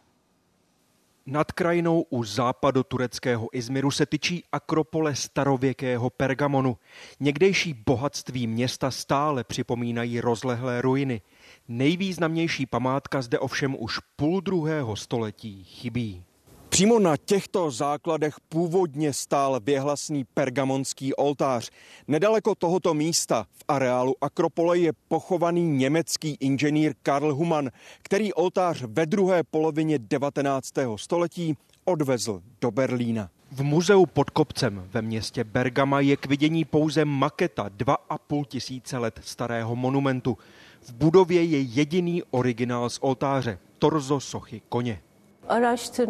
Nad 1.31 1.51
krajinou 1.51 2.01
u 2.01 2.23
západu 2.23 2.83
tureckého 2.83 3.47
Izmiru 3.57 3.91
se 3.91 4.05
tyčí 4.05 4.43
akropole 4.51 5.15
starověkého 5.15 6.09
Pergamonu. 6.09 6.77
Někdejší 7.19 7.73
bohatství 7.73 8.47
města 8.47 8.91
stále 8.91 9.43
připomínají 9.43 10.21
rozlehlé 10.21 10.81
ruiny. 10.81 11.21
Nejvýznamnější 11.67 12.65
památka 12.65 13.21
zde 13.21 13.39
ovšem 13.39 13.75
už 13.79 13.99
půl 14.15 14.41
druhého 14.41 14.95
století 14.95 15.63
chybí. 15.63 16.23
Přímo 16.69 16.99
na 16.99 17.17
těchto 17.17 17.71
základech 17.71 18.35
původně 18.49 19.13
stál 19.13 19.59
věhlasný 19.63 20.23
pergamonský 20.23 21.13
oltář. 21.13 21.69
Nedaleko 22.07 22.55
tohoto 22.55 22.93
místa 22.93 23.45
v 23.53 23.63
areálu 23.67 24.15
Akropole 24.21 24.77
je 24.77 24.91
pochovaný 25.07 25.61
německý 25.77 26.37
inženýr 26.39 26.93
Karl 27.03 27.33
Humann, 27.33 27.69
který 28.03 28.33
oltář 28.33 28.83
ve 28.87 29.05
druhé 29.05 29.43
polovině 29.43 29.99
19. 29.99 30.73
století 30.95 31.57
odvezl 31.85 32.41
do 32.61 32.71
Berlína. 32.71 33.29
V 33.51 33.63
muzeu 33.63 34.05
pod 34.05 34.29
kopcem 34.29 34.87
ve 34.91 35.01
městě 35.01 35.43
Bergama 35.43 35.99
je 35.99 36.17
k 36.17 36.25
vidění 36.25 36.65
pouze 36.65 37.05
maketa 37.05 37.69
2,5 37.69 38.45
tisíce 38.45 38.97
let 38.97 39.19
starého 39.23 39.75
monumentu. 39.75 40.37
V 40.81 40.93
budově 40.93 41.43
je 41.43 41.61
jediný 41.61 42.23
originál 42.31 42.89
z 42.89 42.97
oltáře, 43.01 43.59
torzo 43.79 44.19
sochy 44.19 44.61
koně. 44.69 45.01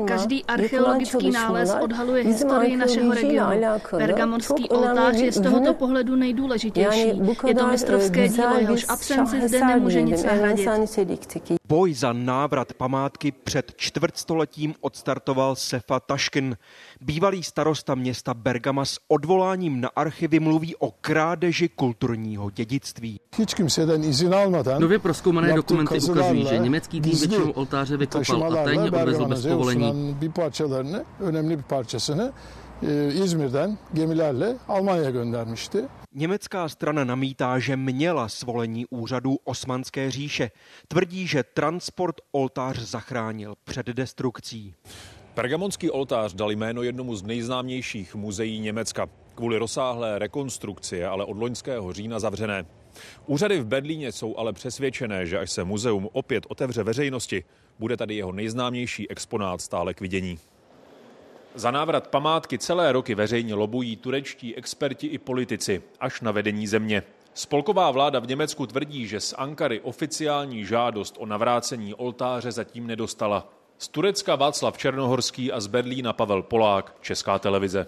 Každý 0.08 0.46
archeologický 0.46 1.32
nález 1.32 1.76
odhaluje 1.82 2.24
historii 2.24 2.78
našeho 2.78 3.14
regionu. 3.14 3.52
Pergamonský 3.90 4.70
oltář 4.70 5.16
je 5.16 5.32
z 5.32 5.42
tohoto 5.42 5.74
pohledu 5.74 6.16
nejdůležitější. 6.16 7.22
Je 7.48 7.56
to 7.56 7.68
mistrovské 7.68 8.28
dílo, 8.28 8.58
jehož 8.60 8.86
absenci 8.90 9.48
zde 9.48 9.66
nemůže 9.66 10.02
nic 10.02 10.24
nahradit. 10.24 10.70
Boj 11.68 11.94
za 11.94 12.14
návrat 12.14 12.74
památky 12.74 13.32
před 13.32 13.74
čtvrtstoletím 13.76 14.76
odstartoval 14.82 15.56
Sefa 15.56 16.00
Taškin. 16.00 16.58
Bývalý 17.02 17.44
starosta 17.44 17.96
města 17.96 18.34
Bergama 18.34 18.86
s 18.86 19.00
odvoláním 19.08 19.82
na 19.82 19.90
archivy 19.96 20.40
mluví 20.40 20.76
o 20.76 20.92
krádeži 20.92 21.70
kulturního 21.70 22.50
dědictví. 22.50 23.20
Nově 24.80 25.00
proskoumané 25.00 25.54
dokumenty 25.54 26.00
ukazují, 26.00 26.46
že 26.46 26.58
německý 26.58 27.02
tým 27.02 27.18
většinu 27.18 27.52
oltáře 27.52 27.98
vykopal 27.98 28.60
a 28.60 28.64
tajně 28.64 28.92
odvezl 28.92 29.29
bez 29.30 29.46
povolení. 29.46 30.16
İzmir'den 33.24 33.78
gemilerle 33.94 34.56
Almanya'ya 34.68 35.12
göndermişti. 35.12 35.88
Německá 36.16 36.70
strana 36.70 37.04
namítá, 37.04 37.60
že 37.60 37.78
měla 37.78 38.30
svolení 38.30 38.86
úřadů 38.90 39.38
Osmanské 39.44 40.12
říše. 40.12 40.52
Tvrdí, 40.88 41.28
že 41.28 41.44
transport 41.44 42.16
oltář 42.32 42.80
zachránil 42.80 43.56
před 43.64 43.86
destrukcí. 43.86 44.74
Pergamonský 45.34 45.90
oltář 45.90 46.34
dal 46.34 46.52
jméno 46.52 46.84
jednomu 46.84 47.16
z 47.16 47.24
nejznámějších 47.24 48.16
muzeí 48.16 48.60
Německa. 48.60 49.08
Kvůli 49.36 49.58
rozsáhlé 49.58 50.20
rekonstrukci 50.20 50.96
je 50.96 51.08
ale 51.08 51.26
od 51.26 51.38
loňského 51.38 51.94
října 51.94 52.20
zavřené. 52.20 52.66
Úřady 53.26 53.60
v 53.60 53.66
Berlíně 53.66 54.12
jsou 54.12 54.38
ale 54.38 54.54
přesvědčené, 54.54 55.26
že 55.26 55.40
až 55.40 55.52
se 55.52 55.64
muzeum 55.64 56.10
opět 56.14 56.46
otevře 56.50 56.84
veřejnosti, 56.84 57.44
bude 57.80 57.98
tady 57.98 58.16
jeho 58.16 58.32
nejznámější 58.32 59.10
exponát 59.10 59.62
stále 59.62 59.94
k 59.94 60.02
vidění. 60.02 60.40
Za 61.56 61.72
návrat 61.72 62.08
památky 62.08 62.58
celé 62.58 62.92
roky 62.92 63.16
veřejně 63.16 63.54
lobují 63.54 63.96
turečtí 63.96 64.56
experti 64.56 65.08
i 65.08 65.18
politici, 65.18 65.82
až 66.00 66.22
na 66.22 66.32
vedení 66.32 66.68
země. 66.68 67.04
Spolková 67.34 67.92
vláda 67.92 68.20
v 68.20 68.28
Německu 68.28 68.68
tvrdí, 68.68 69.08
že 69.08 69.20
z 69.20 69.34
Ankary 69.38 69.82
oficiální 69.82 70.66
žádost 70.66 71.16
o 71.20 71.26
navrácení 71.26 71.94
oltáře 71.94 72.52
zatím 72.52 72.88
nedostala. 72.88 73.54
Z 73.78 73.88
Turecka 73.88 74.36
Václav 74.36 74.78
Černohorský 74.78 75.52
a 75.52 75.60
z 75.60 75.68
Berlína 75.68 76.14
Pavel 76.14 76.42
Polák, 76.42 76.96
Česká 77.02 77.40
televize. 77.40 77.88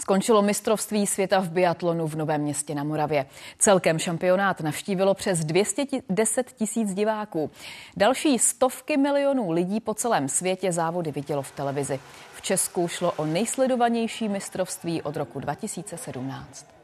Skončilo 0.00 0.42
mistrovství 0.42 1.06
světa 1.06 1.40
v 1.40 1.50
biatlonu 1.50 2.06
v 2.06 2.14
Novém 2.14 2.40
městě 2.40 2.74
na 2.74 2.84
Moravě. 2.84 3.26
Celkem 3.58 3.98
šampionát 3.98 4.60
navštívilo 4.60 5.14
přes 5.14 5.44
210 5.44 6.52
tisíc 6.52 6.94
diváků. 6.94 7.50
Další 7.96 8.38
stovky 8.38 8.96
milionů 8.96 9.50
lidí 9.50 9.80
po 9.80 9.94
celém 9.94 10.28
světě 10.28 10.72
závody 10.72 11.12
vidělo 11.12 11.42
v 11.42 11.50
televizi. 11.50 12.00
V 12.34 12.42
Česku 12.42 12.88
šlo 12.88 13.12
o 13.12 13.24
nejsledovanější 13.24 14.28
mistrovství 14.28 15.02
od 15.02 15.16
roku 15.16 15.40
2017. 15.40 16.81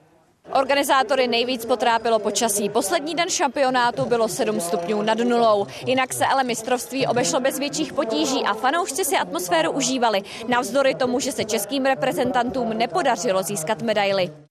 Organizátory 0.52 1.28
nejvíc 1.28 1.66
potrápilo 1.66 2.18
počasí. 2.18 2.68
Poslední 2.68 3.14
den 3.14 3.30
šampionátu 3.30 4.04
bylo 4.04 4.28
7 4.28 4.60
stupňů 4.60 5.02
nad 5.02 5.18
nulou. 5.18 5.66
Jinak 5.86 6.12
se 6.12 6.26
ale 6.26 6.44
mistrovství 6.44 7.06
obešlo 7.06 7.40
bez 7.40 7.58
větších 7.58 7.92
potíží 7.92 8.44
a 8.44 8.54
fanoušci 8.54 9.04
si 9.04 9.16
atmosféru 9.16 9.70
užívali. 9.70 10.22
Navzdory 10.48 10.94
tomu, 10.94 11.20
že 11.20 11.32
se 11.32 11.44
českým 11.44 11.84
reprezentantům 11.84 12.78
nepodařilo 12.78 13.42
získat 13.42 13.82
medaily. 13.82 14.47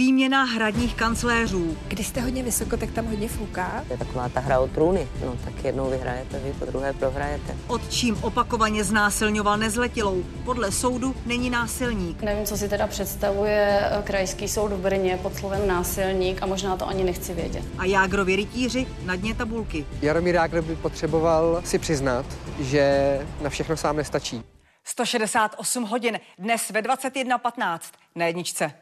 Výměna 0.00 0.44
hradních 0.44 0.94
kancléřů. 0.94 1.76
Když 1.88 2.06
jste 2.06 2.20
hodně 2.20 2.42
vysoko, 2.42 2.76
tak 2.76 2.90
tam 2.90 3.06
hodně 3.06 3.28
fouká. 3.28 3.84
Je 3.90 3.98
taková 3.98 4.28
ta 4.28 4.40
hra 4.40 4.60
o 4.60 4.68
trůny. 4.68 5.08
No 5.24 5.36
tak 5.44 5.64
jednou 5.64 5.90
vyhrajete 5.90 6.38
vy, 6.38 6.52
po 6.52 6.64
druhé 6.64 6.92
prohrajete. 6.92 7.56
Od 7.66 7.92
čím 7.92 8.18
opakovaně 8.22 8.84
znásilňoval 8.84 9.56
nezletilou. 9.56 10.22
Podle 10.44 10.72
soudu 10.72 11.14
není 11.26 11.50
násilník. 11.50 12.22
Nevím, 12.22 12.46
co 12.46 12.56
si 12.56 12.68
teda 12.68 12.86
představuje 12.86 13.80
eh, 13.82 14.02
krajský 14.02 14.48
soud 14.48 14.72
v 14.72 14.78
Brně 14.78 15.18
pod 15.22 15.34
slovem 15.34 15.68
násilník 15.68 16.42
a 16.42 16.46
možná 16.46 16.76
to 16.76 16.88
ani 16.88 17.04
nechci 17.04 17.34
vědět. 17.34 17.64
A 17.78 17.84
Jágrovi 17.84 18.36
rytíři 18.36 18.86
na 19.04 19.16
dně 19.16 19.34
tabulky. 19.34 19.86
Jaromír 20.02 20.34
Jágr 20.34 20.62
by 20.62 20.76
potřeboval 20.76 21.62
si 21.64 21.78
přiznat, 21.78 22.26
že 22.60 23.18
na 23.42 23.50
všechno 23.50 23.76
sám 23.76 23.96
nestačí. 23.96 24.42
168 24.84 25.84
hodin 25.84 26.20
dnes 26.38 26.70
ve 26.70 26.82
21.15 26.82 27.78
na 28.14 28.26
jedničce. 28.26 28.72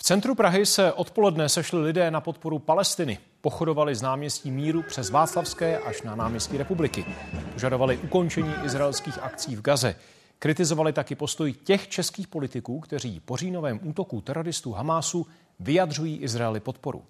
V 0.00 0.02
centru 0.02 0.34
Prahy 0.34 0.66
se 0.66 0.92
odpoledne 0.92 1.48
sešli 1.48 1.82
lidé 1.82 2.10
na 2.10 2.20
podporu 2.20 2.58
Palestiny. 2.58 3.18
Pochodovali 3.40 3.94
z 3.94 4.02
náměstí 4.02 4.50
míru 4.50 4.82
přes 4.82 5.10
Václavské 5.10 5.78
až 5.78 6.02
na 6.02 6.14
náměstí 6.14 6.56
republiky. 6.56 7.04
Požadovali 7.52 7.96
ukončení 7.96 8.54
izraelských 8.64 9.18
akcí 9.18 9.56
v 9.56 9.62
Gaze. 9.62 9.94
Kritizovali 10.38 10.92
taky 10.92 11.14
postoj 11.14 11.52
těch 11.52 11.88
českých 11.88 12.28
politiků, 12.28 12.80
kteří 12.80 13.20
po 13.20 13.36
říjnovém 13.36 13.80
útoku 13.82 14.20
teroristů 14.20 14.72
Hamásu 14.72 15.26
vyjadřují 15.60 16.16
Izraeli 16.16 16.60
podporu. 16.60 17.02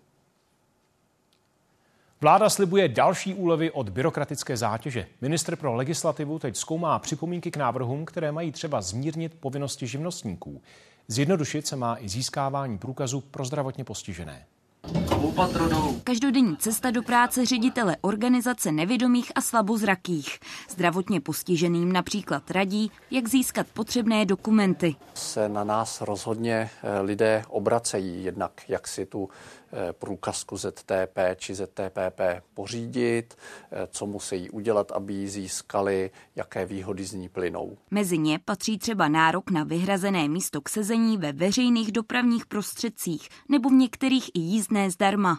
Vláda 2.21 2.51
slibuje 2.51 2.89
další 2.89 3.35
úlevy 3.35 3.71
od 3.71 3.89
byrokratické 3.89 4.57
zátěže. 4.57 5.07
Ministr 5.21 5.57
pro 5.57 5.75
legislativu 5.75 6.39
teď 6.39 6.57
zkoumá 6.57 6.99
připomínky 6.99 7.51
k 7.51 7.57
návrhům, 7.57 8.05
které 8.05 8.33
mají 8.33 8.53
třeba 8.53 8.81
zmírnit 8.81 9.35
povinnosti 9.41 9.87
živnostníků. 9.87 10.63
Zjednodušit 11.11 11.67
se 11.67 11.77
má 11.77 11.97
i 12.01 12.09
získávání 12.09 12.79
průkazu 12.79 13.21
pro 13.21 13.45
zdravotně 13.45 13.85
postižené. 13.85 14.47
Každodenní 16.05 16.57
cesta 16.57 16.91
do 16.91 17.03
práce 17.03 17.47
ředitele 17.47 17.97
organizace 18.01 18.73
nevědomých 18.73 19.33
a 19.35 19.41
slabozrakých. 19.41 20.39
Zdravotně 20.71 21.21
postiženým 21.21 21.93
například 21.93 22.51
radí, 22.51 22.91
jak 23.11 23.29
získat 23.29 23.67
potřebné 23.75 24.27
dokumenty. 24.27 24.97
Se 25.15 25.49
na 25.49 25.65
nás 25.65 26.01
rozhodně 26.01 26.71
eh, 26.83 27.01
lidé 27.01 27.43
obracejí, 27.49 28.25
jednak 28.25 28.53
jak 28.69 28.89
si 28.89 29.07
tu 29.07 29.29
průkazku 29.93 30.57
ZTP 30.57 31.19
či 31.37 31.55
ZTPP 31.55 32.21
pořídit, 32.55 33.35
eh, 33.73 33.89
co 33.91 34.07
musí 34.07 34.51
udělat, 34.51 34.93
aby 34.93 35.15
ji 35.15 35.29
získali, 35.29 36.11
jaké 36.37 36.67
výhody 36.67 37.05
z 37.05 37.13
ní 37.13 37.29
plynou. 37.29 37.77
Mezi 37.91 38.19
ně 38.19 38.39
patří 38.45 38.79
třeba 38.79 39.09
nárok 39.09 39.51
na 39.51 39.65
vyhrazené 39.65 40.29
místo 40.29 40.61
k 40.61 40.69
sezení 40.69 41.19
ve 41.19 41.33
veřejných 41.33 41.93
dopravních 41.93 42.47
prostředcích 42.47 43.29
nebo 43.49 43.69
v 43.69 43.73
některých 43.73 44.31
i 44.35 44.41
jízdné 44.41 44.91
zdarma. 44.91 45.39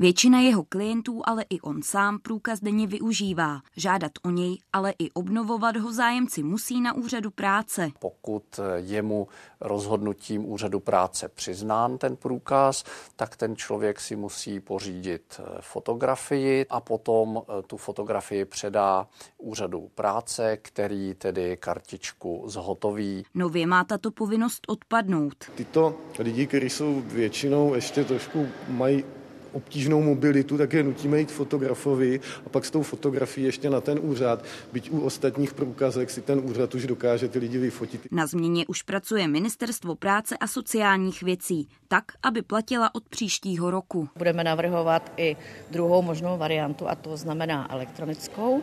Většina 0.00 0.40
jeho 0.40 0.64
klientů, 0.64 1.22
ale 1.24 1.44
i 1.50 1.60
on 1.60 1.82
sám 1.82 2.18
průkaz 2.18 2.60
denně 2.60 2.86
využívá. 2.86 3.60
Žádat 3.76 4.12
o 4.22 4.30
něj, 4.30 4.58
ale 4.72 4.94
i 4.98 5.10
obnovovat 5.10 5.76
ho 5.76 5.92
zájemci 5.92 6.42
musí 6.42 6.80
na 6.80 6.92
úřadu 6.92 7.30
práce. 7.30 7.90
Pokud 7.98 8.60
je 8.76 9.02
mu 9.02 9.28
rozhodnutím 9.60 10.52
úřadu 10.52 10.80
práce 10.80 11.28
přiznán 11.28 11.98
ten 11.98 12.16
průkaz, 12.16 12.84
tak 13.16 13.36
ten 13.36 13.56
člověk 13.56 14.00
si 14.00 14.16
musí 14.16 14.60
pořídit 14.60 15.40
eh, 15.40 15.58
fotografii 15.60 16.66
a 16.70 16.80
potom 16.80 17.42
eh, 17.42 17.62
tu 17.62 17.76
fotografii 17.76 18.44
předá 18.44 19.06
úřadu 19.38 19.90
práce, 19.94 20.56
který 20.62 21.14
tedy 21.14 21.56
kartičku 21.56 22.44
zhotoví. 22.46 23.24
Nově 23.34 23.66
má 23.66 23.84
tato 23.84 24.10
povinnost 24.10 24.62
odpadnout. 24.68 25.34
Tyto 25.54 25.94
lidi, 26.18 26.46
kteří 26.46 26.70
jsou 26.70 27.02
většinou 27.06 27.74
ještě 27.74 28.04
trošku 28.04 28.48
mají 28.68 29.04
obtížnou 29.52 30.02
mobilitu, 30.02 30.58
tak 30.58 30.72
je 30.72 30.82
nutíme 30.82 31.20
jít 31.20 31.32
fotografovi 31.32 32.20
a 32.46 32.48
pak 32.48 32.64
s 32.64 32.70
tou 32.70 32.82
fotografií 32.82 33.46
ještě 33.46 33.70
na 33.70 33.80
ten 33.80 33.98
úřad, 34.02 34.44
byť 34.72 34.90
u 34.90 35.00
ostatních 35.00 35.54
průkazek 35.54 36.10
si 36.10 36.20
ten 36.20 36.40
úřad 36.44 36.74
už 36.74 36.86
dokáže 36.86 37.28
ty 37.28 37.38
lidi 37.38 37.58
vyfotit. 37.58 38.00
Na 38.10 38.26
změně 38.26 38.66
už 38.66 38.82
pracuje 38.82 39.28
Ministerstvo 39.28 39.94
práce 39.94 40.36
a 40.36 40.46
sociálních 40.46 41.22
věcí, 41.22 41.68
tak, 41.88 42.04
aby 42.22 42.42
platila 42.42 42.94
od 42.94 43.08
příštího 43.08 43.70
roku. 43.70 44.08
Budeme 44.16 44.44
navrhovat 44.44 45.12
i 45.16 45.36
druhou 45.70 46.02
možnou 46.02 46.38
variantu, 46.38 46.88
a 46.88 46.94
to 46.94 47.16
znamená 47.16 47.72
elektronickou. 47.72 48.62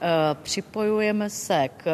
Eh, 0.00 0.36
připojujeme 0.42 1.30
se 1.30 1.68
k, 1.76 1.86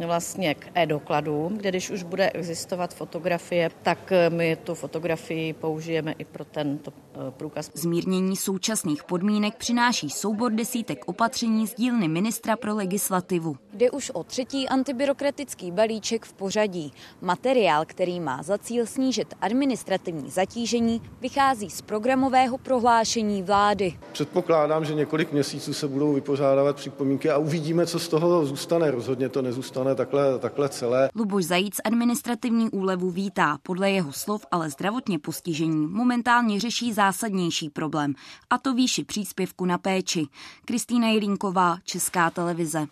eh, 0.00 0.06
vlastně 0.06 0.54
k 0.54 0.66
e-dokladům, 0.74 1.56
kde 1.56 1.68
když 1.68 1.90
už 1.90 2.02
bude 2.02 2.30
existovat 2.30 2.94
fotografie, 2.94 3.70
tak 3.82 4.12
eh, 4.12 4.30
my 4.30 4.56
tu 4.56 4.74
fotografii 4.74 5.52
použijeme 5.52 6.12
i 6.12 6.24
pro 6.24 6.44
tento 6.44 6.92
průkaz. 7.30 7.70
Zmírnění 7.74 8.36
současných 8.36 9.04
podmínek 9.04 9.54
přináší 9.56 10.10
soubor 10.10 10.52
desítek 10.52 11.04
opatření 11.06 11.66
z 11.66 11.74
dílny 11.74 12.08
ministra 12.08 12.56
pro 12.56 12.74
legislativu. 12.74 13.56
Jde 13.72 13.90
už 13.90 14.10
o 14.10 14.24
třetí 14.24 14.68
antibyrokratický 14.68 15.70
balíček 15.70 16.24
v 16.24 16.32
pořadí. 16.32 16.92
Materiál, 17.20 17.84
který 17.86 18.20
má 18.20 18.42
za 18.42 18.58
cíl 18.58 18.86
snížit 18.86 19.34
administrativní 19.40 20.30
zatížení, 20.30 21.02
vychází 21.20 21.70
z 21.70 21.82
programového 21.82 22.58
prohlášení 22.58 23.42
vlády. 23.42 23.98
Předpokládám, 24.12 24.84
že 24.84 24.94
několik 24.94 25.32
měsíců 25.32 25.74
se 25.74 25.88
budou 25.88 26.12
vypořádávat 26.12 26.76
připomínky 26.76 27.30
a 27.30 27.38
uvidíme, 27.38 27.51
co 27.86 27.98
z 27.98 28.08
toho 28.08 28.46
zůstane. 28.46 28.90
Rozhodně 28.90 29.28
to 29.28 29.42
nezůstane 29.42 29.94
takhle, 29.94 30.38
takhle 30.38 30.68
celé. 30.68 31.10
Luboš 31.14 31.44
Zajíc 31.44 31.80
administrativní 31.84 32.70
úlevu 32.70 33.10
vítá. 33.10 33.58
Podle 33.62 33.90
jeho 33.90 34.12
slov 34.12 34.46
ale 34.50 34.70
zdravotně 34.70 35.18
postižení 35.18 35.86
momentálně 35.86 36.60
řeší 36.60 36.92
zásadnější 36.92 37.70
problém, 37.70 38.14
a 38.50 38.58
to 38.58 38.74
výši 38.74 39.04
příspěvku 39.04 39.64
na 39.64 39.78
péči. 39.78 40.26
Kristýna 40.64 41.08
Jirínková, 41.08 41.76
Česká 41.84 42.30
televize. 42.30 42.86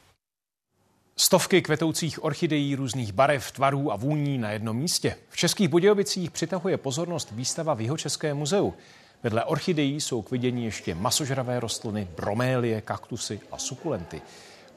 Stovky 1.17 1.63
kvetoucích 1.63 2.25
orchidejí 2.25 2.75
různých 2.75 3.13
barev, 3.13 3.53
tvarů 3.53 3.93
a 3.93 3.97
vůní 3.97 4.39
na 4.39 4.51
jednom 4.51 4.77
místě. 4.77 5.17
V 5.29 5.37
Českých 5.37 5.69
Budějovicích 5.69 6.31
přitahuje 6.31 6.77
pozornost 6.77 7.29
výstava 7.33 7.75
v 7.75 7.81
Jihočeském 7.81 8.37
muzeu. 8.37 8.75
Vedle 9.23 9.45
orchidejí 9.45 10.01
jsou 10.01 10.23
k 10.23 10.31
vidění 10.31 10.65
ještě 10.65 10.95
masožravé 10.95 11.61
rostliny, 11.61 12.09
bromélie, 12.17 12.81
kaktusy 12.81 13.41
a 13.53 13.59
sukulenty. 13.59 14.23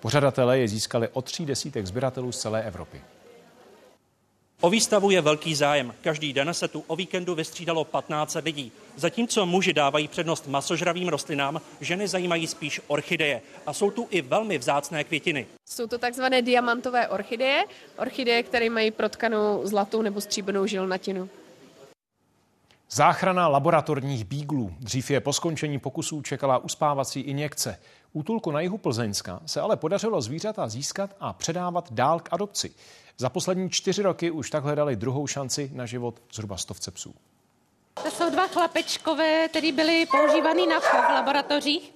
Pořadatelé 0.04 0.60
je 0.60 0.68
získali 0.68 1.08
od 1.14 1.26
tří 1.26 1.46
desítek 1.46 1.86
sběratelů 1.86 2.32
z 2.32 2.38
celé 2.38 2.64
Evropy. 2.64 3.02
O 4.62 4.70
výstavu 4.70 5.12
je 5.12 5.22
velký 5.22 5.56
zájem. 5.56 5.94
Každý 6.02 6.34
den 6.34 6.54
se 6.54 6.68
tu 6.68 6.84
o 6.88 6.96
víkendu 6.96 7.36
vystřídalo 7.36 7.84
15 7.84 8.38
lidí. 8.44 8.72
Zatímco 8.96 9.46
muži 9.46 9.74
dávají 9.74 10.08
přednost 10.08 10.48
masožravým 10.48 11.08
rostlinám, 11.08 11.62
ženy 11.82 12.08
zajímají 12.08 12.48
spíš 12.48 12.82
orchideje. 12.88 13.42
A 13.66 13.74
jsou 13.74 13.92
tu 13.92 14.08
i 14.10 14.22
velmi 14.22 14.58
vzácné 14.58 15.04
květiny. 15.04 15.48
Jsou 15.70 15.88
to 15.88 15.98
takzvané 15.98 16.42
diamantové 16.42 17.08
orchideje, 17.08 17.64
orchideje, 17.98 18.44
které 18.44 18.70
mají 18.70 18.92
protkanou 18.92 19.62
zlatou 19.64 20.02
nebo 20.02 20.22
stříbrnou 20.22 20.66
žilnatinu. 20.66 21.30
Záchrana 22.92 23.48
laboratorních 23.48 24.26
bíglů. 24.26 24.74
Dřív 24.80 25.12
je 25.12 25.20
po 25.20 25.34
skončení 25.34 25.80
pokusů 25.80 26.22
čekala 26.22 26.58
uspávací 26.58 27.20
injekce. 27.20 27.80
Útulku 28.14 28.52
na 28.52 28.62
jihu 28.62 28.78
Plzeňska 28.78 29.40
se 29.46 29.62
ale 29.62 29.78
podařilo 29.78 30.22
zvířata 30.22 30.68
získat 30.68 31.10
a 31.20 31.34
předávat 31.34 31.94
dál 31.94 32.20
k 32.20 32.30
adopci. 32.32 32.74
Za 33.18 33.30
poslední 33.30 33.70
čtyři 33.70 34.02
roky 34.02 34.32
už 34.32 34.50
tak 34.50 34.64
hledali 34.64 34.96
druhou 34.96 35.28
šanci 35.28 35.72
na 35.74 35.86
život 35.86 36.22
zhruba 36.34 36.58
stovce 36.58 36.92
psů. 36.92 37.16
To 38.04 38.12
jsou 38.12 38.30
dva 38.30 38.48
chlapečkové, 38.48 39.48
které 39.48 39.72
byly 39.72 40.06
používaný 40.06 40.68
na 40.68 40.80
chov 40.80 41.06
v 41.06 41.14
laboratořích, 41.14 41.94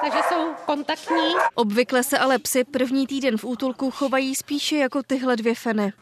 takže 0.00 0.18
jsou 0.28 0.54
kontaktní. 0.66 1.34
Obvykle 1.54 2.02
se 2.02 2.18
ale 2.18 2.38
psy 2.38 2.64
první 2.64 3.06
týden 3.06 3.38
v 3.38 3.44
útulku 3.44 3.90
chovají 3.90 4.34
spíše 4.34 4.76
jako 4.76 5.02
tyhle 5.02 5.36
dvě 5.36 5.54
feny. 5.54 5.92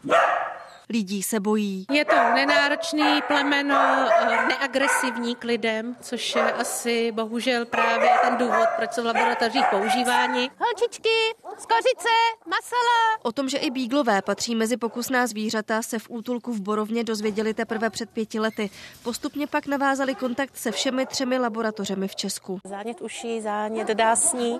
Lidí 0.89 1.23
se 1.23 1.39
bojí. 1.39 1.85
Je 1.91 2.05
to 2.05 2.15
nenáročný 2.35 3.21
plemeno, 3.27 4.07
eh, 4.21 4.47
neagresivní 4.47 5.35
k 5.35 5.43
lidem, 5.43 5.95
což 6.01 6.35
je 6.35 6.51
asi 6.51 7.11
bohužel 7.11 7.65
právě 7.65 8.09
ten 8.21 8.37
důvod, 8.37 8.67
proč 8.75 8.91
jsou 8.93 9.01
v 9.01 9.05
laboratořích 9.05 9.65
používáni. 9.69 10.49
Holčičky, 10.59 11.09
skořice, 11.57 12.09
masala. 12.45 13.17
O 13.23 13.31
tom, 13.31 13.49
že 13.49 13.57
i 13.57 13.69
bíglové 13.71 14.21
patří 14.21 14.55
mezi 14.55 14.77
pokusná 14.77 15.27
zvířata, 15.27 15.81
se 15.81 15.99
v 15.99 16.09
útulku 16.09 16.53
v 16.53 16.61
Borovně 16.61 17.03
dozvěděli 17.03 17.53
teprve 17.53 17.89
před 17.89 18.09
pěti 18.09 18.39
lety. 18.39 18.69
Postupně 19.03 19.47
pak 19.47 19.67
navázali 19.67 20.15
kontakt 20.15 20.57
se 20.57 20.71
všemi 20.71 21.05
třemi 21.05 21.37
laboratořemi 21.37 22.07
v 22.07 22.15
Česku. 22.15 22.59
Zánět 22.65 23.01
uší, 23.01 23.41
zánět 23.41 23.87
dásní, 23.87 24.59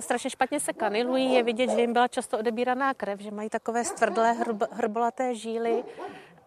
strašně 0.00 0.30
špatně 0.30 0.60
se 0.60 0.72
kanilují, 0.72 1.34
je 1.34 1.42
vidět, 1.42 1.70
že 1.70 1.80
jim 1.80 1.92
byla 1.92 2.08
často 2.08 2.38
odebíraná 2.38 2.94
krev, 2.94 3.20
že 3.20 3.30
mají 3.30 3.48
takové 3.48 3.84
stvrdlé 3.84 4.32
hrb, 4.32 4.62
hrbolaté 4.72 5.34
žíly 5.34 5.84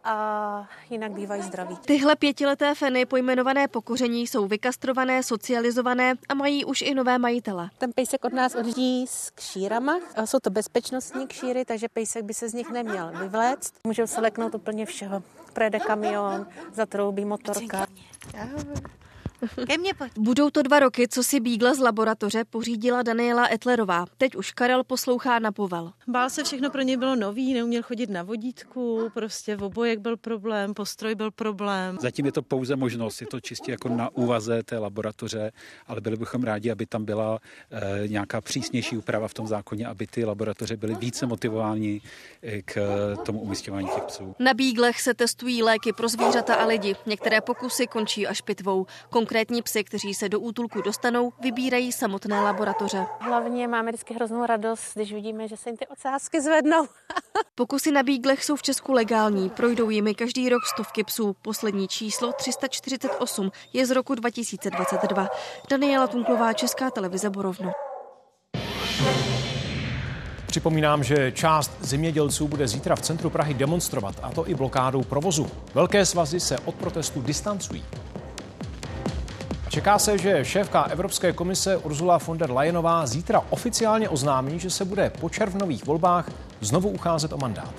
a 0.04 0.68
jinak 0.89 1.12
bývají 1.12 1.42
zdraví. 1.42 1.78
Tyhle 1.86 2.16
pětileté 2.16 2.76
feny 2.76 3.06
pojmenované 3.06 3.68
pokoření 3.68 4.28
jsou 4.28 4.48
vykastrované, 4.48 5.24
socializované 5.24 6.14
a 6.30 6.34
mají 6.34 6.66
už 6.66 6.82
i 6.82 6.96
nové 6.96 7.18
majitele. 7.18 7.70
Ten 7.78 7.92
pejsek 7.94 8.26
od 8.26 8.34
nás 8.34 8.56
odjíždí 8.56 9.06
s 9.08 9.30
kšírama. 9.30 10.00
Jsou 10.26 10.39
to 10.39 10.50
bezpečnostní 10.50 11.28
kšíry, 11.28 11.66
takže 11.66 11.89
pejsek 11.89 12.24
by 12.24 12.34
se 12.34 12.50
z 12.50 12.54
nich 12.54 12.70
neměl 12.70 13.12
vyvléct. 13.20 13.74
Můžou 13.84 14.08
se 14.08 14.22
leknout 14.22 14.56
úplně 14.56 14.86
všeho. 14.86 15.24
Projede 15.54 15.80
kamion, 15.80 16.48
zatroubí 16.74 17.26
motorka. 17.26 17.88
Ke 19.68 19.78
mně 19.78 19.94
pojď. 19.94 20.12
Budou 20.18 20.50
to 20.50 20.62
dva 20.62 20.80
roky, 20.80 21.08
co 21.08 21.24
si 21.24 21.39
bígla 21.39 21.74
z 21.74 21.80
laboratoře 21.80 22.44
pořídila 22.50 23.02
Daniela 23.04 23.54
Etlerová. 23.54 24.06
Teď 24.18 24.36
už 24.36 24.52
Karel 24.52 24.84
poslouchá 24.84 25.39
na 25.39 25.52
povel. 25.52 25.92
Bál 26.08 26.30
se, 26.30 26.44
všechno 26.44 26.70
pro 26.70 26.82
něj 26.82 26.98
bylo 26.98 27.16
nový, 27.16 27.54
neuměl 27.54 27.84
chodit 27.84 28.10
na 28.10 28.24
vodítku, 28.24 29.10
prostě 29.14 29.56
v 29.56 29.64
obojek 29.64 30.00
byl 30.00 30.18
problém, 30.18 30.74
postroj 30.74 31.16
byl 31.16 31.32
problém. 31.32 31.98
Zatím 32.02 32.26
je 32.26 32.32
to 32.32 32.42
pouze 32.42 32.76
možnost, 32.76 33.22
je 33.22 33.28
to 33.28 33.39
čistě 33.39 33.72
jako 33.72 33.89
na 33.89 34.10
úvaze 34.10 34.64
té 34.64 34.78
laboratoře, 34.78 35.52
ale 35.88 36.02
byli 36.02 36.18
bychom 36.18 36.44
rádi, 36.44 36.72
aby 36.72 36.86
tam 36.86 37.06
byla 37.06 37.39
e, 37.72 38.08
nějaká 38.08 38.42
přísnější 38.42 38.98
úprava 38.98 39.28
v 39.28 39.34
tom 39.34 39.48
zákoně, 39.48 39.88
aby 39.88 40.08
ty 40.08 40.26
laboratoře 40.26 40.78
byly 40.78 40.96
více 40.96 41.26
motivovány 41.26 42.02
eh, 42.44 42.62
k 42.62 42.76
tomu 43.26 43.39
umistování 43.39 43.88
těch 43.88 44.04
psů. 44.04 44.36
Na 44.39 44.54
bíglech 44.54 45.02
se 45.02 45.14
testují 45.14 45.64
léky 45.64 45.94
pro 45.94 46.08
zvířata 46.08 46.56
a 46.56 46.66
lidi. 46.66 46.96
Některé 47.06 47.42
pokusy 47.42 47.88
končí 47.88 48.28
až 48.28 48.42
pitvou. 48.42 48.86
Konkrétní 49.32 49.61
psy, 49.61 49.84
kteří 49.84 50.13
se 50.13 50.29
do 50.29 50.39
útulku 50.39 50.82
dostanou, 50.82 51.34
vybírají 51.41 51.91
samotné 51.91 52.41
laboratoře. 52.41 53.05
Hlavně 53.19 53.67
máme 53.67 53.91
vždycky 53.91 54.13
hroznou 54.13 54.45
radost, 54.45 54.91
když 54.95 55.13
vidíme, 55.13 55.47
že 55.47 55.57
se 55.57 55.69
jim 55.69 55.77
ty 55.77 55.88
ocásky 55.88 56.41
zvednou. 56.41 56.88
Pokusy 57.55 57.91
na 57.91 58.03
bíglech 58.03 58.43
jsou 58.43 58.55
v 58.55 58.61
Česku 58.61 58.91
legální, 58.91 59.49
projdou 59.49 59.89
jimi 59.89 60.15
každý 60.15 60.49
rok 60.49 60.61
stovky 60.73 61.03
psů. 61.03 61.36
Poslední 61.41 61.88
číslo 61.88 62.34
348 62.34 63.51
je 63.73 63.86
z 63.86 63.91
roku 63.91 64.15
2022. 64.15 65.27
Daniela 65.69 66.07
Tunklová, 66.07 66.53
Česká 66.53 66.89
televize 66.89 67.29
Borovno. 67.29 67.71
Připomínám, 70.45 71.03
že 71.03 71.32
část 71.32 71.71
zemědělců 71.79 72.47
bude 72.47 72.67
zítra 72.67 72.95
v 72.95 73.01
centru 73.01 73.29
Prahy 73.29 73.53
demonstrovat, 73.53 74.15
a 74.23 74.32
to 74.32 74.49
i 74.49 74.55
blokádou 74.55 75.03
provozu. 75.03 75.47
Velké 75.73 76.05
svazy 76.05 76.39
se 76.39 76.59
od 76.59 76.75
protestu 76.75 77.21
distancují. 77.21 77.84
Čeká 79.72 79.99
se, 79.99 80.17
že 80.17 80.45
šéfka 80.45 80.84
Evropské 80.84 81.34
komise 81.34 81.78
Ursula 81.78 82.17
von 82.17 82.38
der 82.38 82.51
Leyenová 82.51 83.07
zítra 83.07 83.45
oficiálně 83.49 84.09
oznámí, 84.09 84.59
že 84.59 84.69
se 84.69 84.86
bude 84.86 85.09
po 85.09 85.30
červnových 85.30 85.86
volbách 85.86 86.32
znovu 86.61 86.89
ucházet 86.89 87.34
o 87.34 87.38
mandát. 87.38 87.74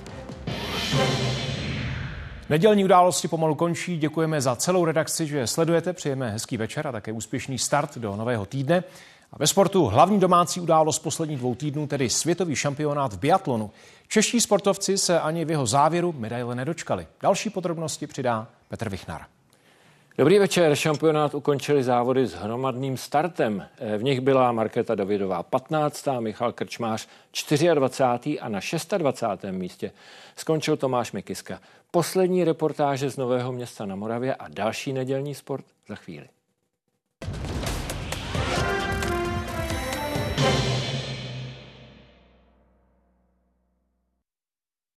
Nedělní 2.50 2.84
události 2.84 3.28
pomalu 3.28 3.54
končí. 3.54 3.98
Děkujeme 3.98 4.40
za 4.40 4.56
celou 4.56 4.84
redakci, 4.84 5.26
že 5.26 5.46
sledujete. 5.46 5.92
Přejeme 5.92 6.30
hezký 6.30 6.56
večer 6.56 6.86
a 6.86 6.92
také 6.92 7.12
úspěšný 7.12 7.58
start 7.58 7.98
do 7.98 8.16
nového 8.16 8.46
týdne. 8.46 8.84
A 9.32 9.36
ve 9.38 9.46
sportu 9.46 9.84
hlavní 9.86 10.20
domácí 10.20 10.60
událost 10.60 10.98
posledních 10.98 11.38
dvou 11.38 11.54
týdnů, 11.54 11.86
tedy 11.86 12.10
světový 12.10 12.56
šampionát 12.56 13.12
v 13.12 13.18
biatlonu. 13.18 13.70
Čeští 14.08 14.40
sportovci 14.40 14.98
se 14.98 15.20
ani 15.20 15.44
v 15.44 15.50
jeho 15.50 15.66
závěru 15.66 16.14
medaile 16.18 16.54
nedočkali. 16.54 17.06
Další 17.22 17.50
podrobnosti 17.50 18.06
přidá 18.06 18.48
Petr 18.68 18.88
Vichnar. 18.88 19.22
Dobrý 20.18 20.38
večer. 20.38 20.74
Šampionát 20.74 21.34
ukončili 21.34 21.82
závody 21.82 22.26
s 22.26 22.34
hromadným 22.34 22.96
startem. 22.96 23.66
V 23.98 24.02
nich 24.02 24.20
byla 24.20 24.52
Markéta 24.52 24.94
Davidová 24.94 25.42
15. 25.42 26.08
Michal 26.20 26.52
Krčmář 26.52 27.08
24. 27.74 28.40
a 28.40 28.48
na 28.48 28.60
26. 28.98 29.44
místě 29.50 29.92
skončil 30.36 30.76
Tomáš 30.76 31.12
Mikiska. 31.12 31.60
Poslední 31.90 32.44
reportáže 32.44 33.10
z 33.10 33.16
Nového 33.16 33.52
města 33.52 33.86
na 33.86 33.96
Moravě 33.96 34.34
a 34.34 34.48
další 34.48 34.92
nedělní 34.92 35.34
sport 35.34 35.64
za 35.88 35.94
chvíli. 35.94 36.28